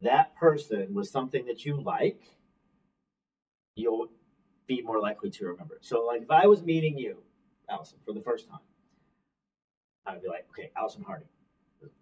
that 0.00 0.34
person 0.36 0.94
with 0.94 1.08
something 1.08 1.46
that 1.46 1.64
you 1.64 1.80
like, 1.80 2.22
you'll 3.74 4.08
be 4.66 4.82
more 4.82 5.00
likely 5.00 5.30
to 5.30 5.46
remember. 5.46 5.78
So 5.80 6.04
like 6.04 6.22
if 6.22 6.30
I 6.30 6.46
was 6.46 6.62
meeting 6.62 6.98
you, 6.98 7.18
Allison, 7.68 7.98
for 8.04 8.12
the 8.12 8.20
first 8.20 8.48
time, 8.48 8.60
I'd 10.06 10.22
be 10.22 10.28
like, 10.28 10.46
okay, 10.50 10.70
Allison 10.76 11.02
Harding. 11.02 11.28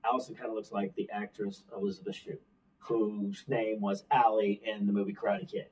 Allison 0.05 0.35
kind 0.35 0.49
of 0.49 0.55
looks 0.55 0.73
like 0.73 0.95
the 0.95 1.09
actress 1.13 1.65
Elizabeth 1.77 2.17
Shue, 2.17 2.39
whose 2.79 3.45
name 3.49 3.81
was 3.81 4.05
Allie 4.11 4.63
in 4.65 4.87
the 4.87 4.93
movie 4.93 5.13
Karate 5.15 5.51
Kid. 5.51 5.67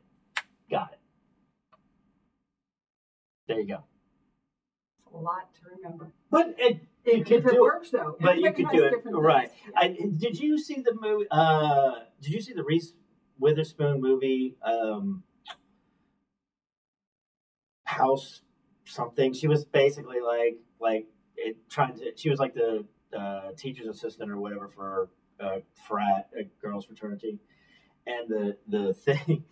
Got 0.70 0.92
it. 0.92 0.98
There 3.46 3.60
you 3.60 3.66
go. 3.68 3.84
It's 4.98 5.14
a 5.14 5.16
lot 5.16 5.52
to 5.54 5.60
remember. 5.76 6.12
But 6.30 6.54
it, 6.58 6.80
If, 7.04 7.26
could 7.26 7.38
it 7.38 7.44
do 7.44 7.50
it. 7.50 7.60
works, 7.60 7.90
though. 7.90 8.16
But 8.20 8.38
you 8.38 8.52
could 8.52 8.68
do 8.72 8.84
it, 8.84 8.94
right. 9.04 9.50
I, 9.76 9.88
did 9.88 10.38
you 10.38 10.58
see 10.58 10.80
the 10.80 10.94
movie? 10.98 11.26
Uh, 11.30 11.92
did 12.22 12.32
you 12.32 12.40
see 12.40 12.54
the 12.54 12.64
Reese 12.64 12.94
Witherspoon 13.38 14.00
movie? 14.00 14.56
Um, 14.62 15.22
House 17.84 18.40
something. 18.86 19.32
She 19.34 19.46
was 19.46 19.64
basically 19.64 20.20
like 20.20 20.56
like 20.80 21.06
it 21.36 21.56
trying 21.68 21.98
to. 21.98 22.12
She 22.16 22.30
was 22.30 22.38
like 22.38 22.54
the 22.54 22.84
uh, 23.16 23.52
teacher's 23.56 23.86
assistant 23.86 24.30
or 24.30 24.38
whatever 24.38 24.68
for 24.68 25.10
uh, 25.38 25.58
frat 25.86 26.28
a 26.38 26.44
girls 26.64 26.86
fraternity, 26.86 27.38
and 28.06 28.28
the 28.28 28.56
the 28.66 28.94
thing. 29.04 29.44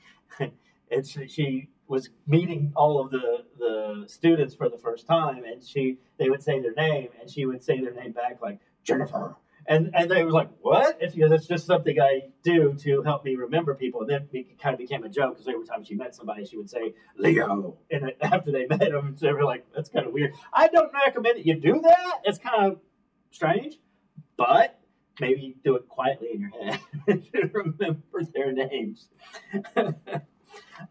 It's 0.91 1.17
she 1.31 1.69
was 1.93 2.09
meeting 2.27 2.73
all 2.75 2.99
of 2.99 3.11
the 3.11 3.45
the 3.59 4.05
students 4.09 4.55
for 4.55 4.71
the 4.71 4.79
first 4.79 5.07
time, 5.07 5.45
and 5.45 5.63
she 5.63 5.99
they 6.19 6.31
would 6.31 6.43
say 6.43 6.59
their 6.59 6.73
name, 6.73 7.09
and 7.21 7.31
she 7.31 7.45
would 7.45 7.63
say 7.63 7.79
their 7.81 7.93
name 7.93 8.13
back 8.13 8.41
like 8.41 8.59
Jennifer, 8.83 9.37
and 9.67 9.91
and 9.95 10.11
they 10.11 10.25
was 10.25 10.33
like, 10.33 10.49
"What?" 10.63 11.03
And 11.03 11.13
she 11.13 11.21
goes, 11.21 11.31
"It's 11.33 11.47
just 11.47 11.67
something 11.67 12.01
I 12.01 12.31
do 12.43 12.75
to 12.85 13.03
help 13.03 13.27
me 13.27 13.37
remember 13.37 13.75
people." 13.75 14.01
And 14.01 14.09
then 14.09 14.29
it 14.33 14.59
kind 14.59 14.73
of 14.73 14.79
became 14.79 15.05
a 15.05 15.11
joke 15.11 15.35
because 15.35 15.47
every 15.47 15.67
time 15.67 15.85
she 15.85 15.95
met 15.95 16.15
somebody, 16.15 16.47
she 16.47 16.57
would 16.57 16.71
say 16.71 16.95
Leo, 17.19 17.77
and 17.91 18.15
after 18.23 18.51
they 18.51 18.67
met 18.67 18.91
them, 18.91 19.15
they 19.21 19.33
were 19.35 19.45
like, 19.45 19.67
"That's 19.75 19.91
kind 19.91 20.07
of 20.07 20.15
weird." 20.15 20.33
I 20.51 20.69
don't 20.69 20.93
recommend 20.95 21.37
that 21.37 21.47
you 21.47 21.57
do 21.61 21.79
that. 21.83 22.23
It's 22.25 22.39
kind 22.39 22.73
of 22.73 22.81
strange, 23.31 23.75
but 24.39 24.81
maybe 25.21 25.57
do 25.63 25.77
it 25.77 25.87
quietly 25.91 26.31
in 26.33 26.41
your 26.41 26.51
head 26.51 26.81
to 27.35 27.51
remember 27.53 28.25
their 28.35 28.51
names. 28.51 29.09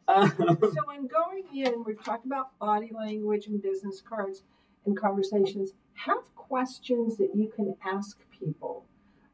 um, 0.08 0.32
So, 0.38 0.90
in 0.96 1.08
going 1.08 1.44
in, 1.54 1.84
we've 1.86 2.04
talked 2.04 2.26
about 2.26 2.58
body 2.60 2.92
language 2.94 3.48
and 3.48 3.62
business 3.62 4.02
cards 4.02 4.44
and 4.86 4.98
conversations. 4.98 5.74
Have 5.94 6.34
questions 6.36 7.18
that 7.18 7.36
you 7.36 7.48
can 7.56 7.76
ask 7.86 8.20
people. 8.38 8.86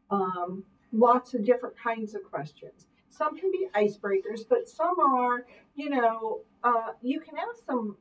Um, 0.09 0.63
lots 0.91 1.33
of 1.33 1.45
different 1.45 1.75
kinds 1.77 2.15
of 2.15 2.23
questions. 2.23 2.87
Some 3.09 3.37
can 3.37 3.51
be 3.51 3.67
icebreakers, 3.75 4.41
but 4.47 4.67
some 4.67 4.99
are, 4.99 5.45
you 5.75 5.89
know, 5.89 6.41
uh, 6.63 6.91
you 7.01 7.19
can 7.19 7.35
ask 7.37 7.65
them, 7.65 7.97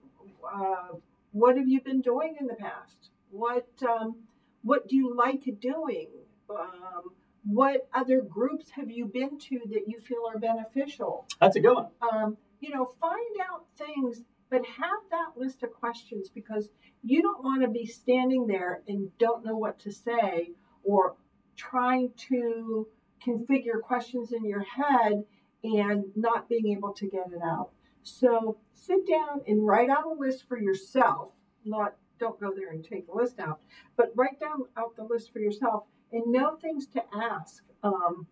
uh, 0.52 0.88
"What 1.32 1.56
have 1.56 1.68
you 1.68 1.80
been 1.80 2.00
doing 2.00 2.36
in 2.38 2.46
the 2.46 2.54
past? 2.54 3.10
What 3.30 3.68
um, 3.88 4.16
What 4.62 4.88
do 4.88 4.96
you 4.96 5.14
like 5.14 5.44
doing? 5.60 6.08
Um, 6.50 7.12
what 7.44 7.88
other 7.94 8.20
groups 8.20 8.70
have 8.70 8.90
you 8.90 9.06
been 9.06 9.38
to 9.38 9.60
that 9.70 9.84
you 9.86 10.00
feel 10.00 10.26
are 10.28 10.38
beneficial?" 10.38 11.26
that's 11.40 11.56
a 11.56 11.60
good 11.60 11.74
one. 11.74 11.88
um, 12.02 12.36
you 12.60 12.70
know, 12.70 12.92
find 13.00 13.36
out 13.50 13.66
things, 13.76 14.22
but 14.50 14.64
have 14.64 15.00
that 15.10 15.36
list 15.36 15.62
of 15.62 15.72
questions 15.72 16.28
because 16.28 16.70
you 17.02 17.22
don't 17.22 17.42
want 17.42 17.62
to 17.62 17.68
be 17.68 17.86
standing 17.86 18.46
there 18.46 18.82
and 18.88 19.10
don't 19.18 19.44
know 19.44 19.56
what 19.56 19.78
to 19.80 19.92
say 19.92 20.52
or 20.84 21.16
trying 21.56 22.12
to 22.28 22.86
configure 23.26 23.80
questions 23.82 24.32
in 24.32 24.44
your 24.44 24.64
head 24.64 25.24
and 25.64 26.04
not 26.14 26.48
being 26.48 26.72
able 26.72 26.92
to 26.92 27.06
get 27.06 27.26
it 27.32 27.42
out. 27.42 27.70
So 28.02 28.58
sit 28.74 29.06
down 29.06 29.42
and 29.48 29.66
write 29.66 29.90
out 29.90 30.06
a 30.06 30.12
list 30.12 30.46
for 30.48 30.58
yourself. 30.58 31.32
Not 31.64 31.94
don't 32.18 32.40
go 32.40 32.52
there 32.54 32.70
and 32.70 32.84
take 32.84 33.06
the 33.06 33.14
list 33.14 33.40
out, 33.40 33.60
but 33.96 34.12
write 34.14 34.40
down 34.40 34.62
out 34.76 34.96
the 34.96 35.04
list 35.04 35.32
for 35.32 35.40
yourself 35.40 35.84
and 36.12 36.32
know 36.32 36.56
things 36.56 36.86
to 36.86 37.02
ask. 37.14 37.62
Um, 37.82 38.26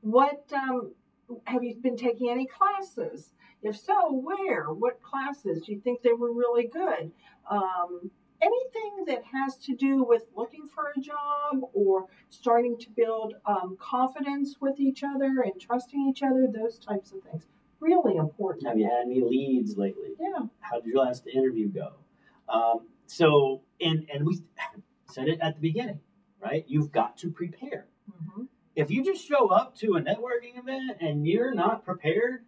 what 0.00 0.44
um, 0.52 0.92
have 1.44 1.62
you 1.62 1.74
been 1.76 1.96
taking 1.96 2.30
any 2.30 2.46
classes? 2.46 3.32
If 3.62 3.78
so, 3.78 4.12
where? 4.12 4.66
What 4.66 5.02
classes? 5.02 5.62
Do 5.62 5.72
you 5.72 5.80
think 5.80 6.02
they 6.02 6.12
were 6.12 6.32
really 6.32 6.66
good? 6.66 7.12
Um, 7.48 8.10
anything 8.42 9.04
that 9.06 9.22
has 9.32 9.56
to 9.58 9.76
do 9.76 10.02
with 10.02 10.24
looking 10.36 10.66
for 10.66 10.92
a 10.96 11.00
job 11.00 11.60
or 11.72 12.06
starting 12.28 12.76
to 12.78 12.90
build 12.90 13.34
um, 13.46 13.76
confidence 13.80 14.56
with 14.60 14.80
each 14.80 15.04
other 15.04 15.42
and 15.44 15.60
trusting 15.60 16.08
each 16.08 16.22
other, 16.22 16.48
those 16.52 16.78
types 16.78 17.12
of 17.12 17.22
things. 17.22 17.46
Really 17.80 18.16
important. 18.16 18.66
Have 18.66 18.78
you 18.78 18.84
had 18.84 19.06
any 19.06 19.20
leads 19.20 19.76
lately? 19.76 20.10
Yeah. 20.20 20.46
How 20.60 20.80
did 20.80 20.86
your 20.86 21.04
last 21.04 21.26
interview 21.26 21.68
go? 21.68 21.92
Um, 22.48 22.88
so, 23.06 23.62
and 23.80 24.08
and 24.12 24.26
we 24.26 24.40
said 25.10 25.28
it 25.28 25.38
at 25.40 25.56
the 25.56 25.60
beginning, 25.60 26.00
right? 26.40 26.64
You've 26.68 26.92
got 26.92 27.16
to 27.18 27.30
prepare. 27.30 27.86
hmm 28.08 28.44
If 28.74 28.90
you 28.90 29.04
just 29.04 29.26
show 29.26 29.48
up 29.48 29.76
to 29.76 29.94
a 29.94 30.00
networking 30.00 30.58
event 30.58 30.98
and 31.00 31.26
you're 31.26 31.54
not 31.54 31.84
prepared, 31.84 32.44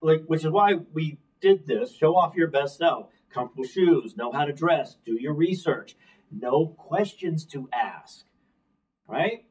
like 0.00 0.24
which 0.26 0.44
is 0.44 0.50
why 0.50 0.74
we 0.92 1.18
did 1.40 1.66
this, 1.66 1.94
show 1.94 2.16
off 2.16 2.34
your 2.34 2.48
best 2.48 2.78
self, 2.78 3.10
comfortable 3.32 3.64
shoes, 3.64 4.16
know 4.16 4.32
how 4.32 4.44
to 4.44 4.52
dress, 4.52 4.96
do 5.04 5.20
your 5.20 5.34
research, 5.34 5.96
no 6.30 6.66
questions 6.66 7.44
to 7.46 7.68
ask, 7.72 8.24
right? 9.06 9.44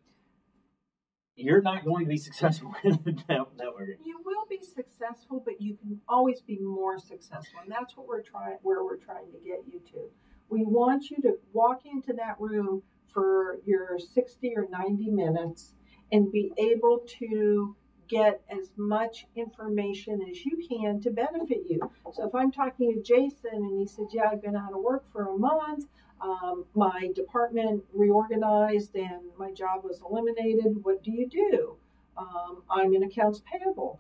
You're 1.36 1.62
not 1.62 1.86
going 1.86 2.06
to 2.06 2.10
be 2.10 2.18
successful 2.30 2.74
in 2.84 3.00
net- 3.06 3.58
networking. 3.58 3.98
You 4.04 4.20
will 4.26 4.46
be 4.50 4.62
successful, 4.64 5.42
but 5.44 5.62
you 5.62 5.76
can 5.76 6.02
always 6.08 6.42
be 6.42 6.58
more 6.60 6.98
successful, 6.98 7.60
and 7.64 7.72
that's 7.72 7.96
what 7.96 8.08
we're 8.08 8.22
trying. 8.24 8.58
Where 8.64 8.84
we're 8.84 8.98
trying 8.98 9.32
to 9.32 9.38
get 9.38 9.64
you 9.72 9.80
to. 9.92 10.10
We 10.50 10.66
want 10.66 11.10
you 11.10 11.18
to 11.22 11.38
walk 11.54 11.84
into 11.86 12.14
that 12.14 12.36
room 12.40 12.84
for 13.14 13.58
your 13.66 14.00
sixty 14.00 14.54
or 14.56 14.68
ninety 14.70 15.10
minutes 15.10 15.74
and 16.12 16.32
be 16.32 16.52
able 16.58 17.00
to 17.20 17.76
get 18.08 18.42
as 18.50 18.70
much 18.76 19.26
information 19.36 20.22
as 20.30 20.46
you 20.46 20.68
can 20.68 21.00
to 21.00 21.10
benefit 21.10 21.64
you. 21.70 21.80
So 22.14 22.28
if 22.28 22.36
I'm 22.36 22.52
talking 22.52 22.94
to 22.94 23.02
Jason 23.02 23.54
and 23.54 23.80
he 23.80 23.88
said, 23.88 24.08
"Yeah, 24.12 24.30
I've 24.32 24.42
been 24.42 24.56
out 24.56 24.74
of 24.74 24.82
work 24.82 25.06
for 25.12 25.30
a 25.30 25.38
month." 25.38 25.86
Um, 26.20 26.66
my 26.76 27.10
department 27.16 27.84
reorganized 27.94 28.96
and 28.96 29.22
my 29.38 29.52
job 29.52 29.84
was 29.84 30.02
eliminated. 30.08 30.84
What 30.84 31.04
do 31.04 31.12
you 31.12 31.28
do? 31.28 31.76
Um, 32.18 32.62
I'm 32.70 32.94
in 32.94 33.04
accounts 33.04 33.42
payable. 33.52 34.00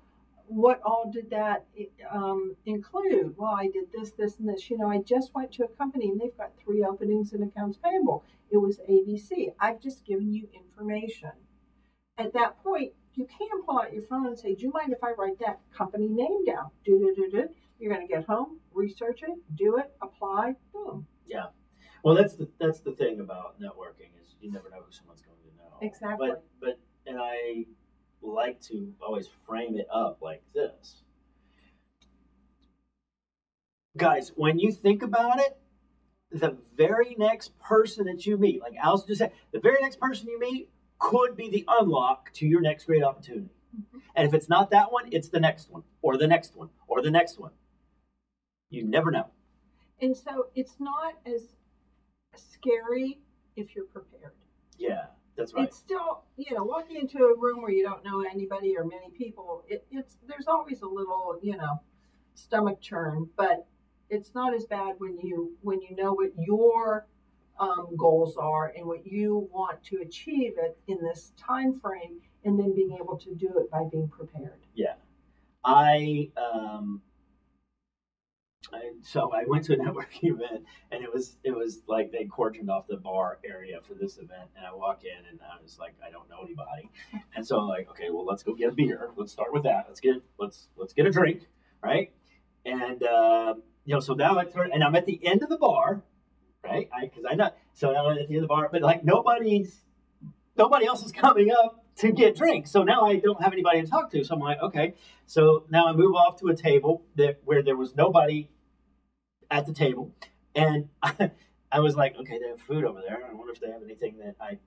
What 0.51 0.81
all 0.83 1.09
did 1.09 1.29
that 1.29 1.65
um, 2.11 2.57
include? 2.65 3.35
Well, 3.37 3.55
I 3.57 3.67
did 3.67 3.85
this, 3.93 4.11
this, 4.11 4.37
and 4.37 4.49
this. 4.49 4.69
You 4.69 4.77
know, 4.77 4.89
I 4.89 4.97
just 4.97 5.33
went 5.33 5.53
to 5.53 5.63
a 5.63 5.67
company 5.69 6.09
and 6.09 6.19
they've 6.19 6.35
got 6.37 6.51
three 6.61 6.83
openings 6.83 7.31
in 7.31 7.41
accounts 7.41 7.77
payable. 7.77 8.25
It 8.49 8.57
was 8.57 8.79
ABC. 8.79 9.53
I've 9.61 9.79
just 9.79 10.05
given 10.05 10.33
you 10.33 10.49
information. 10.53 11.31
At 12.17 12.33
that 12.33 12.61
point, 12.61 12.91
you 13.13 13.25
can 13.25 13.63
pull 13.65 13.79
out 13.79 13.93
your 13.93 14.03
phone 14.03 14.27
and 14.27 14.37
say, 14.37 14.53
Do 14.53 14.63
you 14.63 14.71
mind 14.73 14.91
if 14.91 15.01
I 15.01 15.11
write 15.17 15.39
that 15.39 15.61
company 15.73 16.09
name 16.09 16.43
down? 16.43 16.69
Do, 16.83 16.99
do, 16.99 17.13
do, 17.15 17.31
do. 17.31 17.47
You're 17.79 17.93
going 17.93 18.05
to 18.05 18.13
get 18.13 18.25
home, 18.25 18.59
research 18.73 19.21
it, 19.23 19.37
do 19.55 19.77
it, 19.77 19.89
apply, 20.01 20.55
boom. 20.73 21.07
Yeah. 21.25 21.45
Well, 22.03 22.15
that's 22.15 22.35
the 22.35 22.49
that's 22.59 22.81
the 22.81 22.91
thing 22.91 23.21
about 23.21 23.59
networking 23.61 24.11
is 24.21 24.35
you 24.41 24.51
never 24.51 24.69
know 24.69 24.81
who 24.85 24.91
someone's 24.91 25.21
going 25.21 25.37
to 25.37 25.57
know. 25.57 25.77
Exactly. 25.81 26.29
But 26.29 26.43
but 26.59 26.79
and 27.07 27.17
I 27.21 27.65
like 28.21 28.61
to 28.61 28.93
always 29.01 29.27
frame 29.47 29.77
it 29.77 29.87
up 29.93 30.19
like 30.21 30.43
this. 30.53 31.03
Guys, 33.97 34.31
when 34.35 34.57
you 34.59 34.71
think 34.71 35.03
about 35.03 35.39
it, 35.39 35.57
the 36.31 36.57
very 36.77 37.15
next 37.17 37.57
person 37.59 38.05
that 38.05 38.25
you 38.25 38.37
meet, 38.37 38.61
like 38.61 38.75
Alice 38.81 39.03
just 39.03 39.19
said, 39.19 39.33
the 39.51 39.59
very 39.59 39.81
next 39.81 39.99
person 39.99 40.27
you 40.29 40.39
meet 40.39 40.69
could 40.97 41.35
be 41.35 41.49
the 41.49 41.65
unlock 41.67 42.31
to 42.33 42.47
your 42.47 42.61
next 42.61 42.85
great 42.85 43.03
opportunity. 43.03 43.49
Mhm. 43.75 44.01
And 44.15 44.27
if 44.27 44.33
it's 44.33 44.47
not 44.47 44.69
that 44.69 44.91
one, 44.91 45.09
it's 45.11 45.29
the 45.29 45.39
next 45.39 45.69
one, 45.69 45.83
or 46.01 46.17
the 46.17 46.27
next 46.27 46.55
one, 46.55 46.69
or 46.87 47.01
the 47.01 47.11
next 47.11 47.37
one. 47.37 47.51
You 48.69 48.83
never 48.83 49.11
know. 49.11 49.31
And 49.99 50.15
so 50.15 50.49
it's 50.55 50.79
not 50.79 51.15
as 51.25 51.55
scary 52.35 53.19
if 53.55 53.75
you're 53.75 53.85
prepared. 53.85 54.33
Yeah, 54.77 55.07
that's 55.41 55.53
right. 55.53 55.67
It's 55.67 55.77
still, 55.77 56.23
you 56.37 56.55
know, 56.55 56.63
walking 56.63 56.97
into 56.97 57.17
a 57.17 57.37
room 57.37 57.61
where 57.61 57.71
you 57.71 57.83
don't 57.83 58.03
know 58.03 58.21
anybody 58.21 58.77
or 58.77 58.85
many 58.85 59.09
people. 59.17 59.63
It, 59.67 59.85
it's 59.91 60.17
there's 60.27 60.47
always 60.47 60.81
a 60.81 60.87
little, 60.87 61.39
you 61.41 61.57
know, 61.57 61.81
stomach 62.35 62.79
churn, 62.79 63.29
but 63.35 63.65
it's 64.09 64.35
not 64.35 64.53
as 64.53 64.65
bad 64.65 64.95
when 64.99 65.17
you 65.19 65.53
when 65.61 65.81
you 65.81 65.95
know 65.95 66.13
what 66.13 66.31
your 66.37 67.07
um, 67.59 67.87
goals 67.97 68.37
are 68.37 68.73
and 68.75 68.85
what 68.85 69.05
you 69.05 69.49
want 69.51 69.83
to 69.85 69.97
achieve 69.97 70.53
it 70.57 70.77
in 70.87 70.97
this 71.01 71.33
time 71.37 71.79
frame, 71.79 72.19
and 72.45 72.59
then 72.59 72.75
being 72.75 72.97
able 72.99 73.17
to 73.17 73.33
do 73.33 73.49
it 73.57 73.71
by 73.71 73.83
being 73.91 74.07
prepared. 74.07 74.59
Yeah, 74.75 74.93
I 75.65 76.29
um, 76.37 77.01
I, 78.73 78.91
so 79.03 79.31
I 79.33 79.43
went 79.45 79.65
to 79.65 79.73
a 79.73 79.77
networking 79.83 80.31
event, 80.31 80.65
and 80.91 81.03
it 81.03 81.13
was 81.13 81.37
it 81.43 81.51
was 81.51 81.81
like 81.87 82.11
they 82.11 82.25
cordoned 82.25 82.69
off 82.69 82.87
the 82.87 82.97
bar 82.97 83.39
area 83.45 83.79
for 83.81 83.93
this 83.93 84.17
event, 84.17 84.49
and 84.55 84.65
I 84.65 84.73
walk 84.73 85.03
in, 85.03 85.25
and 85.29 85.39
I 85.41 85.61
was 85.61 85.77
like, 85.79 85.95
I 86.05 86.09
don't 86.11 86.29
know 86.29 86.43
anybody, 86.43 86.89
and 87.35 87.45
so 87.45 87.59
I'm 87.59 87.67
like, 87.67 87.89
okay, 87.89 88.09
well, 88.09 88.25
let's 88.25 88.43
go 88.43 88.53
get 88.53 88.69
a 88.69 88.73
beer. 88.73 89.11
Let's 89.15 89.31
start 89.31 89.53
with 89.53 89.63
that. 89.63 89.85
Let's 89.87 89.99
get 89.99 90.15
let's 90.39 90.67
let's 90.75 90.93
get 90.93 91.05
a 91.05 91.11
drink, 91.11 91.47
right? 91.83 92.11
And 92.65 93.03
um, 93.03 93.63
you 93.85 93.93
know, 93.93 93.99
so 93.99 94.13
now 94.13 94.37
I 94.37 94.45
turn, 94.45 94.71
and 94.73 94.83
I'm 94.83 94.95
at 94.95 95.05
the 95.05 95.19
end 95.25 95.43
of 95.43 95.49
the 95.49 95.57
bar, 95.57 96.03
right? 96.63 96.89
I 96.93 97.05
because 97.05 97.25
I 97.29 97.35
know, 97.35 97.51
so 97.73 97.95
I'm 97.95 98.17
at 98.17 98.27
the 98.27 98.35
end 98.35 98.37
of 98.37 98.41
the 98.43 98.47
bar, 98.47 98.69
but 98.71 98.81
like 98.81 99.03
nobody's 99.03 99.81
nobody 100.57 100.85
else 100.85 101.03
is 101.03 101.11
coming 101.11 101.51
up 101.51 101.83
to 101.97 102.11
get 102.11 102.35
drinks. 102.35 102.71
So 102.71 102.83
now 102.83 103.05
I 103.05 103.17
don't 103.17 103.41
have 103.41 103.53
anybody 103.53 103.81
to 103.81 103.87
talk 103.87 104.11
to. 104.11 104.23
So 104.23 104.35
I'm 104.35 104.39
like, 104.39 104.61
okay. 104.61 104.93
So 105.25 105.65
now 105.69 105.87
I 105.87 105.93
move 105.93 106.15
off 106.15 106.39
to 106.39 106.47
a 106.47 106.55
table 106.55 107.03
that 107.15 107.39
where 107.45 107.61
there 107.61 107.75
was 107.75 107.95
nobody 107.95 108.49
at 109.51 109.67
the 109.67 109.73
table, 109.73 110.15
and 110.55 110.89
I, 111.03 111.31
I 111.71 111.79
was 111.79 111.95
like, 111.95 112.15
okay, 112.17 112.39
they 112.39 112.47
have 112.47 112.61
food 112.61 112.83
over 112.83 113.01
there. 113.07 113.21
I 113.29 113.33
wonder 113.33 113.53
if 113.53 113.59
they 113.59 113.69
have 113.69 113.83
anything 113.83 114.17
that 114.19 114.35
I 114.41 114.57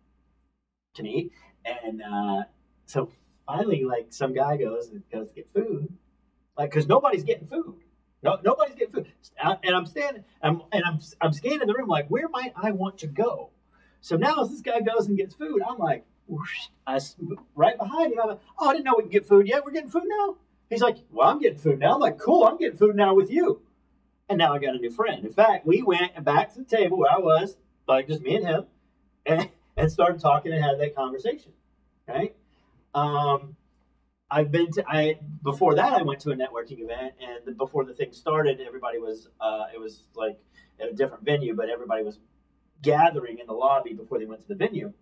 can 0.95 1.07
eat. 1.07 1.33
And 1.65 2.03
uh, 2.03 2.45
so 2.87 3.11
finally, 3.47 3.85
like 3.85 4.07
some 4.11 4.35
guy 4.35 4.57
goes 4.57 4.89
and 4.89 5.03
goes 5.11 5.29
to 5.29 5.35
get 5.35 5.49
food, 5.53 5.89
like 6.57 6.71
because 6.71 6.87
nobody's 6.87 7.25
getting 7.25 7.49
food. 7.49 7.81
No, 8.23 8.39
nobody's 8.43 8.75
getting 8.75 8.95
food. 8.95 9.13
And 9.43 9.77
I'm 9.77 9.87
standing, 9.87 10.25
I'm, 10.43 10.63
and 10.73 10.83
I'm 10.85 10.99
I'm 11.21 11.33
scanning 11.33 11.67
the 11.67 11.75
room 11.75 11.89
like, 11.89 12.09
where 12.09 12.29
might 12.29 12.53
I 12.57 12.71
want 12.71 12.99
to 12.99 13.07
go? 13.07 13.51
So 14.01 14.17
now 14.17 14.43
as 14.43 14.51
this 14.51 14.61
guy 14.61 14.81
goes 14.81 15.09
and 15.09 15.17
gets 15.17 15.35
food, 15.35 15.61
I'm 15.67 15.79
like, 15.79 16.07
whoosh, 16.27 16.69
I 16.87 17.01
right 17.55 17.77
behind 17.77 18.13
him. 18.13 18.21
I'm 18.23 18.29
like, 18.29 18.41
oh, 18.59 18.69
I 18.69 18.73
didn't 18.73 18.85
know 18.85 18.95
we 18.97 19.05
could 19.05 19.13
get 19.13 19.29
food 19.29 19.47
yet. 19.47 19.65
We're 19.65 19.73
getting 19.73 19.91
food 19.91 20.05
now. 20.07 20.37
He's 20.71 20.81
like, 20.81 20.97
well, 21.11 21.29
I'm 21.29 21.39
getting 21.39 21.59
food 21.59 21.79
now. 21.79 21.95
I'm 21.95 22.01
like, 22.01 22.19
cool, 22.19 22.45
I'm 22.45 22.57
getting 22.57 22.79
food 22.79 22.97
now 22.97 23.15
with 23.15 23.31
you. 23.31 23.61
And 24.29 24.39
now 24.39 24.55
I 24.55 24.59
got 24.59 24.75
a 24.75 24.79
new 24.79 24.91
friend. 24.91 25.25
In 25.25 25.33
fact, 25.33 25.67
we 25.67 25.83
went 25.83 26.23
back 26.25 26.55
to 26.55 26.61
the 26.61 26.65
table 26.65 26.99
where 26.99 27.13
I 27.13 27.19
was, 27.19 27.57
like 27.87 28.09
just 28.09 28.23
me 28.23 28.37
and 28.37 28.47
him, 28.47 28.65
and, 29.27 29.51
and 29.77 29.93
started 29.93 30.21
talking 30.21 30.53
and 30.53 30.63
had 30.63 30.81
that 30.81 30.95
conversation. 30.95 31.53
Right? 32.09 32.35
Um, 32.95 33.57
I've 34.31 34.51
been 34.51 34.71
to 34.73 34.85
I 34.89 35.19
before 35.43 35.77
that 35.77 35.93
I 35.93 36.03
went 36.03 36.21
to 36.21 36.31
a 36.31 36.35
networking 36.35 36.81
event 36.81 37.15
and 37.21 37.57
before 37.57 37.85
the 37.85 37.95
thing 37.95 38.13
started 38.13 38.61
everybody 38.61 38.99
was 38.99 39.29
uh, 39.41 39.67
it 39.73 39.79
was 39.79 40.03
like 40.17 40.39
at 40.81 40.89
a 40.89 40.93
different 40.93 41.25
venue 41.25 41.55
but 41.55 41.69
everybody 41.69 42.03
was 42.03 42.19
gathering 42.83 43.39
in 43.39 43.47
the 43.47 43.53
lobby 43.53 43.93
before 43.93 44.19
they 44.19 44.25
went 44.25 44.43
to 44.43 44.49
the 44.49 44.55
venue 44.57 44.93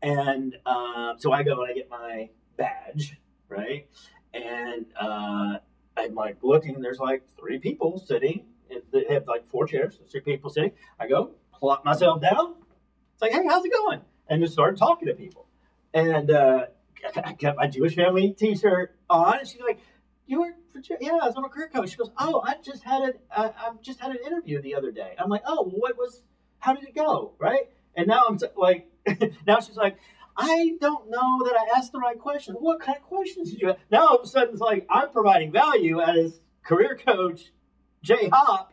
and 0.00 0.56
uh, 0.64 1.14
so 1.18 1.32
I 1.32 1.42
go 1.42 1.62
and 1.62 1.70
I 1.70 1.74
get 1.74 1.90
my 1.90 2.28
badge 2.56 3.18
right 3.48 3.88
and 4.32 4.86
uh, 5.00 5.58
I'm 5.96 6.14
like 6.14 6.38
looking 6.42 6.80
there's 6.80 6.98
like 6.98 7.22
three 7.38 7.58
people 7.58 7.98
sitting 7.98 8.44
they 8.92 9.04
have 9.10 9.26
like 9.26 9.46
four 9.46 9.66
chairs 9.66 9.98
three 10.10 10.20
people 10.20 10.50
sitting 10.50 10.72
I 10.98 11.08
go 11.08 11.32
plop 11.54 11.84
myself 11.84 12.20
down 12.20 12.54
it's 13.14 13.22
like 13.22 13.32
hey 13.32 13.46
how's 13.48 13.64
it 13.64 13.72
going 13.72 14.00
and 14.28 14.42
just 14.42 14.52
started 14.52 14.78
talking 14.78 15.08
to 15.08 15.14
people 15.14 15.46
and 15.94 16.30
uh, 16.30 16.66
I 17.16 17.32
kept 17.32 17.56
my 17.56 17.66
Jewish 17.66 17.94
family 17.94 18.32
T-shirt 18.32 18.94
on, 19.08 19.38
and 19.38 19.48
she's 19.48 19.60
like, 19.60 19.78
"You 20.26 20.52
Jer- 20.80 20.98
yeah?" 21.00 21.18
I 21.22 21.26
was 21.26 21.34
on 21.36 21.44
a 21.44 21.48
career 21.48 21.68
coach. 21.72 21.90
She 21.90 21.96
goes, 21.96 22.10
"Oh, 22.18 22.42
I 22.44 22.56
just 22.62 22.82
had 22.82 23.02
an 23.02 23.12
uh, 23.34 23.50
I 23.56 23.70
just 23.80 24.00
had 24.00 24.10
an 24.10 24.18
interview 24.26 24.60
the 24.60 24.74
other 24.74 24.90
day." 24.90 25.14
I'm 25.18 25.30
like, 25.30 25.42
"Oh, 25.46 25.64
what 25.64 25.96
was? 25.96 26.22
How 26.58 26.74
did 26.74 26.84
it 26.84 26.94
go?" 26.94 27.34
Right? 27.38 27.70
And 27.94 28.06
now 28.06 28.24
I'm 28.28 28.38
t- 28.38 28.46
like, 28.56 28.90
now 29.46 29.60
she's 29.60 29.76
like, 29.76 29.96
"I 30.36 30.76
don't 30.80 31.10
know 31.10 31.44
that 31.44 31.56
I 31.56 31.78
asked 31.78 31.92
the 31.92 31.98
right 31.98 32.18
question. 32.18 32.54
What 32.54 32.80
kind 32.80 32.96
of 32.96 33.04
questions 33.04 33.50
did 33.50 33.60
you?" 33.60 33.70
Ask? 33.70 33.80
Now 33.90 34.06
all 34.08 34.16
of 34.16 34.24
a 34.24 34.26
sudden 34.26 34.50
it's 34.50 34.60
like 34.60 34.86
I'm 34.90 35.10
providing 35.10 35.52
value 35.52 36.00
as 36.00 36.40
career 36.64 36.96
coach 36.96 37.52
Jay 38.02 38.28
Hop, 38.32 38.72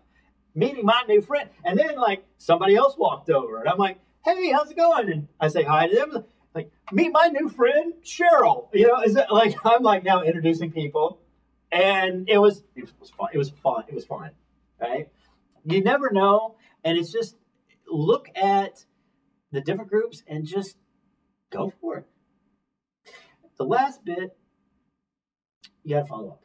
meeting 0.54 0.86
my 0.86 1.04
new 1.08 1.22
friend, 1.22 1.50
and 1.64 1.78
then 1.78 1.96
like 1.96 2.26
somebody 2.38 2.76
else 2.76 2.96
walked 2.98 3.30
over, 3.30 3.58
and 3.58 3.70
I'm 3.70 3.78
like, 3.78 4.00
"Hey, 4.24 4.52
how's 4.52 4.72
it 4.72 4.78
going?" 4.78 5.10
And 5.12 5.28
I 5.40 5.48
say 5.48 5.64
hi 5.64 5.88
to 5.88 5.96
them 5.96 6.26
like 6.56 6.72
meet 6.92 7.12
my 7.12 7.28
new 7.28 7.50
friend 7.50 7.94
Cheryl. 8.04 8.68
You 8.74 8.88
know, 8.88 9.02
is 9.02 9.16
it 9.16 9.28
like 9.32 9.56
I'm 9.66 9.84
like 9.84 10.04
now 10.04 10.24
introducing 10.24 10.72
people, 10.72 11.20
and 11.72 12.30
it 12.30 12.38
was 12.38 12.64
it 12.76 12.92
was 13.00 13.10
fun. 13.10 13.30
It 13.34 13.38
was 13.38 13.50
fun. 13.50 13.84
It 13.88 13.96
was 13.96 14.06
fun, 14.06 14.32
right? 14.80 15.10
You 15.66 15.82
never 15.82 16.12
know, 16.12 16.56
and 16.84 16.98
it's 16.98 17.12
just 17.12 17.38
look 17.88 18.28
at 18.36 18.86
the 19.52 19.62
different 19.62 19.90
groups 19.90 20.24
and 20.28 20.46
just 20.46 20.78
go 21.54 21.72
for 21.82 21.98
it. 21.98 22.06
The 23.58 23.66
last 23.66 24.04
bit, 24.04 24.36
you 25.84 25.96
gotta 25.96 26.08
follow 26.08 26.30
up. 26.32 26.40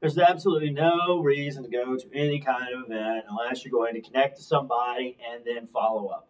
There's 0.00 0.18
absolutely 0.18 0.70
no 0.70 1.20
reason 1.22 1.62
to 1.62 1.70
go 1.70 1.96
to 1.96 2.06
any 2.12 2.38
kind 2.40 2.74
of 2.74 2.84
event 2.90 3.24
unless 3.28 3.64
you're 3.64 3.72
going 3.72 3.94
to 3.94 4.02
connect 4.02 4.36
to 4.36 4.42
somebody 4.42 5.16
and 5.32 5.42
then 5.46 5.66
follow 5.66 6.08
up. 6.08 6.28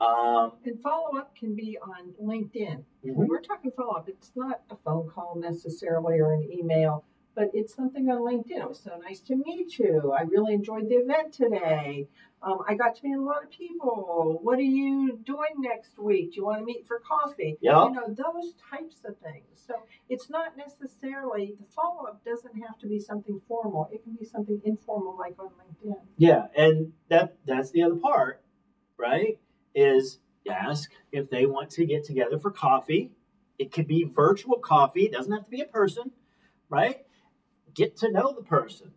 Um, 0.00 0.52
And 0.64 0.80
follow 0.80 1.18
up 1.18 1.34
can 1.36 1.54
be 1.54 1.76
on 1.78 2.14
LinkedIn. 2.22 2.84
mhm. 3.04 3.14
When 3.14 3.28
we're 3.28 3.40
talking 3.42 3.70
follow 3.72 3.94
up, 3.94 4.08
it's 4.08 4.32
not 4.34 4.62
a 4.70 4.76
phone 4.76 5.10
call 5.10 5.34
necessarily 5.36 6.20
or 6.20 6.32
an 6.32 6.48
email, 6.50 7.04
but 7.36 7.50
it's 7.52 7.74
something 7.74 8.08
on 8.08 8.22
LinkedIn. 8.22 8.62
It 8.62 8.68
was 8.68 8.80
so 8.82 8.98
nice 9.00 9.20
to 9.20 9.36
meet 9.36 9.78
you. 9.78 10.12
I 10.18 10.22
really 10.22 10.54
enjoyed 10.54 10.88
the 10.88 10.96
event 10.96 11.34
today. 11.34 12.08
Um, 12.42 12.58
I 12.66 12.74
got 12.74 12.96
to 12.96 13.04
meet 13.04 13.16
a 13.16 13.20
lot 13.20 13.44
of 13.44 13.50
people. 13.50 14.40
What 14.42 14.58
are 14.58 14.62
you 14.62 15.18
doing 15.22 15.56
next 15.58 15.98
week? 15.98 16.32
Do 16.32 16.36
you 16.36 16.44
want 16.46 16.60
to 16.60 16.64
meet 16.64 16.86
for 16.86 16.98
coffee? 16.98 17.58
Yeah. 17.60 17.84
You 17.84 17.92
know, 17.92 18.06
those 18.08 18.54
types 18.70 19.02
of 19.04 19.18
things. 19.18 19.44
So 19.66 19.74
it's 20.08 20.30
not 20.30 20.56
necessarily, 20.56 21.54
the 21.60 21.66
follow 21.74 22.06
up 22.06 22.24
doesn't 22.24 22.54
have 22.62 22.78
to 22.78 22.86
be 22.86 22.98
something 22.98 23.40
formal. 23.46 23.90
It 23.92 24.02
can 24.02 24.14
be 24.14 24.24
something 24.24 24.60
informal 24.64 25.16
like 25.18 25.36
on 25.38 25.48
LinkedIn. 25.48 26.00
Yeah, 26.16 26.46
and 26.56 26.92
that 27.08 27.36
that's 27.46 27.70
the 27.70 27.82
other 27.82 27.96
part, 27.96 28.42
right? 28.96 29.38
Is 29.74 30.20
ask 30.48 30.90
if 31.12 31.28
they 31.30 31.46
want 31.46 31.70
to 31.70 31.84
get 31.84 32.04
together 32.04 32.38
for 32.38 32.50
coffee. 32.50 33.10
It 33.58 33.72
could 33.72 33.88
be 33.88 34.04
virtual 34.04 34.58
coffee, 34.58 35.04
it 35.04 35.12
doesn't 35.12 35.32
have 35.32 35.44
to 35.44 35.50
be 35.50 35.62
a 35.62 35.66
person, 35.66 36.12
right? 36.68 37.05
Get 37.76 37.96
to 37.98 38.10
know 38.10 38.32
the 38.34 38.42
person. 38.42 38.92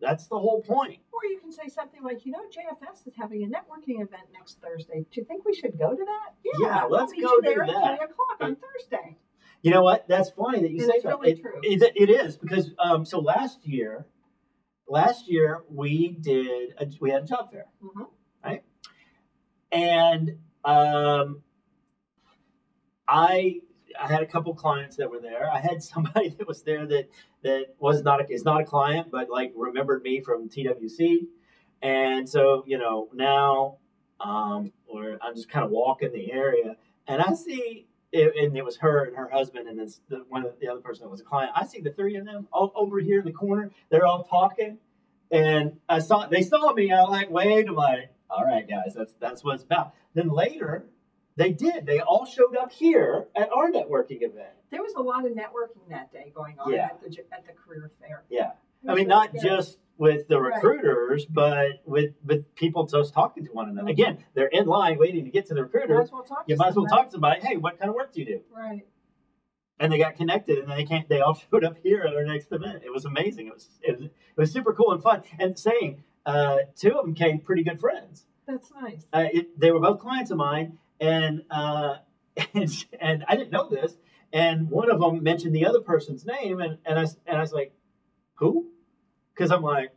That's 0.00 0.26
the 0.26 0.38
whole 0.38 0.62
point. 0.62 0.98
Or 1.12 1.24
you 1.28 1.38
can 1.38 1.50
say 1.52 1.68
something 1.68 2.02
like, 2.02 2.26
you 2.26 2.32
know, 2.32 2.40
JFS 2.50 3.06
is 3.06 3.14
having 3.16 3.42
a 3.44 3.46
networking 3.46 4.02
event 4.02 4.24
next 4.32 4.58
Thursday. 4.60 5.06
Do 5.10 5.20
you 5.20 5.24
think 5.24 5.44
we 5.44 5.54
should 5.54 5.78
go 5.78 5.90
to 5.94 6.04
that? 6.04 6.34
Yeah, 6.60 6.84
we'll 6.86 6.98
let's 7.00 7.12
go 7.12 7.18
do 7.20 7.40
there 7.42 7.62
at 7.62 7.68
that. 7.68 7.96
three 7.98 8.04
o'clock 8.04 8.36
on 8.40 8.56
Thursday. 8.56 9.16
You 9.62 9.70
know 9.70 9.82
what? 9.82 10.06
That's 10.06 10.30
funny 10.30 10.60
that 10.60 10.70
you 10.70 10.82
And 10.82 10.92
say 10.92 11.00
that. 11.02 11.08
really 11.18 11.30
It- 11.32 11.40
true. 11.40 11.60
it- 11.62 11.92
it 11.96 12.10
is 12.10 12.36
because 12.36 12.72
um, 12.78 13.04
so 13.06 13.20
last 13.20 13.66
year, 13.66 14.06
last 14.88 15.28
year 15.28 15.64
we 15.70 16.10
did 16.10 16.74
a, 16.78 16.86
we 17.00 17.10
had 17.10 17.22
a 17.22 17.26
job 17.26 17.50
fair, 17.50 17.66
Mhm. 17.82 18.08
right? 18.44 18.62
And 19.72 20.38
um, 20.64 21.42
I 23.08 23.60
I 24.02 24.08
had 24.08 24.22
a 24.22 24.26
couple 24.26 24.54
clients 24.54 24.96
that 24.96 25.10
were 25.10 25.20
there. 25.20 25.50
I 25.50 25.60
had 25.60 25.82
somebody 25.94 26.30
that 26.30 26.46
was 26.46 26.62
there 26.62 26.86
that 26.86 27.08
that 27.42 27.74
was 27.78 28.02
not 28.02 28.20
a, 28.20 28.32
is 28.32 28.44
not 28.44 28.60
a 28.60 28.64
client, 28.64 29.08
but 29.10 29.30
like 29.30 29.52
remembered 29.56 30.02
me 30.02 30.20
from 30.20 30.48
TWC, 30.48 31.26
and 31.82 32.28
so 32.28 32.64
you 32.66 32.78
know 32.78 33.08
now, 33.12 33.76
um, 34.20 34.72
or 34.86 35.18
I'm 35.22 35.34
just 35.34 35.48
kind 35.48 35.64
of 35.64 35.70
walking 35.70 36.12
the 36.12 36.32
area, 36.32 36.76
and 37.06 37.22
I 37.22 37.34
see, 37.34 37.86
it, 38.12 38.34
and 38.36 38.56
it 38.56 38.64
was 38.64 38.78
her 38.78 39.04
and 39.04 39.16
her 39.16 39.28
husband, 39.28 39.68
and 39.68 39.78
this 39.78 40.00
the, 40.08 40.24
one 40.28 40.44
of 40.44 40.58
the 40.60 40.68
other 40.68 40.80
person 40.80 41.04
that 41.04 41.10
was 41.10 41.20
a 41.20 41.24
client. 41.24 41.52
I 41.54 41.66
see 41.66 41.80
the 41.80 41.90
three 41.90 42.16
of 42.16 42.24
them 42.24 42.48
all 42.52 42.72
over 42.74 43.00
here 43.00 43.20
in 43.20 43.26
the 43.26 43.32
corner. 43.32 43.70
They're 43.90 44.06
all 44.06 44.24
talking, 44.24 44.78
and 45.30 45.78
I 45.88 45.98
saw 46.00 46.26
they 46.26 46.42
saw 46.42 46.72
me. 46.72 46.92
I 46.92 47.02
like 47.02 47.30
waved. 47.30 47.68
I'm 47.68 47.74
like, 47.74 48.10
all 48.30 48.44
right, 48.44 48.68
guys, 48.68 48.94
that's 48.94 49.14
that's 49.20 49.44
what 49.44 49.54
it's 49.54 49.64
about. 49.64 49.92
Then 50.14 50.28
later, 50.28 50.86
they 51.36 51.52
did. 51.52 51.86
They 51.86 52.00
all 52.00 52.24
showed 52.26 52.56
up 52.56 52.72
here 52.72 53.26
at 53.36 53.50
our 53.52 53.70
networking 53.70 54.22
event. 54.22 54.50
There 54.70 54.82
was 54.82 54.94
a 54.96 55.02
lot 55.02 55.24
of 55.26 55.32
networking 55.32 55.88
that 55.90 56.12
day 56.12 56.32
going 56.34 56.58
on 56.58 56.72
Yeah. 56.72 56.86
at 56.86 57.00
the 57.00 57.08
at 57.32 57.46
the 57.46 57.52
career 57.52 57.90
fair. 58.00 58.24
Yeah, 58.28 58.52
I 58.88 58.94
mean, 58.94 59.08
not 59.08 59.32
good. 59.32 59.42
just 59.42 59.78
with 59.98 60.28
the 60.28 60.40
Right. 60.40 60.54
recruiters, 60.54 61.24
but 61.26 61.82
with 61.86 62.14
with 62.24 62.54
people 62.54 62.86
just 62.86 63.14
talking 63.14 63.44
to 63.46 63.52
one 63.52 63.68
another. 63.68 63.88
Again, 63.90 64.24
they're 64.34 64.46
in 64.48 64.66
line 64.66 64.98
waiting 64.98 65.24
to 65.24 65.30
get 65.30 65.46
to 65.46 65.54
the 65.54 65.62
Might 65.62 65.72
recruiter. 65.74 66.00
as 66.02 66.12
well 66.12 66.22
talk. 66.22 66.44
You 66.46 66.56
to 66.56 66.58
might 66.58 66.68
as 66.68 66.76
well 66.76 66.86
talk 66.86 67.06
to 67.06 67.12
somebody. 67.12 67.40
Hey, 67.40 67.56
what 67.56 67.78
kind 67.78 67.88
of 67.88 67.94
work 67.94 68.12
do 68.12 68.20
you 68.20 68.26
do? 68.26 68.40
Right. 68.54 68.86
and 69.78 69.92
they 69.92 69.98
got 69.98 70.16
connected 70.16 70.58
and 70.58 70.70
they 70.72 70.84
can't 70.86 71.06
they 71.08 71.20
all 71.20 71.34
showed 71.50 71.62
up 71.62 71.76
here 71.82 72.00
at 72.02 72.14
our 72.16 72.24
next 72.24 72.50
event 72.50 72.82
it 72.82 72.90
was 72.90 73.04
amazing 73.04 73.46
it 73.48 73.52
was 73.52 73.68
it 73.82 73.98
was, 73.98 74.06
it 74.06 74.12
was 74.38 74.50
super 74.50 74.72
cool 74.72 74.90
and 74.92 75.02
fun 75.02 75.22
and 75.38 75.58
saying 75.58 76.02
uh, 76.24 76.56
two 76.74 76.92
of 76.92 77.04
them 77.04 77.12
became 77.12 77.38
pretty 77.38 77.62
good 77.62 77.78
friends 77.78 78.24
That's 78.46 78.72
nice. 78.72 79.04
uh, 79.12 79.26
it, 79.30 79.60
they 79.60 79.70
were 79.70 79.80
both 79.80 79.98
clients 80.00 80.30
of 80.30 80.38
mine 80.38 80.78
and, 81.00 81.42
uh, 81.50 81.96
and 82.54 82.84
and 83.00 83.24
i 83.28 83.34
didn't 83.34 83.50
know 83.50 83.68
this 83.68 83.96
and 84.32 84.68
one 84.70 84.90
of 84.90 85.00
them 85.00 85.22
mentioned 85.22 85.54
the 85.54 85.64
other 85.66 85.80
person's 85.80 86.26
name 86.26 86.60
and, 86.60 86.78
and 86.84 86.98
i 86.98 87.02
and 87.26 87.38
i 87.38 87.40
was 87.40 87.52
like 87.52 87.72
who 88.34 88.68
because 89.34 89.50
i'm 89.50 89.62
like 89.62 89.92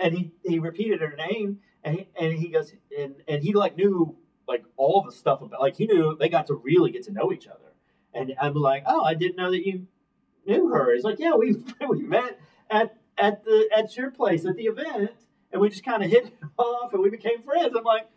and 0.00 0.14
he 0.14 0.32
he 0.44 0.58
repeated 0.58 1.00
her 1.00 1.14
name 1.16 1.58
and 1.84 1.98
he, 1.98 2.08
and 2.18 2.32
he 2.32 2.48
goes 2.48 2.72
and 2.98 3.14
and 3.28 3.42
he 3.42 3.52
like 3.52 3.76
knew 3.76 4.16
like 4.48 4.64
all 4.76 5.02
the 5.02 5.12
stuff 5.12 5.40
about 5.40 5.60
like 5.60 5.76
he 5.76 5.86
knew 5.86 6.16
they 6.18 6.28
got 6.28 6.48
to 6.48 6.54
really 6.54 6.90
get 6.90 7.04
to 7.04 7.12
know 7.12 7.32
each 7.32 7.46
other 7.46 7.72
and 8.14 8.34
I'm 8.40 8.54
like, 8.54 8.84
oh, 8.86 9.04
I 9.04 9.14
didn't 9.14 9.36
know 9.36 9.50
that 9.50 9.66
you 9.66 9.86
knew 10.46 10.68
her. 10.68 10.94
He's 10.94 11.04
like, 11.04 11.18
yeah, 11.18 11.34
we 11.34 11.56
we 11.88 12.02
met 12.02 12.38
at 12.70 12.96
at 13.18 13.44
the 13.44 13.68
at 13.76 13.96
your 13.96 14.10
place 14.10 14.44
at 14.44 14.56
the 14.56 14.64
event, 14.64 15.12
and 15.52 15.60
we 15.60 15.68
just 15.68 15.84
kind 15.84 16.02
of 16.02 16.10
hit 16.10 16.26
it 16.26 16.34
off, 16.58 16.92
and 16.92 17.02
we 17.02 17.10
became 17.10 17.42
friends. 17.42 17.74
I'm 17.76 17.84
like, 17.84 18.08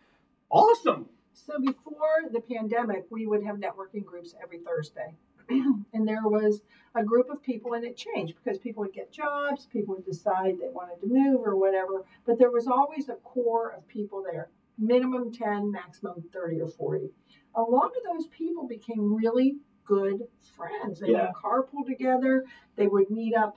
awesome. 0.50 1.06
So 1.36 1.58
before 1.60 2.24
the 2.32 2.40
pandemic, 2.40 3.06
we 3.10 3.26
would 3.26 3.44
have 3.44 3.56
networking 3.56 4.04
groups 4.04 4.34
every 4.42 4.58
Thursday. 4.58 5.14
and 5.48 6.08
there 6.08 6.22
was 6.24 6.62
a 6.94 7.04
group 7.04 7.28
of 7.30 7.42
people, 7.42 7.74
and 7.74 7.84
it 7.84 7.96
changed 7.96 8.34
because 8.42 8.58
people 8.58 8.82
would 8.82 8.94
get 8.94 9.12
jobs, 9.12 9.66
people 9.66 9.94
would 9.94 10.06
decide 10.06 10.58
they 10.58 10.70
wanted 10.70 10.98
to 11.02 11.06
move 11.06 11.42
or 11.44 11.54
whatever. 11.54 12.04
But 12.24 12.38
there 12.38 12.50
was 12.50 12.66
always 12.66 13.08
a 13.10 13.16
core 13.16 13.70
of 13.70 13.86
people 13.86 14.22
there 14.22 14.48
minimum 14.78 15.32
10, 15.32 15.70
maximum 15.70 16.22
30 16.32 16.60
or 16.60 16.68
40. 16.68 17.10
A 17.54 17.62
lot 17.62 17.92
of 17.96 18.02
those 18.04 18.26
people 18.26 18.66
became 18.66 19.14
really 19.14 19.56
good 19.84 20.28
friends. 20.54 21.00
They 21.00 21.12
Yeah. 21.12 21.26
would 21.28 21.34
carpool 21.34 21.86
together, 21.86 22.44
they 22.74 22.86
would 22.86 23.08
meet 23.08 23.34
up 23.34 23.56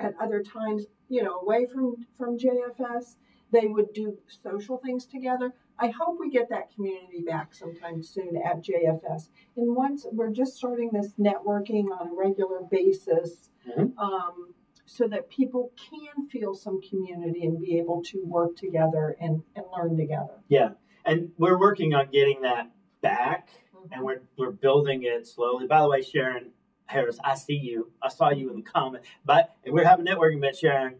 at 0.00 0.16
other 0.18 0.42
times, 0.42 0.86
you 1.08 1.22
know, 1.22 1.40
away 1.40 1.66
from, 1.66 2.06
from 2.16 2.38
JFS. 2.38 3.16
They 3.50 3.66
would 3.66 3.92
do 3.92 4.18
social 4.28 4.78
things 4.78 5.06
together. 5.06 5.54
I 5.80 5.88
hope 5.88 6.18
we 6.18 6.30
get 6.30 6.48
that 6.50 6.74
community 6.74 7.22
back 7.26 7.54
sometime 7.54 8.02
soon 8.02 8.36
at 8.36 8.62
JFS. 8.64 9.28
And 9.56 9.76
once 9.76 10.06
we're 10.12 10.32
just 10.32 10.56
starting 10.56 10.90
this 10.92 11.12
networking 11.18 11.84
on 11.98 12.08
a 12.08 12.14
regular 12.14 12.62
basis, 12.70 13.50
Mhm. 13.66 13.96
um, 13.98 14.54
so 14.86 15.06
that 15.06 15.28
people 15.28 15.70
can 15.76 16.26
feel 16.28 16.54
some 16.54 16.80
community 16.80 17.44
and 17.44 17.60
be 17.60 17.78
able 17.78 18.02
to 18.04 18.24
work 18.24 18.56
together 18.56 19.16
and, 19.20 19.42
and 19.54 19.66
learn 19.76 19.96
together. 19.96 20.42
Yeah, 20.48 20.70
and 21.04 21.32
we're 21.38 21.58
working 21.58 21.92
on 21.94 22.08
getting 22.10 22.40
that 22.42 22.70
back, 23.02 23.50
and 23.92 24.02
we're 24.02 24.22
we're 24.38 24.50
building 24.50 25.02
it 25.02 25.26
slowly. 25.26 25.66
By 25.66 25.82
the 25.82 25.88
way, 25.88 26.00
Sharon 26.00 26.52
Harris, 26.86 27.18
I 27.22 27.34
see 27.34 27.56
you. 27.56 27.92
I 28.02 28.08
saw 28.08 28.30
you 28.30 28.48
in 28.48 28.56
the 28.56 28.62
comment. 28.62 29.04
But 29.26 29.54
we're 29.66 29.84
having 29.84 30.08
a 30.08 30.10
networking 30.10 30.38
event, 30.38 30.56
Sharon, 30.56 30.94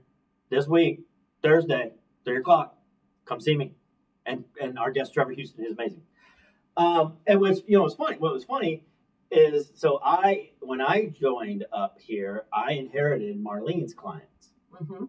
this 0.50 0.68
week, 0.68 1.00
Thursday, 1.42 1.94
three 2.26 2.36
o'clock. 2.36 2.76
Come 3.24 3.40
see 3.40 3.56
me, 3.56 3.74
and 4.28 4.44
and 4.60 4.78
our 4.78 4.90
guest 4.90 5.14
Trevor 5.14 5.32
Houston 5.32 5.64
is 5.64 5.72
amazing. 5.72 6.02
Um, 6.76 7.14
and 7.26 7.40
what's 7.40 7.62
you 7.66 7.76
know 7.76 7.82
what's 7.82 7.94
funny? 7.94 8.16
What 8.18 8.32
was 8.32 8.44
funny 8.44 8.84
is 9.30 9.72
so 9.74 9.98
I 10.04 10.50
when 10.60 10.80
I 10.80 11.06
joined 11.06 11.64
up 11.72 11.98
here, 12.00 12.44
I 12.52 12.72
inherited 12.74 13.42
Marlene's 13.42 13.94
clients. 13.94 14.50
hmm 14.76 15.06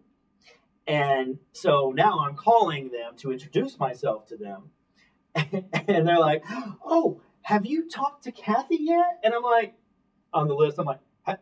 And 0.86 1.38
so 1.52 1.92
now 1.94 2.20
I'm 2.20 2.34
calling 2.34 2.90
them 2.90 3.16
to 3.18 3.30
introduce 3.30 3.78
myself 3.78 4.26
to 4.28 4.36
them. 4.36 4.70
And 5.86 6.08
they're 6.08 6.18
like, 6.18 6.44
Oh, 6.84 7.20
have 7.42 7.64
you 7.66 7.88
talked 7.88 8.24
to 8.24 8.32
Kathy 8.32 8.78
yet? 8.80 9.20
And 9.22 9.34
I'm 9.34 9.42
like, 9.42 9.74
On 10.32 10.48
the 10.48 10.54
list, 10.54 10.78
I'm 10.78 10.86
like, 10.86 11.00
How, 11.22 11.38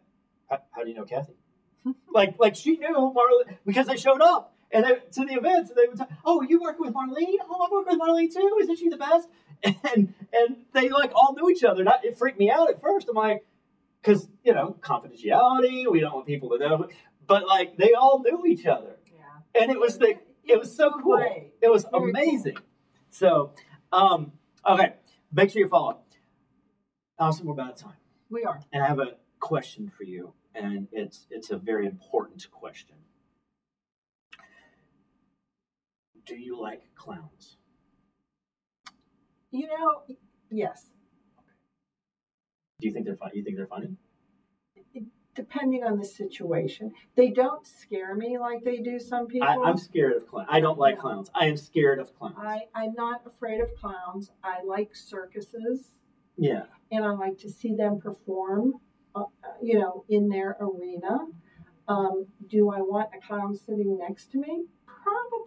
how, 0.51 0.59
how 0.73 0.83
do 0.83 0.91
you 0.91 0.97
know 0.97 1.05
Kathy? 1.05 1.35
like, 2.13 2.35
like 2.39 2.55
she 2.55 2.77
knew 2.77 3.15
Marlene 3.17 3.57
because 3.65 3.87
they 3.87 3.97
showed 3.97 4.21
up 4.21 4.58
and 4.73 4.85
they, 4.85 4.95
to 5.13 5.25
the 5.27 5.35
events. 5.35 5.71
They 5.75 5.87
would 5.89 5.97
talk, 5.99 6.11
Oh, 6.25 6.43
you 6.43 6.61
work 6.61 6.79
with 6.79 6.93
Marlene? 6.95 7.37
Oh, 7.49 7.67
I 7.67 7.73
work 7.75 7.87
with 7.87 7.99
Marlene 7.99 8.33
too. 8.33 8.59
Isn't 8.61 8.77
she 8.77 8.89
the 8.89 8.97
best? 8.97 9.29
And 9.93 10.15
and 10.33 10.57
they 10.73 10.89
like 10.89 11.11
all 11.15 11.35
knew 11.37 11.51
each 11.51 11.65
other. 11.65 11.83
Not, 11.85 12.05
it 12.05 12.17
freaked 12.17 12.39
me 12.39 12.51
out 12.51 12.71
at 12.71 12.81
first. 12.81 13.09
I'm 13.09 13.17
like, 13.17 13.45
because, 14.01 14.29
you 14.45 14.55
know, 14.55 14.77
confidentiality, 14.81 15.91
we 15.91 15.99
don't 16.01 16.15
want 16.15 16.27
people 16.27 16.51
to 16.51 16.59
know. 16.59 16.89
But 17.27 17.47
like, 17.47 17.77
they 17.77 17.93
all 17.95 18.23
knew 18.23 18.45
each 18.47 18.67
other 18.67 18.97
Yeah. 19.13 19.61
and 19.61 19.71
it 19.73 19.81
was 19.81 19.99
the 19.99 20.15
it 20.45 20.59
was 20.59 20.75
so 20.75 20.93
cool. 21.03 21.19
It 21.61 21.71
was 21.71 21.87
amazing. 21.93 22.59
So, 23.11 23.53
um, 23.93 24.33
okay, 24.67 24.95
make 25.33 25.51
sure 25.51 25.61
you 25.63 25.69
follow. 25.69 25.99
Allison, 27.19 27.47
we're 27.47 27.53
about 27.55 27.77
time, 27.77 27.97
We 28.31 28.45
are. 28.45 28.61
and 28.73 28.83
I 28.83 28.87
have 28.87 29.01
a 29.01 29.17
question 29.41 29.91
for 29.97 30.05
you, 30.05 30.33
and 30.55 30.87
it's 30.93 31.27
it's 31.31 31.51
a 31.51 31.57
very 31.59 31.87
important 31.87 32.47
question. 32.53 32.95
Do 36.29 36.37
you 36.37 36.61
like 36.61 36.83
clowns? 36.95 37.57
You 39.51 39.67
know, 39.67 40.03
yes. 40.51 40.91
Do 42.81 42.87
you 42.87 42.93
think 42.93 43.07
they're 43.07 43.17
funny? 43.17 43.33
You 43.37 43.43
think 43.43 43.57
they're 43.57 43.67
funny? 43.67 43.97
Depending 45.35 45.85
on 45.85 45.99
the 45.99 46.05
situation, 46.05 46.93
they 47.17 47.31
don't 47.31 47.67
scare 47.67 48.15
me 48.15 48.39
like 48.39 48.63
they 48.63 48.79
do 48.79 48.99
some 48.99 49.27
people. 49.27 49.49
I, 49.49 49.55
I'm 49.55 49.79
scared 49.79 50.17
of 50.17 50.27
clowns. 50.27 50.49
I 50.51 50.61
don't 50.61 50.79
like 50.79 50.97
Yeah. 50.97 51.01
clowns. 51.01 51.31
I 51.35 51.47
am 51.47 51.57
scared 51.57 51.99
of 51.99 52.15
clowns. 52.19 52.35
I, 52.39 52.63
I'm 52.75 52.93
not 52.93 53.23
afraid 53.25 53.63
of 53.63 53.75
clowns. 53.77 54.31
I 54.45 54.63
like 54.65 54.95
circuses 54.95 55.95
yeah. 56.37 56.65
and 56.91 57.05
I 57.05 57.11
like 57.13 57.39
to 57.39 57.49
see 57.49 57.75
them 57.75 58.01
perform, 58.01 58.75
uh, 59.15 59.25
you 59.63 59.79
know, 59.79 60.05
in 60.11 60.29
their 60.29 60.59
arena. 60.61 61.21
Um, 61.87 62.27
do 62.49 62.71
I 62.71 62.81
want 62.81 63.11
a 63.17 63.27
clown 63.27 63.57
sitting 63.57 63.97
next 63.97 64.31
to 64.33 64.39
me? 64.39 64.67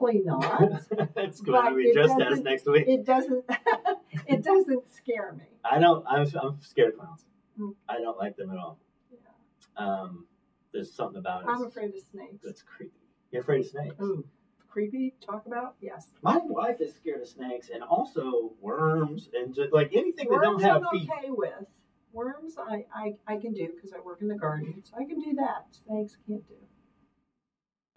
Probably 0.01 0.21
not. 0.23 0.81
That's 1.15 1.41
going 1.41 1.69
to 1.69 1.75
be 1.75 1.93
just 1.93 2.19
as 2.21 2.41
next 2.41 2.65
week. 2.65 2.85
it 2.87 3.05
doesn't. 3.05 3.45
it 4.27 4.43
doesn't 4.43 4.89
scare 4.93 5.33
me. 5.33 5.45
I 5.63 5.79
don't. 5.79 6.05
I'm, 6.07 6.27
I'm 6.41 6.59
scared 6.61 6.93
of 6.93 6.99
clowns. 6.99 7.25
Mm. 7.59 7.75
I 7.87 7.99
don't 7.99 8.17
like 8.17 8.35
them 8.35 8.49
at 8.51 8.57
all. 8.57 8.79
Yeah. 9.11 9.85
Um, 9.85 10.25
there's 10.73 10.91
something 10.91 11.19
about 11.19 11.43
it 11.43 11.47
I'm 11.49 11.63
afraid 11.65 11.89
of 11.89 12.01
snakes. 12.11 12.43
that's 12.43 12.63
creepy. 12.63 12.93
You're 13.31 13.41
afraid 13.41 13.61
of 13.61 13.67
snakes? 13.67 13.95
Ooh, 14.01 14.25
creepy. 14.69 15.13
Talk 15.25 15.45
about 15.45 15.75
yes. 15.81 16.07
My 16.21 16.39
wife 16.43 16.81
is 16.81 16.95
scared 16.95 17.21
of 17.21 17.27
snakes 17.27 17.69
and 17.73 17.83
also 17.83 18.53
worms 18.59 19.29
and 19.33 19.53
just 19.53 19.71
like 19.73 19.89
anything 19.93 20.29
that 20.29 20.39
don't 20.41 20.55
Worms 20.55 20.63
have 20.63 20.83
I'm 20.91 20.99
feet. 20.99 21.09
okay 21.11 21.27
with. 21.29 21.65
Worms 22.13 22.55
I, 22.57 22.85
I, 22.93 23.13
I 23.27 23.37
can 23.37 23.53
do 23.53 23.69
because 23.73 23.93
I 23.93 23.99
work 23.99 24.21
in 24.21 24.27
the 24.27 24.35
garden, 24.35 24.81
so 24.83 24.95
I 24.99 25.05
can 25.05 25.19
do 25.19 25.33
that. 25.35 25.67
Snakes 25.85 26.17
can't 26.27 26.45
do. 26.47 26.55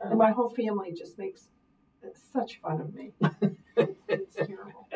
And 0.00 0.18
my 0.18 0.30
whole 0.30 0.50
family 0.50 0.92
just 0.92 1.18
makes 1.18 1.48
such 2.32 2.60
fun 2.60 2.80
of 2.80 2.94
me. 2.94 3.12
it's 4.08 4.36
terrible. 4.36 4.88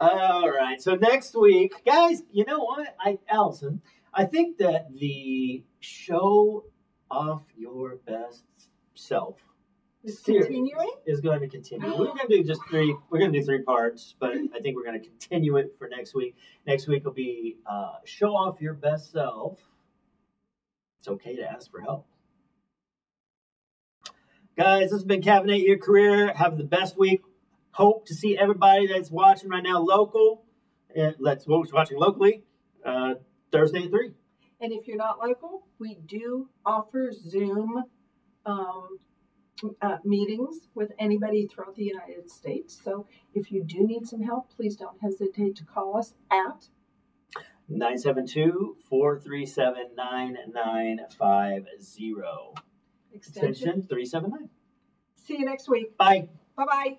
All 0.00 0.50
right. 0.50 0.80
So 0.80 0.94
next 0.94 1.34
week, 1.34 1.72
guys, 1.84 2.22
you 2.30 2.44
know 2.44 2.60
what? 2.60 2.94
I 3.00 3.18
Allison, 3.28 3.82
I 4.12 4.24
think 4.24 4.58
that 4.58 4.88
the 4.92 5.64
show 5.80 6.64
off 7.10 7.42
your 7.56 7.96
best 8.06 8.44
self 8.94 9.36
series 10.06 10.46
continuing. 10.46 10.90
is 11.06 11.20
going 11.20 11.40
to 11.40 11.48
continue. 11.48 11.88
We're 11.88 12.06
going 12.06 12.28
to 12.28 12.28
do 12.28 12.44
just 12.44 12.60
three. 12.68 12.94
We're 13.10 13.18
going 13.18 13.32
to 13.32 13.40
do 13.40 13.44
three 13.44 13.62
parts, 13.62 14.14
but 14.18 14.32
I 14.54 14.60
think 14.60 14.76
we're 14.76 14.84
going 14.84 15.00
to 15.00 15.06
continue 15.06 15.56
it 15.56 15.74
for 15.78 15.88
next 15.88 16.14
week. 16.14 16.36
Next 16.66 16.86
week 16.86 17.04
will 17.04 17.12
be 17.12 17.56
uh, 17.66 17.94
show 18.04 18.30
off 18.30 18.60
your 18.60 18.74
best 18.74 19.12
self. 19.12 19.58
It's 21.00 21.08
okay 21.08 21.36
to 21.36 21.50
ask 21.50 21.70
for 21.70 21.80
help. 21.80 22.06
Guys, 24.56 24.84
this 24.84 24.92
has 24.92 25.04
been 25.04 25.20
Caffeinate 25.20 25.66
Your 25.66 25.76
Career. 25.76 26.32
Have 26.32 26.56
the 26.56 26.64
best 26.64 26.96
week. 26.96 27.20
Hope 27.72 28.06
to 28.06 28.14
see 28.14 28.38
everybody 28.38 28.86
that's 28.86 29.10
watching 29.10 29.50
right 29.50 29.62
now 29.62 29.80
local. 29.80 30.46
Let's 31.18 31.44
who's 31.44 31.74
watching 31.74 31.98
locally 31.98 32.42
uh, 32.82 33.16
Thursday 33.52 33.84
at 33.84 33.90
three. 33.90 34.12
And 34.58 34.72
if 34.72 34.88
you're 34.88 34.96
not 34.96 35.18
local, 35.22 35.66
we 35.78 35.98
do 36.06 36.48
offer 36.64 37.12
Zoom 37.12 37.84
um, 38.46 38.98
uh, 39.82 39.98
meetings 40.04 40.68
with 40.74 40.92
anybody 40.98 41.46
throughout 41.46 41.76
the 41.76 41.84
United 41.84 42.30
States. 42.30 42.80
So 42.82 43.06
if 43.34 43.52
you 43.52 43.62
do 43.62 43.86
need 43.86 44.06
some 44.06 44.22
help, 44.22 44.56
please 44.56 44.74
don't 44.74 44.98
hesitate 45.02 45.54
to 45.56 45.66
call 45.66 45.98
us 45.98 46.14
at 46.30 46.68
972 47.68 48.78
437 48.88 49.90
9950. 49.94 52.65
Extension 53.16 53.80
Extension 53.80 53.88
379. 53.88 54.48
See 55.16 55.38
you 55.38 55.44
next 55.44 55.68
week. 55.68 55.96
Bye. 55.96 56.28
Bye 56.56 56.64
bye. 56.66 56.98